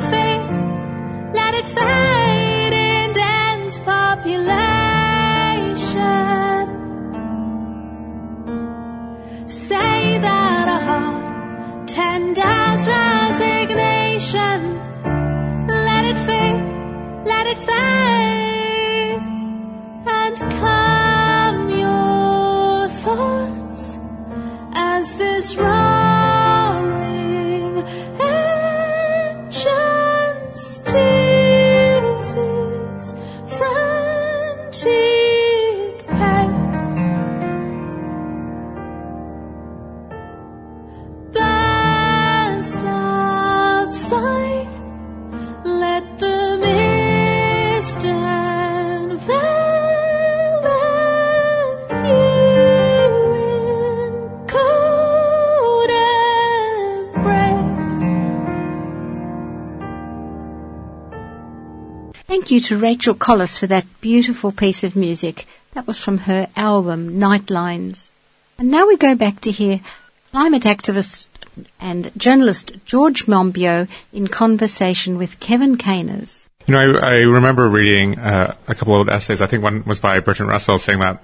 Thank 0.00 0.23
you 62.54 62.60
to 62.60 62.78
Rachel 62.78 63.14
Collis 63.14 63.58
for 63.58 63.66
that 63.66 63.84
beautiful 64.00 64.52
piece 64.52 64.84
of 64.84 64.94
music. 64.94 65.46
That 65.72 65.86
was 65.86 65.98
from 65.98 66.18
her 66.18 66.46
album, 66.56 67.18
Nightlines. 67.18 68.10
And 68.58 68.70
now 68.70 68.86
we 68.86 68.96
go 68.96 69.16
back 69.16 69.40
to 69.40 69.50
hear 69.50 69.80
climate 70.30 70.62
activist 70.62 71.26
and 71.80 72.12
journalist 72.16 72.72
George 72.84 73.26
Monbiot 73.26 73.88
in 74.12 74.28
conversation 74.28 75.18
with 75.18 75.40
Kevin 75.40 75.76
Caners. 75.76 76.48
You 76.66 76.72
know, 76.72 76.98
I, 76.98 77.08
I 77.08 77.14
remember 77.22 77.68
reading 77.68 78.18
uh, 78.18 78.54
a 78.68 78.74
couple 78.74 79.00
of 79.00 79.08
essays. 79.08 79.42
I 79.42 79.46
think 79.46 79.62
one 79.62 79.84
was 79.84 80.00
by 80.00 80.20
Bertrand 80.20 80.50
Russell 80.50 80.78
saying 80.78 81.00
that 81.00 81.22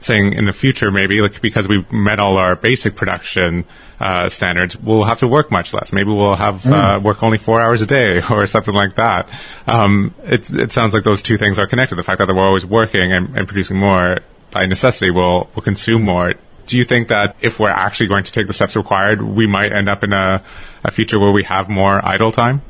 saying 0.00 0.32
in 0.32 0.46
the 0.46 0.52
future 0.52 0.90
maybe 0.90 1.20
like 1.20 1.40
because 1.40 1.68
we've 1.68 1.90
met 1.92 2.18
all 2.18 2.38
our 2.38 2.56
basic 2.56 2.96
production 2.96 3.64
uh, 4.00 4.28
standards, 4.30 4.76
we'll 4.76 5.04
have 5.04 5.18
to 5.20 5.28
work 5.28 5.50
much 5.50 5.74
less. 5.74 5.92
Maybe 5.92 6.10
we'll 6.10 6.36
have 6.36 6.66
uh, 6.66 7.00
work 7.02 7.22
only 7.22 7.38
four 7.38 7.60
hours 7.60 7.82
a 7.82 7.86
day 7.86 8.22
or 8.30 8.46
something 8.46 8.74
like 8.74 8.96
that. 8.96 9.28
Um, 9.66 10.14
it, 10.24 10.50
it 10.50 10.72
sounds 10.72 10.94
like 10.94 11.04
those 11.04 11.22
two 11.22 11.36
things 11.36 11.58
are 11.58 11.66
connected. 11.66 11.96
The 11.96 12.02
fact 12.02 12.18
that 12.18 12.28
we're 12.28 12.46
always 12.46 12.64
working 12.64 13.12
and, 13.12 13.36
and 13.36 13.46
producing 13.46 13.76
more 13.76 14.18
by 14.50 14.66
necessity 14.66 15.10
will 15.10 15.50
will 15.54 15.62
consume 15.62 16.02
more. 16.02 16.34
Do 16.66 16.76
you 16.76 16.84
think 16.84 17.08
that 17.08 17.36
if 17.40 17.58
we're 17.58 17.68
actually 17.70 18.06
going 18.06 18.24
to 18.24 18.32
take 18.32 18.46
the 18.46 18.52
steps 18.52 18.76
required, 18.76 19.20
we 19.20 19.46
might 19.46 19.72
end 19.72 19.88
up 19.88 20.04
in 20.04 20.12
a, 20.12 20.42
a 20.84 20.90
future 20.90 21.18
where 21.18 21.32
we 21.32 21.42
have 21.44 21.68
more 21.68 22.04
idle 22.04 22.32
time? 22.32 22.62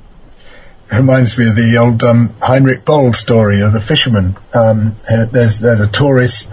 reminds 0.91 1.39
me 1.39 1.49
of 1.49 1.55
the 1.55 1.79
old 1.79 2.03
um, 2.03 2.35
Heinrich 2.43 2.85
Boll 2.85 3.13
story 3.13 3.61
of 3.61 3.73
the 3.73 3.81
fisherman. 3.81 4.37
Um, 4.53 4.97
uh, 5.09 5.27
there's 5.27 5.61
there's 5.61 5.81
a 5.81 5.87
tourist 5.87 6.51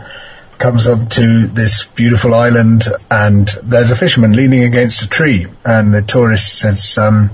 comes 0.58 0.88
up 0.88 1.10
to 1.12 1.48
this 1.48 1.86
beautiful 1.86 2.34
island, 2.34 2.88
and 3.12 3.48
there's 3.64 3.92
a 3.92 3.96
fisherman 3.96 4.34
leaning 4.34 4.64
against 4.64 5.04
a 5.04 5.08
tree, 5.08 5.48
and 5.64 5.94
the 5.94 6.02
tourist 6.02 6.58
says, 6.58 6.98
um, 6.98 7.30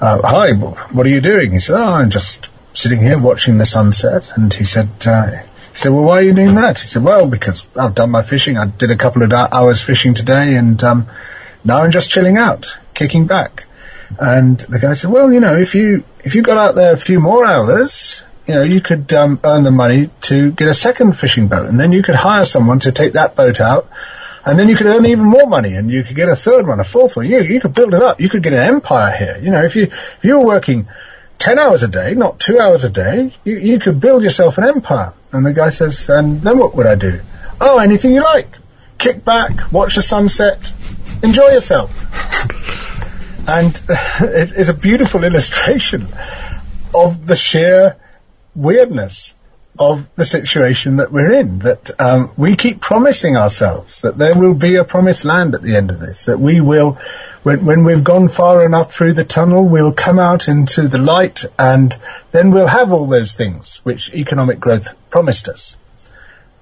uh, 0.00 0.20
"Hi, 0.22 0.52
what 0.52 1.06
are 1.06 1.10
you 1.10 1.20
doing?" 1.20 1.52
He 1.52 1.60
said, 1.60 1.76
"Oh, 1.76 1.92
I'm 1.92 2.10
just 2.10 2.50
sitting 2.74 3.00
here 3.00 3.18
watching 3.18 3.58
the 3.58 3.66
sunset." 3.66 4.32
And 4.34 4.52
he 4.52 4.64
said. 4.64 4.90
Uh, 5.06 5.42
he 5.72 5.78
said, 5.78 5.92
"Well, 5.92 6.04
why 6.04 6.18
are 6.18 6.22
you 6.22 6.34
doing 6.34 6.54
that?" 6.56 6.80
He 6.80 6.88
said, 6.88 7.02
"Well, 7.02 7.26
because 7.26 7.66
I've 7.76 7.94
done 7.94 8.10
my 8.10 8.22
fishing. 8.22 8.58
I 8.58 8.66
did 8.66 8.90
a 8.90 8.96
couple 8.96 9.22
of 9.22 9.32
hours 9.32 9.80
fishing 9.80 10.12
today, 10.12 10.56
and 10.56 10.82
um, 10.84 11.06
now 11.64 11.82
I'm 11.82 11.90
just 11.90 12.10
chilling 12.10 12.36
out, 12.36 12.76
kicking 12.94 13.26
back." 13.26 13.64
And 14.18 14.58
the 14.60 14.78
guy 14.78 14.94
said, 14.94 15.10
"Well, 15.10 15.32
you 15.32 15.40
know, 15.40 15.56
if 15.56 15.74
you 15.74 16.04
if 16.24 16.34
you 16.34 16.42
got 16.42 16.58
out 16.58 16.74
there 16.74 16.92
a 16.92 16.98
few 16.98 17.20
more 17.20 17.46
hours, 17.46 18.22
you 18.46 18.54
know, 18.54 18.62
you 18.62 18.80
could 18.80 19.12
um, 19.12 19.40
earn 19.44 19.62
the 19.62 19.70
money 19.70 20.10
to 20.22 20.50
get 20.52 20.68
a 20.68 20.74
second 20.74 21.18
fishing 21.18 21.48
boat, 21.48 21.68
and 21.68 21.78
then 21.78 21.92
you 21.92 22.02
could 22.02 22.16
hire 22.16 22.44
someone 22.44 22.80
to 22.80 22.92
take 22.92 23.12
that 23.12 23.36
boat 23.36 23.60
out, 23.60 23.88
and 24.44 24.58
then 24.58 24.68
you 24.68 24.76
could 24.76 24.86
earn 24.86 25.06
even 25.06 25.24
more 25.24 25.46
money, 25.46 25.74
and 25.74 25.90
you 25.90 26.02
could 26.02 26.16
get 26.16 26.28
a 26.28 26.34
third 26.34 26.66
one, 26.66 26.80
a 26.80 26.84
fourth 26.84 27.16
one. 27.16 27.26
You 27.26 27.40
you 27.40 27.60
could 27.60 27.74
build 27.74 27.94
it 27.94 28.02
up. 28.02 28.20
You 28.20 28.28
could 28.28 28.42
get 28.42 28.52
an 28.52 28.60
empire 28.60 29.16
here. 29.16 29.38
You 29.38 29.50
know, 29.50 29.62
if 29.62 29.76
you 29.76 29.84
if 29.84 30.18
you 30.22 30.38
were 30.38 30.44
working 30.44 30.88
ten 31.38 31.58
hours 31.58 31.82
a 31.82 31.88
day, 31.88 32.14
not 32.14 32.40
two 32.40 32.58
hours 32.58 32.82
a 32.84 32.90
day, 32.90 33.32
you 33.44 33.56
you 33.58 33.78
could 33.78 34.00
build 34.00 34.22
yourself 34.22 34.58
an 34.58 34.64
empire." 34.64 35.12
And 35.30 35.46
the 35.46 35.52
guy 35.52 35.68
says, 35.68 36.08
"And 36.08 36.42
then 36.42 36.58
what 36.58 36.74
would 36.74 36.86
I 36.86 36.96
do? 36.96 37.20
Oh, 37.60 37.78
anything 37.78 38.12
you 38.12 38.24
like. 38.24 38.56
Kick 38.98 39.24
back, 39.24 39.72
watch 39.72 39.94
the 39.94 40.02
sunset, 40.02 40.72
enjoy 41.22 41.50
yourself." 41.50 41.90
and 43.46 43.80
it, 44.20 44.52
it's 44.56 44.68
a 44.68 44.74
beautiful 44.74 45.22
illustration 45.30 46.06
of 46.92 47.26
the 47.26 47.36
sheer 47.36 47.96
weirdness 48.54 49.34
of 49.78 50.06
the 50.16 50.24
situation 50.24 50.96
that 50.96 51.12
we're 51.12 51.32
in. 51.32 51.60
That 51.60 51.90
um, 52.00 52.30
we 52.36 52.56
keep 52.56 52.80
promising 52.80 53.36
ourselves 53.36 54.00
that 54.02 54.18
there 54.18 54.38
will 54.38 54.54
be 54.54 54.76
a 54.76 54.84
promised 54.84 55.24
land 55.24 55.54
at 55.54 55.62
the 55.62 55.76
end 55.76 55.90
of 55.90 56.00
this. 56.00 56.26
That 56.26 56.38
we 56.38 56.60
will, 56.60 56.98
when, 57.42 57.64
when 57.64 57.84
we've 57.84 58.04
gone 58.04 58.28
far 58.28 58.64
enough 58.64 58.92
through 58.92 59.14
the 59.14 59.24
tunnel, 59.24 59.64
we'll 59.64 59.92
come 59.92 60.18
out 60.18 60.48
into 60.48 60.88
the 60.88 60.98
light, 60.98 61.44
and 61.58 61.94
then 62.32 62.50
we'll 62.50 62.66
have 62.66 62.92
all 62.92 63.06
those 63.06 63.34
things 63.34 63.80
which 63.84 64.12
economic 64.14 64.60
growth 64.60 64.94
promised 65.10 65.48
us 65.48 65.76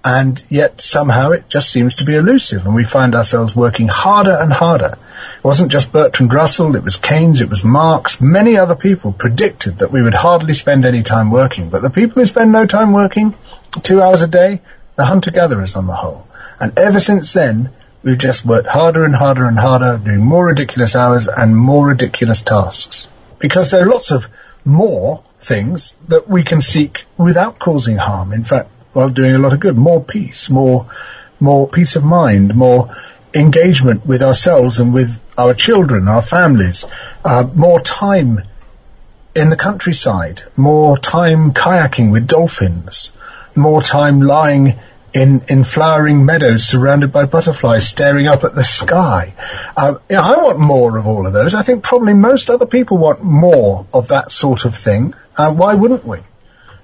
and 0.05 0.43
yet 0.49 0.81
somehow 0.81 1.31
it 1.31 1.49
just 1.49 1.71
seems 1.71 1.95
to 1.97 2.05
be 2.05 2.17
elusive, 2.17 2.65
and 2.65 2.75
we 2.75 2.85
find 2.85 3.15
ourselves 3.15 3.55
working 3.55 3.89
harder 3.89 4.35
and 4.35 4.53
harder. 4.53 4.97
It 5.39 5.45
wasn't 5.45 5.73
just 5.73 5.93
Bertrand 5.93 6.33
Russell, 6.33 6.77
it 6.77 6.85
was 6.85 6.97
Keynes, 6.97 7.41
it 7.41 7.51
was 7.51 7.65
Marx, 7.65 8.21
many 8.21 8.57
other 8.57 8.75
people 8.75 9.13
predicted 9.13 9.79
that 9.79 9.93
we 9.93 10.03
would 10.03 10.15
hardly 10.15 10.55
spend 10.55 10.85
any 10.85 11.03
time 11.03 11.31
working, 11.31 11.69
but 11.69 11.83
the 11.83 11.91
people 11.91 12.21
who 12.21 12.27
spend 12.27 12.53
no 12.53 12.67
time 12.67 12.93
working, 12.93 13.35
two 13.83 14.01
hours 14.01 14.23
a 14.23 14.29
day, 14.29 14.61
the 14.97 15.05
hunter-gatherers 15.05 15.77
on 15.77 15.87
the 15.87 15.97
whole. 15.97 16.27
And 16.59 16.77
ever 16.79 17.01
since 17.01 17.33
then, 17.33 17.71
we've 18.03 18.19
just 18.19 18.45
worked 18.45 18.69
harder 18.69 19.05
and 19.05 19.17
harder 19.17 19.47
and 19.47 19.59
harder, 19.59 19.99
doing 19.99 20.21
more 20.21 20.47
ridiculous 20.47 20.97
hours 20.97 21.29
and 21.29 21.57
more 21.57 21.89
ridiculous 21.89 22.41
tasks. 22.41 23.09
Because 23.39 23.71
there 23.71 23.83
are 23.83 23.91
lots 23.91 24.11
of 24.11 24.27
more 24.65 25.25
things 25.39 25.95
that 26.09 26.29
we 26.29 26.43
can 26.43 26.61
seek 26.61 27.05
without 27.17 27.59
causing 27.59 27.97
harm. 27.97 28.33
In 28.33 28.45
fact, 28.45 28.71
while 28.93 29.11
doing 29.11 29.35
a 29.35 29.39
lot 29.39 29.53
of 29.53 29.61
good. 29.61 29.77
More 29.77 30.03
peace, 30.03 30.51
more, 30.51 30.87
more 31.39 31.69
peace 31.69 31.97
of 31.97 32.05
mind, 32.05 32.55
more 32.55 32.95
engagement 33.35 34.05
with 34.07 34.23
ourselves 34.23 34.81
and 34.81 34.93
with 34.93 35.21
our 35.39 35.55
children, 35.55 36.09
our 36.09 36.23
families, 36.23 36.85
uh, 37.25 37.49
more 37.55 37.81
time 37.81 38.43
in 39.35 39.51
the 39.51 39.57
countryside, 39.57 40.43
more 40.57 40.99
time 40.99 41.53
kayaking 41.53 42.11
with 42.11 42.27
dolphins, 42.27 43.13
more 43.55 43.83
time 43.83 44.21
lying 44.21 44.79
in, 45.13 45.43
in 45.49 45.65
flowering 45.65 46.25
meadows 46.25 46.67
surrounded 46.67 47.13
by 47.13 47.25
butterflies 47.25 47.89
staring 47.89 48.27
up 48.27 48.45
at 48.45 48.55
the 48.55 48.65
sky. 48.65 49.35
Uh, 49.77 49.95
I 50.09 50.37
want 50.37 50.59
more 50.59 50.99
of 50.99 51.07
all 51.07 51.27
of 51.27 51.33
those. 51.33 51.55
I 51.55 51.63
think 51.63 51.83
probably 51.83 52.15
most 52.15 52.51
other 52.51 52.67
people 52.67 52.99
want 52.99 53.23
more 53.23 53.87
of 53.93 54.09
that 54.09 54.31
sort 54.31 54.65
of 54.65 54.77
thing. 54.77 55.15
Uh, 55.37 55.53
why 55.53 55.75
wouldn't 55.75 56.05
we? 56.05 56.19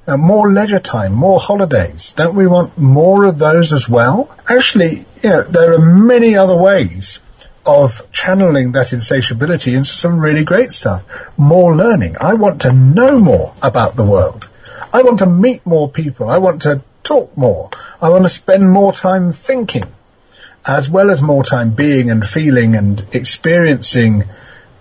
Uh, 0.07 0.17
more 0.17 0.53
leisure 0.53 0.79
time, 0.79 1.13
more 1.13 1.41
holidays. 1.41 2.13
Don't 2.17 2.37
we 2.37 2.47
want 2.47 2.79
more 2.79 3.25
of 3.25 3.39
those 3.39 3.73
as 3.73 3.89
well? 3.89 4.31
Actually, 4.49 5.05
you 5.23 5.31
know, 5.31 5.43
there 5.43 5.73
are 5.73 5.85
many 5.85 6.37
other 6.37 6.57
ways 6.57 7.19
of 7.67 8.09
channeling 8.13 8.71
that 8.73 8.93
insatiability 8.93 9.75
into 9.75 9.91
some 9.91 10.21
really 10.21 10.45
great 10.45 10.73
stuff. 10.73 11.03
More 11.37 11.75
learning. 11.75 12.17
I 12.21 12.35
want 12.35 12.61
to 12.63 12.73
know 12.73 13.19
more 13.19 13.55
about 13.61 13.97
the 13.97 14.05
world. 14.05 14.49
I 14.93 15.03
want 15.03 15.19
to 15.19 15.27
meet 15.27 15.67
more 15.67 15.91
people. 15.91 16.29
I 16.29 16.39
want 16.39 16.63
to 16.63 16.83
talk 17.03 17.37
more. 17.37 17.71
I 18.01 18.09
want 18.09 18.23
to 18.25 18.29
spend 18.29 18.71
more 18.71 18.93
time 18.93 19.33
thinking, 19.33 19.93
as 20.65 20.89
well 20.89 21.11
as 21.11 21.21
more 21.21 21.43
time 21.43 21.73
being 21.73 22.11
and 22.11 22.25
feeling 22.27 22.77
and 22.77 23.05
experiencing 23.13 24.25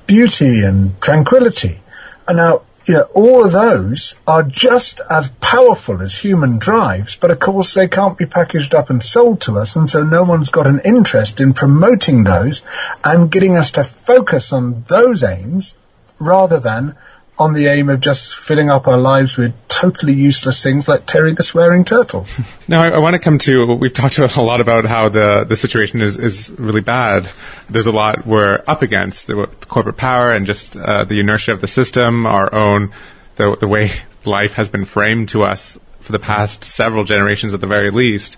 beauty 0.06 0.62
and 0.62 1.02
tranquility. 1.02 1.82
And 2.28 2.38
now, 2.38 2.62
know, 2.94 3.10
all 3.14 3.46
of 3.46 3.52
those 3.52 4.16
are 4.28 4.44
just 4.44 5.02
as 5.10 5.30
powerful 5.42 6.02
as 6.02 6.18
human 6.18 6.60
drives, 6.60 7.16
but 7.16 7.32
of 7.32 7.40
course 7.40 7.74
they 7.74 7.88
can't 7.88 8.18
be 8.18 8.26
packaged 8.26 8.76
up 8.76 8.90
and 8.92 9.04
sold 9.04 9.42
to 9.42 9.58
us, 9.58 9.76
and 9.76 9.90
so 9.90 10.04
no 10.04 10.24
one's 10.24 10.52
got 10.52 10.68
an 10.68 10.80
interest 10.82 11.42
in 11.42 11.54
promoting 11.54 12.24
those 12.24 12.62
and 13.04 13.32
getting 13.32 13.56
us 13.56 13.72
to 13.72 13.84
focus 13.84 14.54
on 14.54 14.86
those 14.88 15.24
aims 15.24 15.76
rather 16.20 16.60
than 16.60 16.96
on 17.38 17.54
the 17.54 17.68
aim 17.68 17.90
of 17.90 18.00
just 18.00 18.34
filling 18.36 18.70
up 18.70 18.88
our 18.88 18.98
lives 18.98 19.36
with 19.36 19.54
totally 19.68 20.14
useless 20.14 20.64
things 20.64 20.88
like 20.88 21.06
Terry 21.06 21.34
the 21.34 21.44
swearing 21.44 21.84
turtle. 21.84 22.26
Now, 22.68 22.82
I, 22.82 22.90
I 22.92 22.98
want 22.98 23.14
to 23.14 23.20
come 23.20 23.38
to, 23.40 23.76
we've 23.76 23.94
talked 23.94 24.18
a 24.18 24.42
lot 24.42 24.60
about 24.60 24.86
how 24.86 25.10
the, 25.10 25.44
the 25.44 25.56
situation 25.56 26.02
is, 26.02 26.18
is 26.18 26.50
really 26.52 26.82
bad. 26.82 27.30
There's 27.70 27.86
a 27.86 27.92
lot 27.92 28.26
we're 28.26 28.64
up 28.66 28.82
against, 28.82 29.28
the, 29.28 29.36
the 29.60 29.66
corporate 29.68 29.98
power 29.98 30.32
and 30.32 30.48
just 30.48 30.76
uh, 30.76 31.04
the 31.04 31.20
inertia 31.20 31.52
of 31.52 31.62
the 31.62 31.68
system, 31.68 32.26
our 32.26 32.52
own, 32.54 32.92
the, 33.36 33.56
the 33.60 33.68
way 33.68 33.92
life 34.24 34.54
has 34.54 34.70
been 34.70 34.86
framed 34.86 35.30
to 35.30 35.44
us 35.44 35.78
for 36.00 36.12
the 36.12 36.20
past 36.20 36.64
several 36.64 37.04
generations 37.04 37.54
at 37.54 37.62
the 37.62 37.68
very 37.68 37.92
least. 37.92 38.38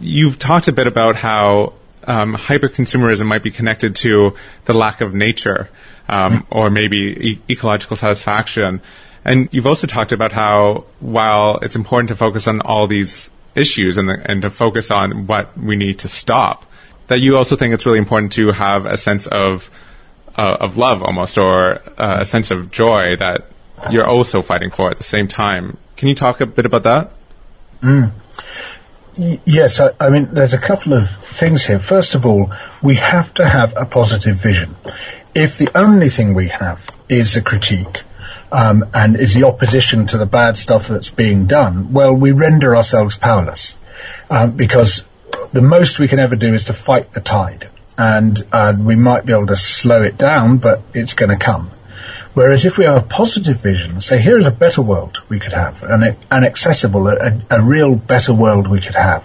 You've 0.00 0.38
talked 0.38 0.68
a 0.68 0.72
bit 0.72 0.86
about 0.86 1.16
how 1.16 1.72
um, 2.04 2.36
hyperconsumerism 2.36 3.26
might 3.26 3.42
be 3.42 3.50
connected 3.50 3.96
to 3.96 4.36
the 4.66 4.74
lack 4.74 5.00
of 5.00 5.14
nature 5.14 5.70
um, 6.08 6.46
or 6.50 6.70
maybe 6.70 6.96
e- 6.96 7.40
ecological 7.50 7.96
satisfaction. 7.96 8.80
And 9.24 9.48
you've 9.52 9.66
also 9.66 9.86
talked 9.86 10.12
about 10.12 10.32
how 10.32 10.84
while 11.00 11.58
it's 11.62 11.76
important 11.76 12.08
to 12.08 12.16
focus 12.16 12.46
on 12.46 12.60
all 12.60 12.86
these 12.86 13.30
issues 13.54 13.96
and, 13.96 14.08
the, 14.08 14.22
and 14.30 14.42
to 14.42 14.50
focus 14.50 14.90
on 14.90 15.26
what 15.26 15.56
we 15.56 15.76
need 15.76 16.00
to 16.00 16.08
stop, 16.08 16.66
that 17.08 17.20
you 17.20 17.36
also 17.36 17.56
think 17.56 17.72
it's 17.72 17.86
really 17.86 17.98
important 17.98 18.32
to 18.32 18.52
have 18.52 18.86
a 18.86 18.96
sense 18.96 19.26
of 19.26 19.70
uh, 20.36 20.56
of 20.60 20.76
love 20.76 21.02
almost 21.02 21.38
or 21.38 21.80
uh, 21.96 22.18
a 22.20 22.26
sense 22.26 22.50
of 22.50 22.70
joy 22.70 23.14
that 23.16 23.46
you're 23.90 24.06
also 24.06 24.42
fighting 24.42 24.70
for 24.70 24.90
at 24.90 24.98
the 24.98 25.04
same 25.04 25.28
time. 25.28 25.76
Can 25.96 26.08
you 26.08 26.14
talk 26.14 26.40
a 26.40 26.46
bit 26.46 26.66
about 26.66 26.82
that? 26.82 27.12
Mm. 27.82 28.10
Y- 29.16 29.40
yes, 29.44 29.78
I, 29.78 29.92
I 30.00 30.10
mean, 30.10 30.28
there's 30.32 30.54
a 30.54 30.58
couple 30.58 30.92
of 30.92 31.08
things 31.24 31.64
here. 31.64 31.78
First 31.78 32.16
of 32.16 32.26
all, 32.26 32.52
we 32.82 32.96
have 32.96 33.32
to 33.34 33.48
have 33.48 33.74
a 33.76 33.84
positive 33.84 34.36
vision 34.36 34.74
if 35.34 35.58
the 35.58 35.70
only 35.76 36.08
thing 36.08 36.34
we 36.34 36.48
have 36.48 36.88
is 37.08 37.36
a 37.36 37.42
critique 37.42 38.02
um, 38.52 38.84
and 38.94 39.16
is 39.16 39.34
the 39.34 39.44
opposition 39.44 40.06
to 40.06 40.18
the 40.18 40.26
bad 40.26 40.56
stuff 40.56 40.88
that's 40.88 41.10
being 41.10 41.46
done, 41.46 41.92
well, 41.92 42.14
we 42.14 42.32
render 42.32 42.76
ourselves 42.76 43.16
powerless 43.16 43.76
um, 44.30 44.52
because 44.52 45.04
the 45.52 45.62
most 45.62 45.98
we 45.98 46.08
can 46.08 46.18
ever 46.18 46.36
do 46.36 46.54
is 46.54 46.64
to 46.64 46.72
fight 46.72 47.12
the 47.12 47.20
tide, 47.20 47.68
and 47.98 48.42
uh, 48.52 48.74
we 48.78 48.96
might 48.96 49.26
be 49.26 49.32
able 49.32 49.46
to 49.46 49.56
slow 49.56 50.02
it 50.02 50.16
down, 50.16 50.58
but 50.58 50.82
it's 50.92 51.14
going 51.14 51.30
to 51.30 51.36
come. 51.36 51.70
Whereas 52.34 52.64
if 52.64 52.76
we 52.76 52.84
have 52.84 52.96
a 52.96 53.06
positive 53.06 53.60
vision, 53.60 54.00
say 54.00 54.20
here 54.20 54.38
is 54.38 54.46
a 54.46 54.50
better 54.50 54.82
world 54.82 55.18
we 55.28 55.38
could 55.38 55.52
have, 55.52 55.82
an, 55.84 56.16
an 56.30 56.44
accessible, 56.44 57.06
a, 57.06 57.40
a 57.48 57.62
real 57.62 57.94
better 57.94 58.34
world 58.34 58.66
we 58.66 58.80
could 58.80 58.96
have, 58.96 59.24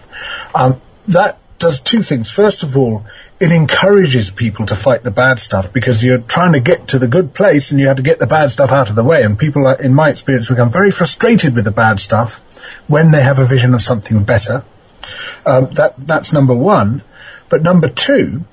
um, 0.54 0.80
that 1.08 1.40
does 1.58 1.80
two 1.80 2.04
things. 2.04 2.30
First 2.30 2.62
of 2.62 2.78
all, 2.78 3.06
it 3.40 3.52
encourages 3.54 4.30
people 4.30 4.66
to 4.66 4.76
fight 4.76 5.04
the 5.04 5.12
bad 5.12 5.40
stuff 5.40 5.72
because 5.72 6.04
you're 6.04 6.18
trying 6.18 6.52
to 6.52 6.60
get 6.60 6.90
to 6.90 7.00
the 7.00 7.08
good 7.08 7.34
place 7.34 7.72
and 7.72 7.80
you 7.80 7.88
have 7.88 7.96
to 7.96 8.04
get 8.04 8.20
the 8.20 8.28
bad 8.28 8.52
stuff 8.52 8.72
out 8.72 8.90
of 8.90 8.96
the 8.96 9.04
way. 9.04 9.24
And 9.24 9.40
people, 9.40 9.66
in 9.68 9.94
my 9.94 10.10
experience, 10.10 10.50
become 10.50 10.72
very 10.72 10.92
frustrated 10.92 11.56
with 11.56 11.64
the 11.64 11.72
bad 11.72 12.02
stuff 12.02 12.40
when 12.88 13.12
they 13.12 13.22
have 13.22 13.40
a 13.40 13.46
vision 13.46 13.74
of 13.74 13.82
something 13.82 14.24
better. 14.24 14.66
Um, 15.46 15.70
that 15.76 15.96
that's 15.98 16.34
number 16.34 16.54
one. 16.54 17.02
But 17.48 17.64
number 17.64 17.88
two, 17.88 18.44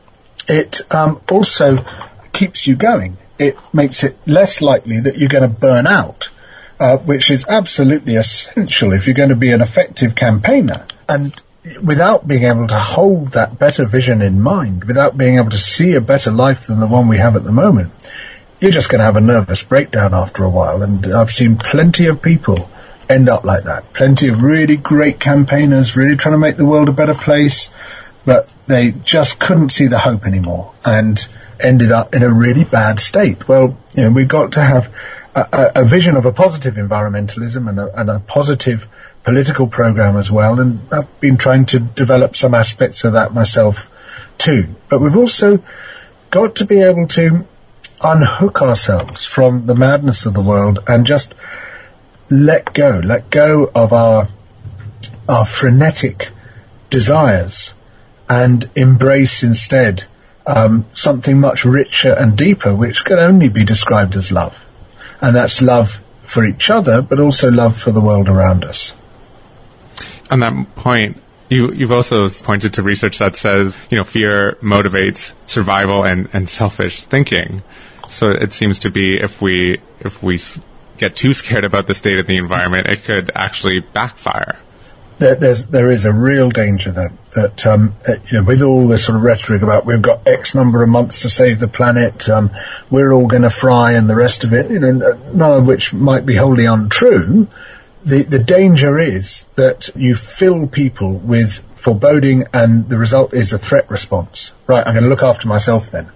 it 0.48 0.80
um, 0.94 1.20
also 1.30 1.84
keeps 2.32 2.66
you 2.66 2.76
going. 2.76 3.18
It 3.38 3.58
makes 3.74 4.04
it 4.04 4.16
less 4.24 4.62
likely 4.62 5.00
that 5.00 5.18
you're 5.18 5.28
going 5.28 5.42
to 5.42 5.60
burn 5.60 5.86
out, 5.86 6.30
uh, 6.78 6.96
which 6.98 7.28
is 7.28 7.44
absolutely 7.48 8.14
essential 8.14 8.92
if 8.92 9.06
you're 9.06 9.14
going 9.14 9.30
to 9.30 9.36
be 9.36 9.50
an 9.50 9.60
effective 9.60 10.14
campaigner. 10.14 10.86
And 11.08 11.34
without 11.82 12.26
being 12.26 12.44
able 12.44 12.68
to 12.68 12.78
hold 12.78 13.32
that 13.32 13.58
better 13.58 13.86
vision 13.86 14.22
in 14.22 14.40
mind, 14.40 14.84
without 14.84 15.16
being 15.16 15.36
able 15.36 15.50
to 15.50 15.58
see 15.58 15.94
a 15.94 16.00
better 16.00 16.30
life 16.30 16.66
than 16.66 16.80
the 16.80 16.86
one 16.86 17.08
we 17.08 17.18
have 17.18 17.36
at 17.36 17.44
the 17.44 17.52
moment, 17.52 17.92
you're 18.60 18.70
just 18.70 18.88
going 18.88 19.00
to 19.00 19.04
have 19.04 19.16
a 19.16 19.20
nervous 19.20 19.62
breakdown 19.62 20.14
after 20.14 20.44
a 20.44 20.50
while. 20.50 20.82
And 20.82 21.06
I've 21.06 21.32
seen 21.32 21.56
plenty 21.56 22.06
of 22.06 22.22
people 22.22 22.70
end 23.08 23.28
up 23.28 23.44
like 23.44 23.64
that. 23.64 23.92
Plenty 23.92 24.28
of 24.28 24.42
really 24.42 24.76
great 24.76 25.20
campaigners, 25.20 25.96
really 25.96 26.16
trying 26.16 26.34
to 26.34 26.38
make 26.38 26.56
the 26.56 26.64
world 26.64 26.88
a 26.88 26.92
better 26.92 27.14
place, 27.14 27.70
but 28.24 28.52
they 28.66 28.92
just 28.92 29.38
couldn't 29.38 29.70
see 29.70 29.86
the 29.86 29.98
hope 29.98 30.24
anymore 30.24 30.72
and 30.84 31.26
ended 31.60 31.90
up 31.90 32.14
in 32.14 32.22
a 32.22 32.32
really 32.32 32.64
bad 32.64 33.00
state. 33.00 33.48
Well, 33.48 33.76
you 33.94 34.04
know, 34.04 34.10
we've 34.10 34.28
got 34.28 34.52
to 34.52 34.62
have 34.62 34.92
a, 35.36 35.72
a, 35.76 35.84
vision 35.84 36.16
of 36.16 36.24
a 36.24 36.32
positive 36.32 36.74
environmentalism 36.76 37.68
and 37.68 37.78
a, 37.78 38.00
and 38.00 38.08
a 38.08 38.20
positive 38.20 38.88
political 39.22 39.66
program 39.66 40.16
as 40.16 40.30
well, 40.30 40.58
and 40.58 40.80
I've 40.90 41.20
been 41.20 41.36
trying 41.36 41.66
to 41.66 41.78
develop 41.78 42.34
some 42.36 42.54
aspects 42.54 43.04
of 43.04 43.12
that 43.12 43.34
myself 43.34 43.90
too. 44.38 44.74
But 44.88 45.00
we've 45.00 45.16
also 45.16 45.62
got 46.30 46.56
to 46.56 46.64
be 46.64 46.80
able 46.80 47.06
to 47.08 47.46
unhook 48.00 48.62
ourselves 48.62 49.24
from 49.24 49.66
the 49.66 49.74
madness 49.74 50.26
of 50.26 50.34
the 50.34 50.42
world 50.42 50.78
and 50.86 51.06
just 51.06 51.34
let 52.30 52.72
go, 52.72 53.00
let 53.04 53.30
go 53.30 53.70
of 53.74 53.92
our 53.92 54.28
our 55.28 55.44
frenetic 55.44 56.30
desires 56.88 57.74
and 58.28 58.70
embrace 58.74 59.42
instead 59.42 60.04
um, 60.46 60.86
something 60.94 61.40
much 61.40 61.64
richer 61.64 62.12
and 62.12 62.38
deeper, 62.38 62.74
which 62.74 63.04
can 63.04 63.18
only 63.18 63.48
be 63.48 63.64
described 63.64 64.14
as 64.14 64.30
love. 64.30 64.65
And 65.20 65.34
that's 65.34 65.62
love 65.62 66.02
for 66.22 66.44
each 66.44 66.70
other, 66.70 67.02
but 67.02 67.20
also 67.20 67.50
love 67.50 67.76
for 67.76 67.92
the 67.92 68.00
world 68.00 68.28
around 68.28 68.64
us 68.64 68.94
on 70.30 70.40
that 70.40 70.74
point, 70.76 71.22
you, 71.48 71.72
you've 71.72 71.92
also 71.92 72.28
pointed 72.28 72.74
to 72.74 72.82
research 72.82 73.18
that 73.18 73.36
says, 73.36 73.74
you 73.90 73.96
know, 73.96 74.04
fear 74.04 74.56
motivates 74.60 75.32
survival 75.46 76.04
and, 76.04 76.28
and 76.32 76.48
selfish 76.48 77.04
thinking. 77.04 77.62
So 78.08 78.28
it 78.28 78.52
seems 78.52 78.78
to 78.80 78.90
be 78.90 79.16
if 79.16 79.40
we, 79.40 79.80
if 80.00 80.22
we 80.22 80.40
get 80.96 81.16
too 81.16 81.34
scared 81.34 81.64
about 81.64 81.86
the 81.86 81.94
state 81.94 82.18
of 82.18 82.26
the 82.26 82.36
environment, 82.36 82.86
it 82.86 83.04
could 83.04 83.30
actually 83.34 83.80
backfire. 83.80 84.58
There, 85.18 85.34
there's, 85.34 85.66
there 85.66 85.90
is 85.90 86.04
a 86.04 86.12
real 86.12 86.50
danger 86.50 86.92
that, 86.92 87.12
that 87.32 87.66
um, 87.66 87.94
uh, 88.06 88.16
you 88.30 88.40
know, 88.40 88.44
with 88.44 88.60
all 88.60 88.86
this 88.86 89.06
sort 89.06 89.16
of 89.16 89.22
rhetoric 89.22 89.62
about 89.62 89.86
we've 89.86 90.02
got 90.02 90.26
X 90.26 90.54
number 90.54 90.82
of 90.82 90.88
months 90.90 91.22
to 91.22 91.28
save 91.28 91.58
the 91.58 91.68
planet, 91.68 92.28
um, 92.28 92.50
we're 92.90 93.12
all 93.12 93.26
going 93.26 93.42
to 93.42 93.50
fry 93.50 93.92
and 93.92 94.10
the 94.10 94.14
rest 94.14 94.44
of 94.44 94.52
it, 94.52 94.70
you 94.70 94.78
know, 94.78 94.92
none 95.32 95.52
of 95.52 95.66
which 95.66 95.94
might 95.94 96.26
be 96.26 96.36
wholly 96.36 96.66
untrue, 96.66 97.48
the, 98.04 98.22
the 98.22 98.38
danger 98.38 98.98
is 98.98 99.46
that 99.56 99.90
you 99.96 100.14
fill 100.14 100.68
people 100.68 101.12
with 101.12 101.66
foreboding 101.74 102.44
and 102.52 102.88
the 102.88 102.96
result 102.96 103.34
is 103.34 103.52
a 103.52 103.58
threat 103.58 103.90
response. 103.90 104.54
Right, 104.66 104.86
I'm 104.86 104.92
going 104.92 105.04
to 105.04 105.10
look 105.10 105.22
after 105.22 105.48
myself 105.48 105.90
then. 105.90 106.10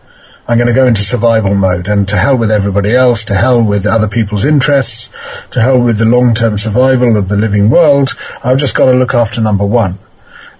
I'm 0.50 0.58
going 0.58 0.66
to 0.66 0.74
go 0.74 0.88
into 0.88 1.04
survival 1.04 1.54
mode 1.54 1.86
and 1.86 2.08
to 2.08 2.16
hell 2.16 2.36
with 2.36 2.50
everybody 2.50 2.92
else, 2.92 3.22
to 3.26 3.36
hell 3.36 3.62
with 3.62 3.86
other 3.86 4.08
people's 4.08 4.44
interests, 4.44 5.08
to 5.52 5.62
hell 5.62 5.80
with 5.80 5.98
the 5.98 6.04
long-term 6.04 6.58
survival 6.58 7.16
of 7.16 7.28
the 7.28 7.36
living 7.36 7.70
world. 7.70 8.16
I've 8.42 8.58
just 8.58 8.74
got 8.74 8.86
to 8.86 8.98
look 8.98 9.14
after 9.14 9.40
number 9.40 9.64
one. 9.64 10.00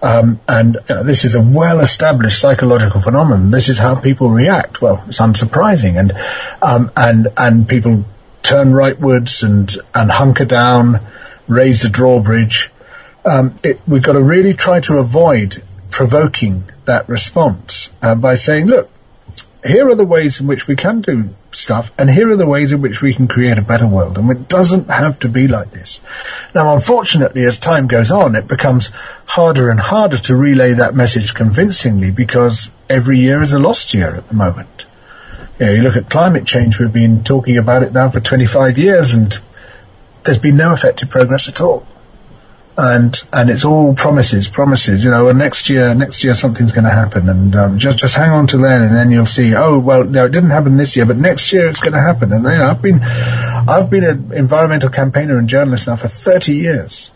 Um, 0.01 0.38
and 0.47 0.78
you 0.88 0.95
know, 0.95 1.03
this 1.03 1.24
is 1.24 1.34
a 1.34 1.43
well-established 1.43 2.38
psychological 2.38 3.01
phenomenon. 3.01 3.51
This 3.51 3.68
is 3.68 3.80
how 3.80 3.97
people 3.97 4.30
react. 4.30 4.80
Well, 4.80 5.03
it's 5.09 5.18
unsurprising, 5.18 5.99
and 5.99 6.12
um, 6.62 6.93
and 6.97 7.26
and 7.36 7.68
people 7.68 8.05
turn 8.45 8.70
rightwards 8.70 9.43
and 9.43 9.76
and 9.93 10.12
hunker 10.12 10.45
down 10.45 11.01
raise 11.49 11.82
the 11.82 11.88
drawbridge. 11.88 12.70
Um, 13.24 13.59
it, 13.64 13.80
we've 13.88 14.05
got 14.05 14.12
to 14.12 14.22
really 14.22 14.55
try 14.55 14.78
to 14.82 14.99
avoid 14.99 15.64
provoking 15.91 16.62
that 16.84 17.09
response 17.09 17.93
uh, 18.01 18.14
by 18.14 18.36
saying, 18.36 18.66
look, 18.66 18.88
here 19.65 19.89
are 19.89 19.95
the 19.95 20.07
ways 20.07 20.41
in 20.41 20.47
which 20.47 20.67
we 20.67 20.77
can 20.77 21.01
do 21.03 21.31
stuff, 21.53 21.93
and 21.99 22.11
here 22.11 22.31
are 22.31 22.37
the 22.37 22.47
ways 22.47 22.73
in 22.73 22.81
which 22.81 23.03
we 23.03 23.13
can 23.13 23.29
create 23.29 23.59
a 23.59 23.63
better 23.63 23.87
world. 23.87 24.17
And 24.17 24.31
it 24.31 24.49
doesn't 24.49 24.89
have 24.89 25.19
to 25.21 25.29
be 25.29 25.47
like 25.49 25.73
this. 25.73 26.01
Now, 26.55 26.75
unfortunately, 26.75 27.45
as 27.45 27.59
time 27.59 27.87
goes 27.87 28.11
on, 28.11 28.35
it 28.35 28.47
becomes 28.47 28.91
harder 29.27 29.71
and 29.71 29.81
harder 29.81 30.19
to 30.19 30.37
relay 30.37 30.73
that 30.73 30.95
message 30.95 31.35
convincingly 31.35 32.11
because 32.11 32.71
every 32.89 33.19
year 33.19 33.43
is 33.43 33.53
a 33.53 33.59
lost 33.59 33.93
year 33.93 34.15
at 34.15 34.29
the 34.29 34.35
moment. 34.35 34.87
You, 35.59 35.67
know, 35.67 35.73
you 35.73 35.83
look 35.83 35.97
at 35.97 36.09
climate 36.09 36.47
change, 36.47 36.79
we've 36.79 36.93
been 36.93 37.23
talking 37.23 37.59
about 37.59 37.83
it 37.83 37.93
now 37.93 38.09
for 38.09 38.21
25 38.21 38.79
years, 38.79 39.13
and 39.13 39.39
there's 40.25 40.39
been 40.39 40.57
no 40.57 40.73
effective 40.73 41.11
progress 41.11 41.49
at 41.49 41.61
all. 41.61 41.87
And 42.83 43.14
and 43.31 43.51
it's 43.51 43.64
all 43.66 43.95
promises, 43.95 44.49
promises. 44.49 45.05
You 45.05 45.11
know, 45.11 45.28
and 45.28 45.39
next 45.39 45.68
year, 45.68 45.95
next 45.95 46.24
year 46.24 46.33
something's 46.33 46.72
going 46.72 46.85
to 46.85 46.91
happen, 46.91 47.28
and 47.28 47.55
um, 47.55 47.78
just 47.78 47.99
just 47.99 48.16
hang 48.16 48.31
on 48.31 48.47
to 48.49 48.57
then, 48.57 48.81
and 48.81 48.97
then 48.97 49.11
you'll 49.11 49.26
see. 49.26 49.55
Oh 49.55 49.78
well, 49.78 50.03
no, 50.03 50.24
it 50.24 50.31
didn't 50.31 50.49
happen 50.49 50.78
this 50.78 50.97
year, 50.97 51.05
but 51.05 51.18
next 51.18 51.53
year 51.53 51.68
it's 51.68 51.81
going 51.81 51.93
to 51.93 52.01
happen. 52.01 52.33
And 52.33 52.43
you 52.45 52.51
know, 52.51 52.70
I've 52.70 52.81
been 52.81 53.03
I've 53.03 53.91
been 53.91 54.05
an 54.05 54.33
environmental 54.33 54.89
campaigner 54.89 55.37
and 55.37 55.47
journalist 55.47 55.89
now 55.89 55.97
for 55.97 56.09
thirty 56.09 56.57
years, 56.57 57.11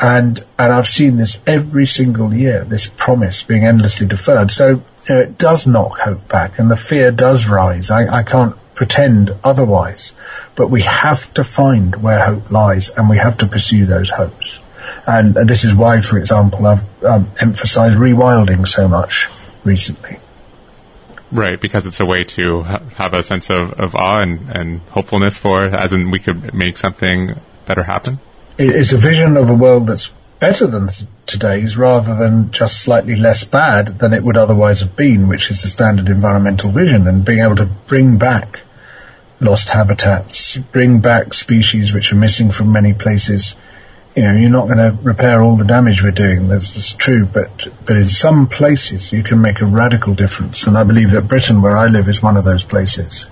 and 0.00 0.44
and 0.60 0.72
I've 0.72 0.88
seen 0.88 1.16
this 1.16 1.40
every 1.44 1.86
single 1.86 2.32
year. 2.32 2.64
This 2.64 2.86
promise 2.86 3.42
being 3.42 3.64
endlessly 3.64 4.06
deferred. 4.06 4.52
So 4.52 4.68
you 5.08 5.14
know, 5.14 5.20
it 5.22 5.38
does 5.38 5.66
knock 5.66 5.98
hope 5.98 6.28
back, 6.28 6.60
and 6.60 6.70
the 6.70 6.76
fear 6.76 7.10
does 7.10 7.48
rise. 7.48 7.90
I, 7.90 8.18
I 8.18 8.22
can't 8.22 8.54
pretend 8.74 9.36
otherwise. 9.42 10.12
But 10.54 10.68
we 10.68 10.82
have 10.82 11.32
to 11.34 11.42
find 11.42 11.96
where 11.96 12.24
hope 12.24 12.50
lies 12.50 12.90
and 12.90 13.10
we 13.10 13.18
have 13.18 13.38
to 13.38 13.46
pursue 13.46 13.86
those 13.86 14.10
hopes. 14.10 14.60
And, 15.06 15.36
and 15.36 15.48
this 15.48 15.64
is 15.64 15.74
why, 15.74 16.00
for 16.00 16.18
example, 16.18 16.66
I've 16.66 17.04
um, 17.04 17.30
emphasized 17.40 17.96
rewilding 17.96 18.66
so 18.66 18.88
much 18.88 19.28
recently. 19.64 20.18
Right, 21.30 21.60
because 21.60 21.84
it's 21.86 22.00
a 22.00 22.06
way 22.06 22.24
to 22.24 22.62
ha- 22.62 22.82
have 22.94 23.12
a 23.12 23.22
sense 23.22 23.50
of, 23.50 23.72
of 23.72 23.94
awe 23.94 24.20
and, 24.20 24.48
and 24.50 24.80
hopefulness 24.90 25.36
for, 25.36 25.64
as 25.64 25.92
in 25.92 26.10
we 26.10 26.20
could 26.20 26.54
make 26.54 26.76
something 26.76 27.40
better 27.66 27.82
happen? 27.82 28.20
It's 28.56 28.92
a 28.92 28.98
vision 28.98 29.36
of 29.36 29.50
a 29.50 29.54
world 29.54 29.88
that's 29.88 30.12
better 30.38 30.66
than 30.66 30.86
th- 30.86 31.08
today's 31.26 31.76
rather 31.76 32.14
than 32.14 32.52
just 32.52 32.80
slightly 32.80 33.16
less 33.16 33.42
bad 33.42 33.98
than 33.98 34.12
it 34.12 34.22
would 34.22 34.36
otherwise 34.36 34.80
have 34.80 34.94
been, 34.94 35.26
which 35.26 35.50
is 35.50 35.62
the 35.62 35.68
standard 35.68 36.08
environmental 36.08 36.70
vision, 36.70 37.08
and 37.08 37.24
being 37.24 37.40
able 37.40 37.56
to 37.56 37.66
bring 37.66 38.16
back 38.16 38.60
lost 39.40 39.70
habitats, 39.70 40.56
bring 40.56 41.00
back 41.00 41.34
species 41.34 41.92
which 41.92 42.12
are 42.12 42.16
missing 42.16 42.50
from 42.50 42.72
many 42.72 42.94
places. 42.94 43.56
You 44.14 44.22
know, 44.22 44.32
you're 44.32 44.50
not 44.50 44.66
going 44.66 44.78
to 44.78 44.96
repair 45.02 45.42
all 45.42 45.56
the 45.56 45.64
damage 45.64 46.02
we're 46.02 46.12
doing. 46.12 46.46
That's, 46.46 46.74
that's 46.74 46.92
true, 46.92 47.26
but 47.26 47.66
but 47.84 47.96
in 47.96 48.08
some 48.08 48.46
places 48.46 49.12
you 49.12 49.24
can 49.24 49.40
make 49.40 49.60
a 49.60 49.66
radical 49.66 50.14
difference, 50.14 50.66
and 50.66 50.78
I 50.78 50.84
believe 50.84 51.10
that 51.10 51.22
Britain, 51.22 51.60
where 51.60 51.76
I 51.76 51.88
live, 51.88 52.08
is 52.08 52.22
one 52.22 52.36
of 52.36 52.44
those 52.44 52.62
places. 52.62 53.26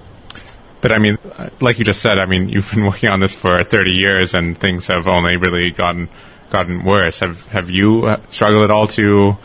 But 0.81 0.91
I 0.91 0.99
mean, 0.99 1.19
like 1.61 1.79
you 1.79 1.85
just 1.85 2.03
said, 2.03 2.19
I 2.19 2.27
mean, 2.27 2.49
you've 2.49 2.69
been 2.73 2.85
working 2.85 3.09
on 3.09 3.21
this 3.21 3.33
for 3.33 3.63
30 3.63 3.93
years, 3.93 4.35
and 4.35 4.59
things 4.59 4.89
have 4.89 5.07
only 5.07 5.37
really 5.37 5.71
gotten 5.71 6.09
gotten 6.51 6.85
worse. 6.85 7.21
Have 7.21 7.47
have 7.47 7.71
you 7.71 8.07
uh, 8.07 8.21
struggled 8.31 8.65
at 8.65 8.71
all 8.73 8.89
to 8.89 9.37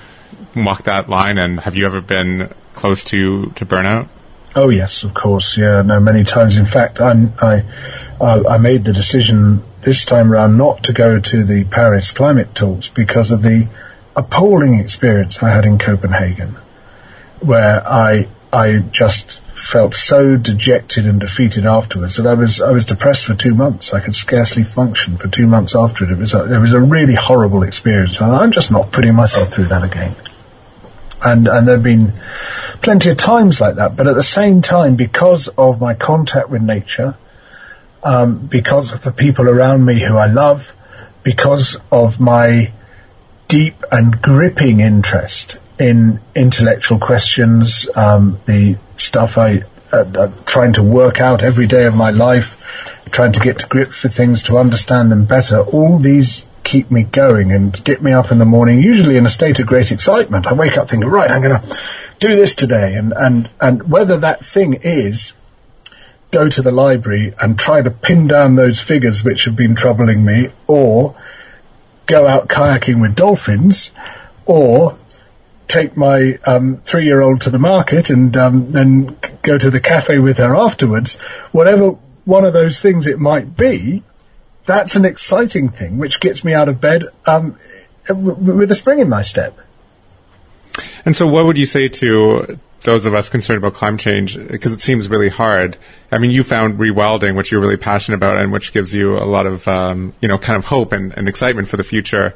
walk 0.56 0.84
that 0.84 1.08
line, 1.08 1.38
and 1.38 1.60
have 1.60 1.76
you 1.76 1.86
ever 1.86 2.02
been 2.02 2.52
close 2.74 3.04
to 3.06 3.52
to 3.52 3.66
burnout? 3.66 4.10
Oh 4.56 4.70
yes, 4.70 5.04
of 5.04 5.14
course. 5.14 5.56
Yeah, 5.56 5.84
no, 5.84 6.00
many 6.00 6.24
times. 6.24 6.58
In 6.58 6.66
fact, 6.66 7.00
I, 7.00 7.30
I, 7.40 7.64
I 8.20 8.58
made 8.58 8.86
the 8.86 8.94
decision 8.94 9.64
this 9.82 10.06
time 10.06 10.32
around 10.32 10.58
not 10.58 10.84
to 10.84 10.94
go 10.94 11.20
to 11.20 11.44
the 11.44 11.64
Paris 11.66 12.12
climate 12.12 12.56
talks 12.56 12.90
because 12.90 13.32
of 13.32 13.42
the 13.42 13.68
appalling 14.16 14.80
experience 14.80 15.42
I 15.44 15.50
had 15.50 15.66
in 15.66 15.78
Copenhagen, 15.78 16.58
where 17.40 17.88
I, 17.88 18.28
I 18.52 18.80
just 18.80 19.40
felt 19.54 19.94
so 19.94 20.38
dejected 20.38 21.06
and 21.06 21.20
defeated 21.20 21.66
afterwards 21.66 22.16
that 22.16 22.28
I 22.28 22.34
was, 22.34 22.62
I 22.62 22.72
was 22.72 22.86
depressed 22.86 23.26
for 23.26 23.34
two 23.34 23.54
months. 23.54 23.94
I 23.94 24.00
could 24.00 24.16
scarcely 24.16 24.64
function 24.64 25.18
for 25.18 25.28
two 25.28 25.48
months 25.48 25.76
after 25.76 26.04
it. 26.04 26.12
It 26.12 26.18
was 26.18 26.34
a, 26.34 26.54
it 26.54 26.60
was 26.60 26.74
a 26.74 26.80
really 26.80 27.16
horrible 27.16 27.64
experience, 27.64 28.20
and 28.20 28.32
I'm 28.32 28.52
just 28.52 28.72
not 28.72 28.92
putting 28.92 29.16
myself 29.16 29.50
through 29.50 29.66
that 29.66 29.84
again. 29.84 30.16
And 31.24 31.48
and 31.48 31.68
there've 31.68 31.82
been 31.82 32.14
plenty 32.82 33.10
of 33.10 33.18
times 33.18 33.60
like 33.60 33.76
that. 33.76 33.96
But 33.96 34.08
at 34.08 34.16
the 34.16 34.24
same 34.24 34.62
time, 34.62 34.96
because 34.96 35.48
of 35.50 35.82
my 35.82 35.94
contact 35.94 36.50
with 36.50 36.62
nature, 36.62 37.18
um, 38.04 38.38
because 38.38 38.94
of 38.94 39.04
the 39.04 39.12
people 39.12 39.50
around 39.50 39.86
me 39.86 40.06
who 40.06 40.18
I 40.18 40.28
love, 40.28 40.76
because 41.24 41.78
of 41.92 42.20
my 42.20 42.72
deep 43.48 43.84
and 43.92 44.22
gripping 44.22 44.80
interest 44.80 45.58
in 45.80 46.20
intellectual 46.36 47.00
questions, 47.00 47.90
um, 47.96 48.40
the 48.46 48.78
stuff 48.98 49.38
I 49.38 49.64
uh, 49.92 50.04
uh, 50.16 50.32
trying 50.46 50.74
to 50.74 50.84
work 50.84 51.22
out 51.22 51.44
every 51.44 51.66
day 51.66 51.86
of 51.86 51.96
my 51.96 52.12
life, 52.12 52.62
trying 53.12 53.32
to 53.32 53.40
get 53.40 53.60
to 53.60 53.68
grips 53.68 54.04
with 54.04 54.14
things 54.14 54.44
to 54.44 54.58
understand 54.58 55.12
them 55.12 55.26
better. 55.26 55.62
All 55.62 55.98
these 55.98 56.46
keep 56.64 56.92
me 56.92 57.04
going 57.04 57.54
and 57.54 57.82
get 57.86 58.02
me 58.02 58.12
up 58.12 58.30
in 58.30 58.38
the 58.38 58.46
morning, 58.46 58.82
usually 58.82 59.16
in 59.16 59.26
a 59.26 59.30
state 59.30 59.60
of 59.60 59.68
great 59.68 59.90
excitement. 59.90 60.46
I 60.46 60.54
wake 60.54 60.78
up 60.78 60.90
thinking, 60.90 61.10
right, 61.10 61.32
I'm 61.32 61.42
going 61.42 61.62
to 61.62 61.78
do 62.20 62.36
this 62.36 62.54
today. 62.54 62.96
And, 62.96 63.14
and, 63.14 63.50
and 63.62 63.90
whether 63.90 64.18
that 64.18 64.46
thing 64.46 64.74
is 64.74 65.32
go 66.32 66.50
to 66.50 66.62
the 66.62 66.72
library 66.72 67.34
and 67.40 67.58
try 67.58 67.82
to 67.82 67.92
pin 67.92 68.28
down 68.28 68.56
those 68.56 68.80
figures 68.80 69.24
which 69.24 69.46
have 69.46 69.56
been 69.56 69.76
troubling 69.76 70.26
me 70.26 70.50
or 70.68 71.16
go 72.06 72.28
out 72.28 72.48
kayaking 72.48 73.02
with 73.02 73.16
dolphins 73.16 73.92
or 74.46 74.98
take 75.68 75.98
my 75.98 76.40
um, 76.46 76.78
three-year-old 76.86 77.42
to 77.42 77.50
the 77.50 77.60
market 77.60 78.10
and 78.10 78.36
um, 78.38 78.72
then 78.72 79.18
go 79.42 79.58
to 79.58 79.70
the 79.70 79.80
cafe 79.80 80.20
with 80.20 80.38
her 80.38 80.56
afterwards, 80.56 81.16
whatever 81.52 81.92
one 82.26 82.46
of 82.46 82.54
those 82.54 82.80
things 82.80 83.06
it 83.08 83.20
might 83.20 83.56
be, 83.58 84.04
that's 84.66 84.96
an 84.96 85.06
exciting 85.06 85.70
thing 85.70 85.98
which 85.98 86.20
gets 86.20 86.44
me 86.44 86.54
out 86.54 86.68
of 86.70 86.82
bed 86.82 87.06
um, 87.26 87.58
with 88.10 88.72
a 88.72 88.76
spring 88.76 89.00
in 89.00 89.10
my 89.10 89.22
step. 89.22 89.58
And 91.06 91.16
so, 91.16 91.26
what 91.28 91.46
would 91.46 91.58
you 91.58 91.66
say 91.66 91.88
to 91.88 92.60
those 92.88 93.06
of 93.06 93.14
us 93.14 93.28
concerned 93.28 93.58
about 93.58 93.74
climate 93.74 94.00
change? 94.00 94.38
Because 94.38 94.72
it 94.72 94.80
seems 94.80 95.10
really 95.10 95.28
hard. 95.28 95.78
I 96.10 96.20
mean, 96.20 96.32
you 96.32 96.42
found 96.42 96.80
rewilding, 96.80 97.36
which 97.36 97.52
you're 97.52 97.60
really 97.60 97.76
passionate 97.76 98.16
about, 98.16 98.38
and 98.38 98.52
which 98.52 98.72
gives 98.72 98.94
you 98.94 99.18
a 99.18 99.28
lot 99.28 99.46
of, 99.46 99.68
um, 99.68 100.14
you 100.22 100.30
know, 100.30 100.38
kind 100.38 100.58
of 100.58 100.66
hope 100.66 100.94
and, 100.94 101.14
and 101.18 101.28
excitement 101.28 101.68
for 101.68 101.76
the 101.76 101.84
future. 101.84 102.34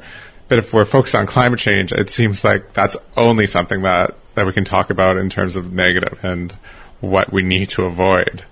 But 0.48 0.58
if 0.58 0.74
we're 0.74 0.84
focused 0.84 1.14
on 1.14 1.26
climate 1.26 1.58
change, 1.58 1.90
it 1.92 2.10
seems 2.10 2.44
like 2.44 2.74
that's 2.74 2.98
only 3.16 3.46
something 3.46 3.80
that, 3.82 4.14
that 4.34 4.44
we 4.44 4.52
can 4.52 4.64
talk 4.64 4.90
about 4.90 5.16
in 5.16 5.30
terms 5.30 5.56
of 5.56 5.72
negative 5.72 6.22
and 6.22 6.52
what 7.00 7.32
we 7.32 7.40
need 7.40 7.70
to 7.70 7.84
avoid. 7.84 8.44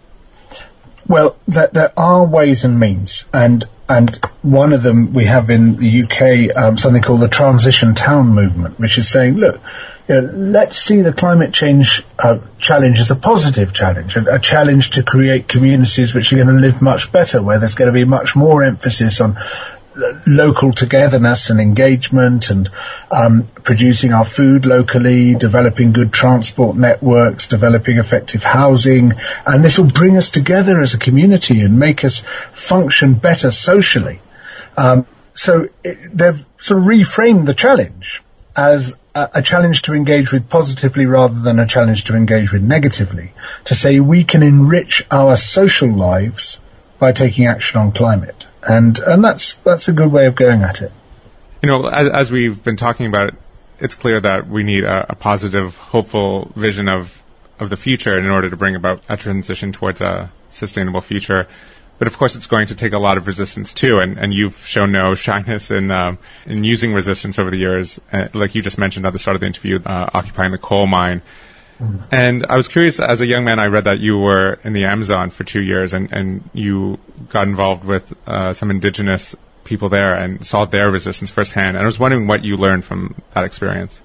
Well, 1.07 1.36
there, 1.46 1.68
there 1.70 1.92
are 1.98 2.24
ways 2.24 2.64
and 2.64 2.80
means, 2.80 3.26
and 3.34 3.64
and 3.91 4.14
one 4.43 4.72
of 4.72 4.84
them 4.84 5.12
we 5.12 5.24
have 5.24 5.51
in 5.51 5.74
the 5.74 6.05
UK 6.05 6.57
um, 6.57 6.78
something 6.78 7.03
called 7.03 7.22
the 7.22 7.28
Transition 7.28 7.93
Town 7.93 8.28
Movement, 8.28 8.78
which 8.78 8.97
is 8.97 9.11
saying, 9.11 9.34
look, 9.34 9.61
you 10.09 10.14
know, 10.14 10.32
let's 10.32 10.78
see 10.78 11.01
the 11.03 11.12
climate 11.12 11.53
change 11.53 12.05
uh, 12.20 12.38
challenge 12.59 13.01
as 13.01 13.11
a 13.11 13.16
positive 13.16 13.72
challenge, 13.72 14.14
a, 14.14 14.36
a, 14.36 14.38
challenge 14.38 14.93
to 14.93 15.03
create 15.03 15.49
communities 15.49 16.14
which 16.14 16.32
are 16.32 16.36
going 16.36 16.47
to 16.47 16.53
live 16.55 16.80
much 16.80 17.11
better, 17.11 17.43
where 17.43 17.59
there's 17.59 17.74
going 17.74 17.88
to 17.88 17.93
be 17.93 18.05
much 18.05 18.36
more 18.36 18.62
emphasis 18.62 19.20
on 19.20 19.36
local 20.26 20.72
togetherness 20.72 21.51
and 21.51 21.61
engagement 21.61 22.51
and 22.51 22.70
um, 23.11 23.48
producing 23.64 24.12
our 24.12 24.24
food 24.24 24.64
locally, 24.64 25.34
developing 25.34 25.92
good 25.92 26.12
transport 26.12 26.76
networks, 26.76 27.46
developing 27.46 27.98
effective 27.98 28.42
housing, 28.42 29.12
and 29.46 29.64
this 29.64 29.78
will 29.78 29.90
bring 29.90 30.16
us 30.16 30.30
together 30.30 30.80
as 30.80 30.94
a 30.94 30.98
community 30.98 31.61
and 31.61 31.78
make 31.78 32.05
us 32.05 32.20
function 32.53 33.14
better 33.14 33.51
socially. 33.51 34.20
Um, 34.76 35.07
so 35.34 35.68
it, 35.84 36.16
they've 36.16 36.44
sort 36.59 36.80
of 36.80 36.86
reframed 36.86 37.46
the 37.46 37.55
challenge 37.55 38.22
as 38.57 38.94
a, 39.14 39.30
a 39.34 39.42
challenge 39.42 39.82
to 39.82 39.94
engage 39.94 40.32
with 40.32 40.48
positively 40.48 41.07
rather 41.07 41.40
than 41.40 41.59
a 41.59 41.66
challenge 41.66 42.05
to 42.05 42.14
engage 42.14 42.53
with 42.53 42.62
negatively, 42.62 43.32
to 43.64 43.74
say 43.74 44.01
we 44.01 44.24
can 44.24 44.42
enrich 44.42 45.07
our 45.11 45.36
social 45.36 45.92
lives 45.92 46.61
by 46.98 47.12
taking 47.12 47.46
action 47.46 47.80
on 47.80 47.92
climate 47.92 48.46
and 48.69 48.99
and 49.01 49.25
that's 49.25 49.55
that's 49.57 49.89
a 49.89 49.93
good 49.93 50.13
way 50.13 50.27
of 50.27 50.35
going 50.35 50.63
at 50.63 50.83
it. 50.83 50.93
You 51.63 51.69
know, 51.69 51.87
as, 51.87 52.09
as 52.09 52.33
we've 52.33 52.63
been 52.63 52.77
talking 52.77 53.07
about 53.07 53.29
it, 53.29 53.35
it's 53.79 53.95
clear 53.95 54.21
that 54.21 54.49
we 54.49 54.63
need 54.63 54.85
a, 54.85 55.13
a, 55.13 55.15
positive, 55.15 55.77
hopeful 55.77 56.53
vision 56.55 56.89
of 56.89 57.23
of 57.59 57.71
the 57.71 57.77
future 57.77 58.19
in 58.19 58.27
order 58.27 58.49
to 58.49 58.57
bring 58.57 58.75
about 58.75 59.03
a 59.09 59.17
transition 59.17 59.73
towards 59.73 60.01
a 60.01 60.33
sustainable 60.51 61.01
future. 61.01 61.47
But 61.99 62.09
of 62.09 62.17
course, 62.17 62.35
it's 62.35 62.47
going 62.47 62.67
to 62.69 62.75
take 62.75 62.95
a 62.95 62.99
lot 62.99 63.19
of 63.19 63.27
resistance 63.27 63.75
too, 63.75 63.99
and, 63.99 64.19
and 64.19 64.33
you've 64.33 64.67
shown 64.67 64.91
no 64.91 65.15
shyness 65.27 65.71
in 65.71 65.91
um, 65.91 66.19
in 66.47 66.65
using 66.65 66.95
resistance 66.95 67.39
over 67.39 67.51
the 67.51 67.59
years, 67.59 68.01
uh, 68.13 68.29
like 68.33 68.55
you 68.55 68.63
just 68.63 68.79
mentioned 68.79 69.07
at 69.07 69.13
the 69.13 69.19
start 69.19 69.35
of 69.35 69.41
the 69.41 69.47
interview, 69.47 69.81
uh, 69.85 70.09
occupying 70.15 70.53
the 70.53 70.59
coal 70.59 70.87
mine. 70.87 71.23
And 72.11 72.47
I 72.49 72.57
was 72.57 72.68
curious, 72.68 73.01
as 73.01 73.20
a 73.20 73.26
young 73.26 73.45
man, 73.45 73.59
I 73.59 73.66
read 73.66 73.85
that 73.85 74.01
you 74.01 74.18
were 74.18 74.59
in 74.64 74.72
the 74.72 74.85
Amazon 74.85 75.31
for 75.31 75.45
two 75.45 75.62
years 75.62 75.95
and, 75.95 76.12
and 76.12 76.49
you 76.53 76.99
got 77.28 77.47
involved 77.47 77.85
with 77.85 78.12
uh, 78.26 78.53
some 78.53 78.70
indigenous 78.70 79.35
people 79.64 79.89
there 79.89 80.14
and 80.14 80.45
saw 80.45 80.64
their 80.64 80.91
resistance 80.91 81.31
firsthand. 81.31 81.76
And 81.76 81.83
I 81.83 81.87
was 81.87 81.99
wondering 81.99 82.26
what 82.26 82.45
you 82.45 82.57
learned 82.57 82.85
from 82.85 83.14
that 83.35 83.45
experience. 83.45 84.03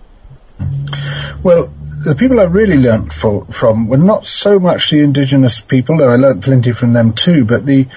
Well, 1.44 1.74
the 2.06 2.16
people 2.16 2.40
I 2.40 2.44
really 2.44 2.78
learnt 2.78 3.12
for, 3.12 3.46
from 3.46 3.88
were 3.88 3.98
not 3.98 4.26
so 4.26 4.58
much 4.60 4.92
the 4.92 5.02
indigenous 5.02 5.60
people, 5.60 5.98
though 5.98 6.10
I 6.10 6.16
learnt 6.16 6.44
plenty 6.44 6.72
from 6.72 6.94
them 6.94 7.14
too, 7.14 7.46
but 7.46 7.66
the 7.66 7.88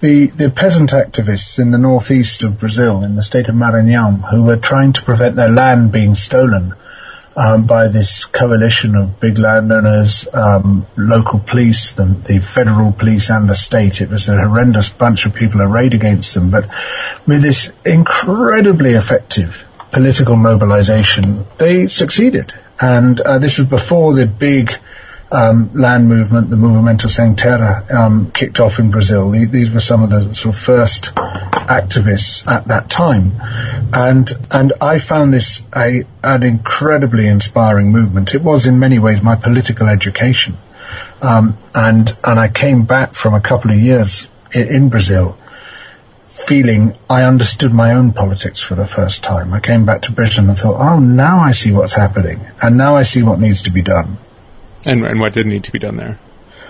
the, 0.00 0.26
the 0.26 0.50
peasant 0.50 0.90
activists 0.90 1.58
in 1.58 1.70
the 1.70 1.78
northeast 1.78 2.42
of 2.42 2.60
Brazil, 2.60 3.02
in 3.02 3.16
the 3.16 3.22
state 3.22 3.48
of 3.48 3.54
Maranhão, 3.54 4.30
who 4.30 4.42
were 4.42 4.58
trying 4.58 4.92
to 4.92 5.02
prevent 5.02 5.36
their 5.36 5.48
land 5.48 5.90
being 5.90 6.14
stolen 6.14 6.74
um, 7.36 7.66
by 7.66 7.88
this 7.88 8.24
coalition 8.24 8.96
of 8.96 9.20
big 9.20 9.38
landowners, 9.38 10.26
um, 10.32 10.86
local 10.96 11.38
police, 11.38 11.92
the, 11.92 12.04
the, 12.04 12.38
federal 12.40 12.92
police, 12.92 13.30
and 13.30 13.48
the 13.48 13.54
state. 13.54 14.00
It 14.00 14.08
was 14.08 14.26
a 14.28 14.38
horrendous 14.38 14.88
bunch 14.88 15.26
of 15.26 15.34
people 15.34 15.60
arrayed 15.60 15.92
against 15.92 16.34
them, 16.34 16.50
but 16.50 16.68
with 17.26 17.42
this 17.42 17.70
incredibly 17.84 18.94
effective 18.94 19.64
political 19.92 20.36
mobilization, 20.36 21.46
they 21.58 21.86
succeeded. 21.88 22.54
And 22.80 23.20
uh, 23.20 23.38
this 23.38 23.58
was 23.58 23.68
before 23.68 24.14
the 24.14 24.26
big 24.26 24.72
um, 25.30 25.70
land 25.74 26.08
movement, 26.08 26.50
the 26.50 26.56
Movimento 26.56 27.08
Sem 27.08 27.36
Terra, 27.36 27.84
um, 27.90 28.30
kicked 28.30 28.60
off 28.60 28.78
in 28.78 28.90
Brazil. 28.90 29.30
These 29.30 29.72
were 29.72 29.80
some 29.80 30.02
of 30.02 30.10
the 30.10 30.34
sort 30.34 30.54
of 30.54 30.60
first 30.60 31.14
activists 31.14 32.46
at 32.46 32.68
that 32.68 32.88
time, 32.88 33.32
and 33.92 34.30
and 34.50 34.72
I 34.80 34.98
found 34.98 35.32
this 35.32 35.62
a 35.74 36.04
an 36.22 36.42
incredibly 36.42 37.26
inspiring 37.26 37.92
movement. 37.92 38.34
It 38.34 38.42
was 38.42 38.66
in 38.66 38.78
many 38.78 38.98
ways 38.98 39.22
my 39.22 39.36
political 39.36 39.88
education, 39.88 40.58
um, 41.22 41.56
and 41.74 42.16
and 42.24 42.38
I 42.38 42.48
came 42.48 42.84
back 42.84 43.14
from 43.14 43.34
a 43.34 43.40
couple 43.40 43.70
of 43.70 43.78
years 43.78 44.28
in, 44.52 44.68
in 44.68 44.88
Brazil 44.88 45.38
feeling 46.36 46.94
I 47.08 47.24
understood 47.24 47.72
my 47.72 47.92
own 47.92 48.12
politics 48.12 48.60
for 48.60 48.74
the 48.74 48.86
first 48.86 49.24
time. 49.24 49.54
I 49.54 49.60
came 49.60 49.86
back 49.86 50.02
to 50.02 50.12
Britain 50.12 50.48
and 50.48 50.58
thought, 50.58 50.78
oh, 50.78 50.98
now 50.98 51.38
I 51.38 51.52
see 51.52 51.72
what's 51.72 51.94
happening, 51.94 52.40
and 52.60 52.76
now 52.76 52.94
I 52.94 53.02
see 53.02 53.22
what 53.22 53.40
needs 53.40 53.62
to 53.62 53.70
be 53.70 53.82
done. 53.82 54.18
And, 54.84 55.04
and 55.04 55.18
what 55.18 55.32
did 55.32 55.46
need 55.46 55.64
to 55.64 55.72
be 55.72 55.78
done 55.78 55.96
there? 55.96 56.18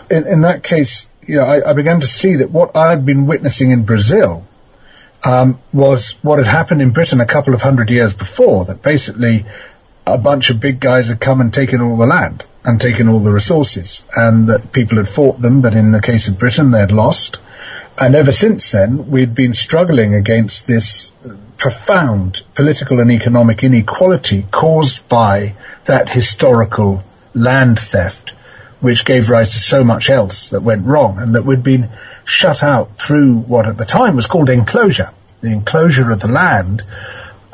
In, 0.09 0.27
in 0.27 0.41
that 0.43 0.62
case, 0.62 1.09
you 1.27 1.37
know, 1.37 1.45
I, 1.45 1.71
I, 1.71 1.73
began 1.73 2.01
to 2.01 2.07
see 2.07 2.37
that 2.37 2.51
what 2.51 2.77
I'd 2.77 3.05
been 3.05 3.27
witnessing 3.27 3.73
in 3.73 3.85
Brazil 3.85 4.47
um, 5.27 5.59
was 5.72 6.12
what 6.22 6.39
had 6.39 6.47
happened 6.47 6.81
in 6.81 6.91
Britain 6.91 7.20
a 7.20 7.27
couple 7.27 7.53
of 7.53 7.62
hundred 7.62 7.91
years 7.91 8.14
before. 8.14 8.64
That 8.64 8.81
basically 8.81 9.45
a 10.07 10.16
bunch 10.16 10.51
of 10.51 10.61
big 10.61 10.79
guys 10.79 11.09
had 11.09 11.20
come 11.20 11.41
and 11.41 11.53
taken 11.53 11.81
all 11.81 11.97
the 11.97 12.07
land 12.07 12.45
and 12.64 12.81
taken 12.81 13.09
all 13.09 13.18
the 13.18 13.33
resources, 13.33 14.05
and 14.14 14.49
that 14.49 14.72
people 14.72 14.99
had 14.99 15.09
fought 15.09 15.41
them, 15.41 15.61
but 15.61 15.74
in 15.74 15.93
the 15.93 16.01
case 16.01 16.27
of 16.29 16.39
Britain, 16.39 16.70
they 16.70 16.81
had 16.81 16.93
lost. 16.93 17.39
And 17.99 18.14
ever 18.14 18.33
since 18.33 18.70
then, 18.70 19.11
we'd 19.11 19.35
been 19.35 19.55
struggling 19.55 20.14
against 20.14 20.66
this 20.66 21.12
profound 21.59 22.43
political 22.55 23.01
and 23.01 23.11
economic 23.11 23.64
inequality 23.64 24.47
caused 24.51 25.09
by 25.09 25.55
that 25.85 26.11
historical 26.11 27.03
land 27.35 27.81
theft, 27.81 28.33
which 28.81 29.05
gave 29.05 29.31
rise 29.31 29.53
to 29.53 29.59
so 29.59 29.83
much 29.83 30.11
else 30.11 30.51
that 30.51 30.62
went 30.62 30.87
wrong 30.87 31.18
and 31.18 31.35
that 31.35 31.45
we'd 31.45 31.62
been 31.62 31.89
shut 32.24 32.62
out 32.62 32.99
through 32.99 33.37
what 33.37 33.66
at 33.66 33.79
the 33.79 33.85
time 33.85 34.16
was 34.16 34.27
called 34.27 34.51
enclosure. 34.51 35.11
The 35.41 35.53
enclosure 35.53 36.11
of 36.11 36.20
the 36.20 36.28
land 36.28 36.82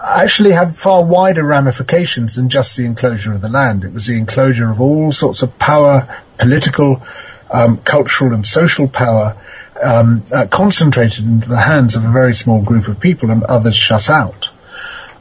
actually 0.03 0.53
had 0.53 0.77
far 0.77 1.05
wider 1.05 1.45
ramifications 1.45 2.35
than 2.35 2.49
just 2.49 2.77
the 2.77 2.85
enclosure 2.85 3.33
of 3.33 3.41
the 3.41 3.49
land. 3.49 3.85
It 3.85 3.93
was 3.93 4.07
the 4.07 4.17
enclosure 4.17 4.71
of 4.71 4.81
all 4.81 5.13
sorts 5.13 5.43
of 5.43 5.59
power, 5.59 6.23
political, 6.39 7.03
um, 7.51 7.79
cultural 7.79 8.33
and 8.33 8.47
social 8.47 8.89
power, 8.89 9.37
um, 9.83 10.25
uh, 10.33 10.47
concentrated 10.47 11.25
into 11.25 11.49
the 11.49 11.61
hands 11.61 11.95
of 11.95 12.05
a 12.05 12.11
very 12.11 12.35
small 12.35 12.63
group 12.63 12.89
of 12.89 13.01
people 13.01 13.31
and 13.31 13.43
others 13.45 13.77
shut 13.77 14.11
out. 14.11 14.51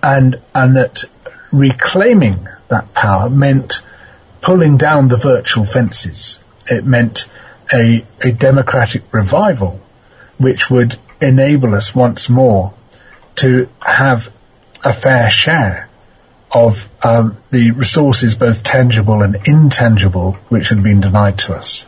And, 0.02 0.40
and 0.56 0.76
that 0.76 1.04
reclaiming 1.52 2.48
that 2.70 2.94
power 2.94 3.30
meant 3.30 3.82
pulling 4.42 4.78
down 4.78 5.10
the 5.10 5.18
virtual 5.18 5.66
fences. 5.66 6.40
It 6.68 6.86
meant 6.86 7.26
a, 7.72 8.06
a 8.22 8.32
democratic 8.32 9.04
revival, 9.14 9.80
which 10.38 10.70
would 10.70 10.98
enable 11.22 11.76
us 11.76 11.94
once 11.94 12.30
more 12.30 12.74
to 13.38 13.70
have 13.82 14.32
a 14.84 14.94
fair 14.94 15.30
share 15.30 15.90
of 16.54 16.90
um, 17.04 17.38
the 17.52 17.72
resources, 17.72 18.36
both 18.36 18.64
tangible 18.64 19.22
and 19.22 19.38
intangible, 19.48 20.34
which 20.50 20.70
had 20.70 20.84
been 20.84 21.00
denied 21.00 21.38
to 21.40 21.54
us. 21.54 21.86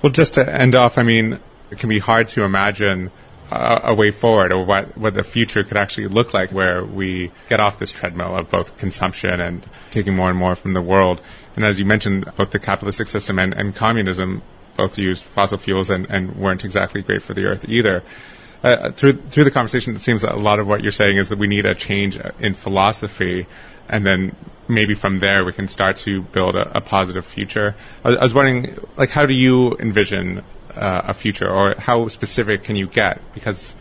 Well, 0.00 0.12
just 0.12 0.34
to 0.34 0.54
end 0.54 0.74
off, 0.74 0.96
I 0.96 1.02
mean, 1.02 1.38
it 1.70 1.78
can 1.78 1.88
be 1.88 1.98
hard 1.98 2.28
to 2.30 2.44
imagine 2.44 3.10
a 3.50 3.94
way 3.94 4.10
forward 4.10 4.52
or 4.52 4.64
what, 4.64 4.96
what 4.96 5.14
the 5.14 5.22
future 5.22 5.62
could 5.62 5.76
actually 5.76 6.08
look 6.08 6.34
like 6.34 6.50
where 6.50 6.82
we 6.82 7.30
get 7.48 7.60
off 7.60 7.78
this 7.78 7.92
treadmill 7.92 8.36
of 8.36 8.50
both 8.50 8.76
consumption 8.78 9.40
and 9.40 9.64
taking 9.90 10.16
more 10.16 10.28
and 10.28 10.38
more 10.38 10.56
from 10.56 10.72
the 10.72 10.82
world. 10.82 11.20
And 11.54 11.64
as 11.64 11.78
you 11.78 11.84
mentioned, 11.84 12.24
both 12.36 12.50
the 12.50 12.58
capitalistic 12.58 13.06
system 13.06 13.38
and, 13.38 13.54
and 13.54 13.74
communism 13.74 14.42
both 14.76 14.98
used 14.98 15.22
fossil 15.22 15.58
fuels 15.58 15.90
and, 15.90 16.06
and 16.10 16.36
weren't 16.36 16.64
exactly 16.64 17.02
great 17.02 17.22
for 17.22 17.34
the 17.34 17.44
earth 17.46 17.68
either. 17.68 18.02
uh, 18.64 18.90
through 18.92 19.12
through 19.28 19.44
the 19.44 19.50
conversation, 19.50 19.94
it 19.94 20.00
seems 20.00 20.24
a 20.24 20.32
lot 20.32 20.58
of 20.58 20.66
what 20.66 20.82
you're 20.82 20.92
saying 20.92 21.18
is 21.18 21.28
that 21.28 21.38
we 21.38 21.46
need 21.46 21.66
a 21.66 21.74
change 21.74 22.18
in 22.40 22.54
philosophy, 22.54 23.46
and 23.88 24.06
then 24.06 24.34
maybe 24.68 24.94
from 24.94 25.18
there 25.18 25.44
we 25.44 25.52
can 25.52 25.68
start 25.68 25.98
to 25.98 26.22
build 26.22 26.56
a, 26.56 26.78
a 26.78 26.80
positive 26.80 27.26
future. 27.26 27.76
I, 28.02 28.10
I, 28.10 28.22
was 28.22 28.32
wondering, 28.32 28.78
like, 28.96 29.10
how 29.10 29.26
do 29.26 29.34
you 29.34 29.76
envision 29.76 30.42
uh, 30.74 31.02
a 31.04 31.14
future, 31.14 31.48
or 31.48 31.74
how 31.78 32.08
specific 32.08 32.64
can 32.64 32.74
you 32.74 32.86
get? 32.86 33.20
Because, 33.34 33.74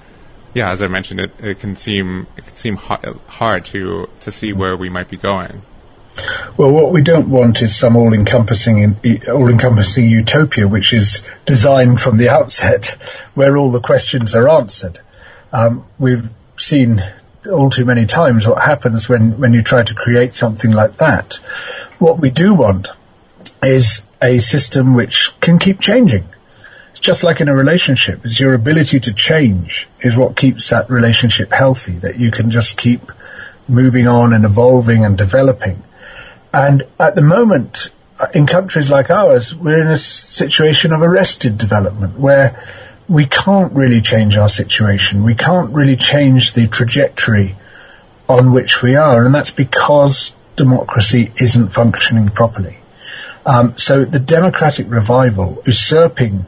yeah, 0.54 0.70
as 0.70 0.82
I 0.82 0.89
mentioned, 0.89 1.22
it, 1.22 1.32
it 1.39 1.60
can 1.60 1.78
seem 1.78 2.28
it 2.36 2.46
can 2.46 2.56
seem 2.56 2.76
hard 2.76 3.66
to 3.68 4.10
to 4.20 4.32
see 4.32 4.52
where 4.52 4.76
we 4.76 4.89
might 4.89 5.10
be 5.10 5.18
going. 5.18 5.62
Well, 6.57 6.72
what 6.72 6.91
we 6.91 7.01
don't 7.01 7.30
want 7.30 7.61
is 7.61 7.76
some 7.76 7.95
all-encompassing, 7.95 8.97
all-encompassing 9.28 10.07
utopia, 10.07 10.68
which 10.68 10.93
is 10.93 11.24
designed 11.45 11.99
from 11.99 12.18
the 12.18 12.30
outset, 12.38 12.97
where 13.34 13.57
all 13.57 13.72
the 13.72 13.82
questions 13.82 14.36
are 14.36 14.47
answered. 14.47 14.99
Um, 15.51 15.86
we've 15.97 16.30
seen 16.57 17.03
all 17.51 17.70
too 17.70 17.86
many 17.86 18.05
times 18.05 18.47
what 18.47 18.64
happens 18.64 19.09
when, 19.09 19.39
when 19.39 19.53
you 19.53 19.61
try 19.61 19.84
to 19.84 19.93
create 19.93 20.36
something 20.36 20.72
like 20.72 20.97
that. 20.97 21.34
What 21.99 22.20
we 22.20 22.30
do 22.30 22.53
want 22.53 22.89
is 23.61 24.03
a 24.22 24.39
system 24.39 24.93
which 24.93 25.32
can 25.41 25.59
keep 25.59 25.80
changing. 25.80 26.28
It's 26.91 26.99
just 26.99 27.24
like 27.24 27.41
in 27.41 27.49
a 27.49 27.55
relationship. 27.55 28.24
It's 28.24 28.39
your 28.39 28.53
ability 28.53 28.99
to 29.01 29.14
change 29.14 29.88
is 30.01 30.16
what 30.16 30.38
keeps 30.38 30.70
that 30.70 30.89
relationship 30.89 31.51
healthy, 31.51 31.93
that 31.93 32.20
you 32.20 32.32
can 32.32 32.51
just 32.51 32.78
keep 32.78 33.11
moving 33.68 34.07
on 34.07 34.34
and 34.34 34.45
evolving 34.45 35.03
and 35.03 35.18
developing. 35.18 35.84
And 36.54 36.84
at 36.99 37.16
the 37.16 37.22
moment, 37.22 37.89
uh, 38.20 38.28
in 38.34 38.45
countries 38.45 38.89
like 38.89 39.10
ours, 39.10 39.56
we're 39.56 39.82
in 39.82 39.88
a 39.88 39.97
situation 39.97 40.93
of 40.93 41.01
arrested 41.01 41.58
development 41.58 42.20
where 42.20 42.64
we 43.10 43.26
can't 43.26 43.74
really 43.74 44.01
change 44.01 44.38
our 44.38 44.49
situation. 44.49 45.24
We 45.24 45.36
can't 45.36 45.72
really 45.72 45.97
change 45.97 46.54
the 46.54 46.68
trajectory 46.68 47.56
on 48.30 48.54
which 48.54 48.82
we 48.82 48.95
are, 48.95 49.26
and 49.26 49.34
that's 49.34 49.51
because 49.51 50.34
democracy 50.56 51.34
isn't 51.38 51.70
functioning 51.70 52.30
properly. 52.30 52.78
Um, 53.45 53.78
so 53.78 54.06
the 54.06 54.20
democratic 54.20 54.89
revival, 54.89 55.62
usurping 55.66 56.45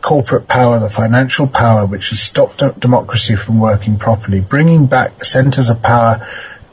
corporate 0.00 0.46
power, 0.46 0.78
the 0.78 0.90
financial 0.90 1.48
power, 1.48 1.84
which 1.84 2.10
has 2.10 2.20
stopped 2.20 2.58
democracy 2.78 3.34
from 3.34 3.58
working 3.58 3.98
properly, 3.98 4.40
bringing 4.40 4.86
back 4.86 5.18
the 5.18 5.24
centres 5.24 5.68
of 5.68 5.82
power 5.82 6.26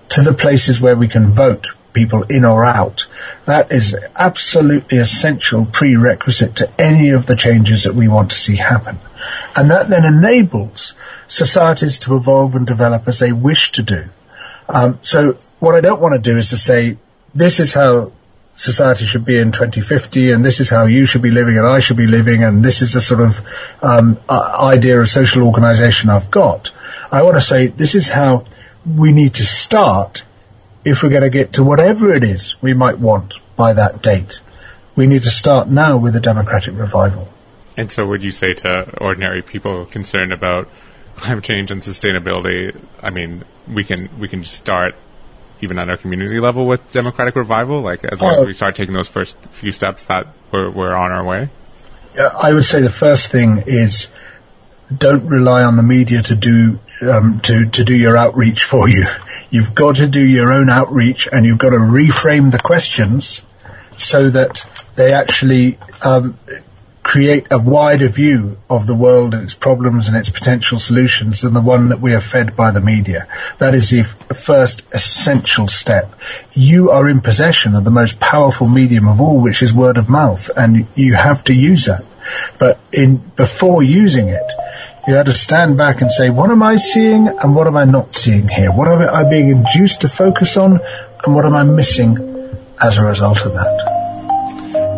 to 0.10 0.22
the 0.22 0.34
places 0.34 0.80
where 0.80 0.96
we 0.96 1.08
can 1.08 1.32
vote, 1.32 1.68
people 1.96 2.22
in 2.24 2.46
or 2.46 2.64
out. 2.64 3.08
That 3.46 3.72
is 3.72 3.96
absolutely 4.16 5.00
essential 5.00 5.66
prerequisite 5.66 6.56
to 6.58 6.70
any 6.80 7.10
of 7.10 7.26
the 7.26 7.36
changes 7.36 7.84
that 7.84 7.96
we 7.96 8.08
want 8.08 8.30
to 8.32 8.38
see 8.38 8.58
happen. 8.58 9.00
And 9.56 9.72
that 9.72 9.90
then 9.90 10.06
enables 10.06 10.94
societies 11.28 11.98
to 12.00 12.16
evolve 12.16 12.54
and 12.54 12.68
develop 12.68 13.08
as 13.08 13.18
they 13.18 13.32
wish 13.32 13.72
to 13.72 13.82
do. 13.82 14.10
Um, 14.70 15.00
so 15.02 15.40
what 15.60 15.74
I 15.74 15.82
don't 15.82 16.02
want 16.02 16.14
to 16.14 16.20
do 16.20 16.38
is 16.38 16.50
to 16.52 16.58
say, 16.58 16.98
this 17.34 17.60
is 17.60 17.74
how 17.74 18.12
society 18.56 19.06
should 19.06 19.26
be 19.26 19.38
in 19.38 19.52
2050 19.52 20.32
and 20.32 20.44
this 20.44 20.60
is 20.60 20.70
how 20.70 20.86
you 20.86 21.06
should 21.06 21.22
be 21.22 21.32
living 21.32 21.58
and 21.58 21.68
I 21.68 21.80
should 21.80 21.98
be 21.98 22.08
living 22.08 22.44
and 22.44 22.64
this 22.64 22.82
is 22.82 22.96
a 22.96 23.02
sort 23.02 23.20
of 23.20 23.42
um, 23.82 24.18
idea 24.30 25.00
of 25.02 25.10
social 25.10 25.44
organization 25.44 26.10
I've 26.10 26.32
got. 26.32 26.72
I 27.12 27.22
want 27.24 27.36
to 27.36 27.42
say 27.42 27.68
this 27.68 27.96
is 27.96 28.10
how 28.10 28.46
we 28.86 29.12
need 29.12 29.34
to 29.36 29.44
start 29.44 30.24
if 30.86 31.02
we're 31.02 31.10
going 31.10 31.24
to 31.24 31.30
get 31.30 31.54
to 31.54 31.64
whatever 31.64 32.14
it 32.14 32.24
is 32.24 32.62
we 32.62 32.74
might 32.74 33.00
want 33.00 33.34
by 33.56 33.74
that 33.74 34.02
date. 34.02 34.40
We 34.96 35.08
need 35.08 35.24
to 35.24 35.32
start 35.32 35.68
now 35.68 35.98
with 35.98 36.16
a 36.16 36.22
democratic 36.22 36.78
revival. 36.78 37.28
And 37.76 37.92
so, 37.92 38.08
would 38.08 38.24
you 38.24 38.32
say 38.32 38.54
to 38.54 38.98
ordinary 39.02 39.42
people 39.42 39.86
concerned 39.86 40.32
about 40.32 40.70
climate 41.16 41.44
change 41.44 41.72
and 41.72 41.82
sustainability? 41.82 42.80
I 43.02 43.10
mean, 43.10 43.44
we 43.68 43.84
can 43.84 44.10
we 44.18 44.30
can 44.30 44.44
start 44.46 44.96
even 45.62 45.80
at 45.80 45.90
our 45.90 45.98
community 45.98 46.40
level 46.40 46.68
with 46.68 46.92
democratic 46.94 47.36
revival. 47.36 47.82
Like 47.82 48.06
as 48.06 48.22
long 48.22 48.34
as 48.34 48.40
oh. 48.40 48.46
we 48.46 48.54
start 48.54 48.76
taking 48.76 48.94
those 48.94 49.10
first 49.10 49.38
few 49.48 49.74
steps, 49.74 50.06
that 50.06 50.28
we're 50.52 50.70
we're 50.70 50.94
on 50.94 51.12
our 51.12 51.26
way. 51.26 51.50
I 52.18 52.54
would 52.54 52.64
say 52.64 52.82
the 52.82 52.90
first 52.90 53.30
thing 53.30 53.64
is 53.66 54.08
don't 54.96 55.28
rely 55.28 55.64
on 55.64 55.76
the 55.76 55.84
media 55.84 56.22
to 56.24 56.36
do 56.36 56.80
um, 57.02 57.42
to 57.42 57.66
to 57.66 57.84
do 57.84 57.96
your 57.96 58.16
outreach 58.16 58.64
for 58.64 58.88
you. 58.88 59.06
You've 59.56 59.74
got 59.74 59.96
to 59.96 60.08
do 60.08 60.20
your 60.20 60.52
own 60.52 60.70
outreach 60.70 61.30
and 61.32 61.46
you've 61.46 61.60
got 61.60 61.70
to 61.70 61.78
reframe 61.78 62.52
the 62.52 62.60
questions 62.60 63.42
so 63.98 64.30
that 64.30 64.66
they 64.96 65.14
actually 65.14 65.78
um, 66.02 66.38
create 67.04 67.48
a 67.50 67.58
wider 67.58 68.10
view 68.10 68.58
of 68.70 68.86
the 68.86 68.94
world 68.94 69.34
and 69.34 69.44
its 69.44 69.54
problems 69.54 70.10
and 70.10 70.18
its 70.18 70.30
potential 70.30 70.78
solutions 70.78 71.40
than 71.40 71.54
the 71.54 71.62
one 71.62 71.88
that 71.88 72.02
we 72.02 72.14
are 72.14 72.20
fed 72.20 72.54
by 72.58 72.70
the 72.70 72.82
media. 72.82 73.30
That 73.60 73.74
is 73.74 73.92
the 73.92 74.04
first 74.34 74.84
essential 74.92 75.70
step. 75.70 76.14
You 76.52 76.92
are 76.92 77.08
in 77.08 77.22
possession 77.22 77.76
of 77.76 77.86
the 77.86 77.92
most 77.92 78.20
powerful 78.20 78.68
medium 78.68 79.08
of 79.08 79.22
all, 79.22 79.40
which 79.40 79.62
is 79.62 79.72
word 79.72 79.96
of 79.96 80.10
mouth, 80.10 80.50
and 80.58 80.86
you 80.96 81.16
have 81.16 81.46
to 81.46 81.54
use 81.54 81.86
that. 81.86 82.04
But 82.60 82.78
in 82.92 83.18
before 83.38 83.84
using 83.84 84.28
it, 84.28 84.52
you 85.08 85.14
had 85.14 85.28
to 85.28 85.36
stand 85.36 85.78
back 85.78 86.02
and 86.02 86.12
say, 86.12 86.30
what 86.30 86.50
am 86.50 86.64
I 86.64 86.78
seeing 86.78 87.28
and 87.28 87.56
what 87.56 87.68
am 87.68 87.78
I 87.78 87.86
not 87.86 88.16
seeing 88.16 88.48
here? 88.48 88.72
What 88.72 88.88
am 88.88 89.02
I 89.02 89.28
being 89.30 89.50
induced 89.50 90.02
to 90.02 90.10
focus 90.10 90.58
on 90.58 90.80
and 91.24 91.36
what 91.36 91.46
am 91.46 91.56
I 91.56 91.64
missing 91.64 92.18
as 92.82 92.98
a 92.98 93.06
result 93.06 93.46
of 93.46 93.54
that? 93.54 93.96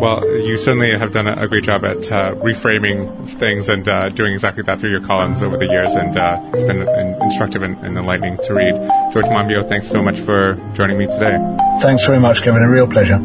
Well, 0.00 0.24
you 0.28 0.56
certainly 0.56 0.96
have 0.96 1.12
done 1.12 1.26
a, 1.26 1.48
great 1.48 1.64
job 1.64 1.84
at 1.84 2.10
uh, 2.10 2.34
reframing 2.36 3.28
things 3.28 3.68
and 3.68 3.86
uh, 3.88 4.10
doing 4.10 4.32
exactly 4.32 4.62
that 4.62 4.78
through 4.78 4.90
your 4.90 5.00
columns 5.00 5.42
over 5.42 5.56
the 5.56 5.66
years, 5.66 5.94
and 5.94 6.16
uh, 6.16 6.40
it's 6.54 6.62
been 6.62 6.82
instructive 7.20 7.64
and, 7.64 7.76
and, 7.84 7.98
enlightening 7.98 8.36
to 8.44 8.54
read. 8.54 8.74
George 9.12 9.26
Monbiot, 9.26 9.68
thanks 9.68 9.88
so 9.88 10.00
much 10.00 10.20
for 10.20 10.54
joining 10.74 10.98
me 10.98 11.08
today. 11.08 11.36
Thanks 11.80 12.06
very 12.06 12.20
much, 12.20 12.42
Kevin. 12.42 12.62
A 12.62 12.68
real 12.68 12.86
pleasure. 12.86 13.18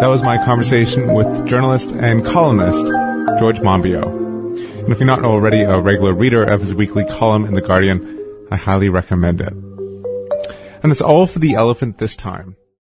That 0.00 0.08
was 0.08 0.22
my 0.22 0.44
conversation 0.44 1.14
with 1.14 1.46
journalist 1.46 1.92
and 1.92 2.22
columnist 2.22 2.86
George 3.38 3.58
Monbiot. 3.60 4.04
And 4.04 4.92
if 4.92 4.98
you're 4.98 5.06
not 5.06 5.24
already 5.24 5.62
a 5.62 5.80
regular 5.80 6.12
reader 6.12 6.44
of 6.44 6.60
his 6.60 6.74
weekly 6.74 7.04
column 7.04 7.44
in 7.46 7.54
The 7.54 7.60
Guardian, 7.60 8.46
I 8.50 8.56
highly 8.56 8.88
recommend 8.88 9.40
it. 9.40 9.52
And 10.82 10.90
that's 10.90 11.00
all 11.00 11.26
for 11.26 11.38
the 11.38 11.54
elephant 11.54 11.98
this 11.98 12.14
time. 12.14 12.56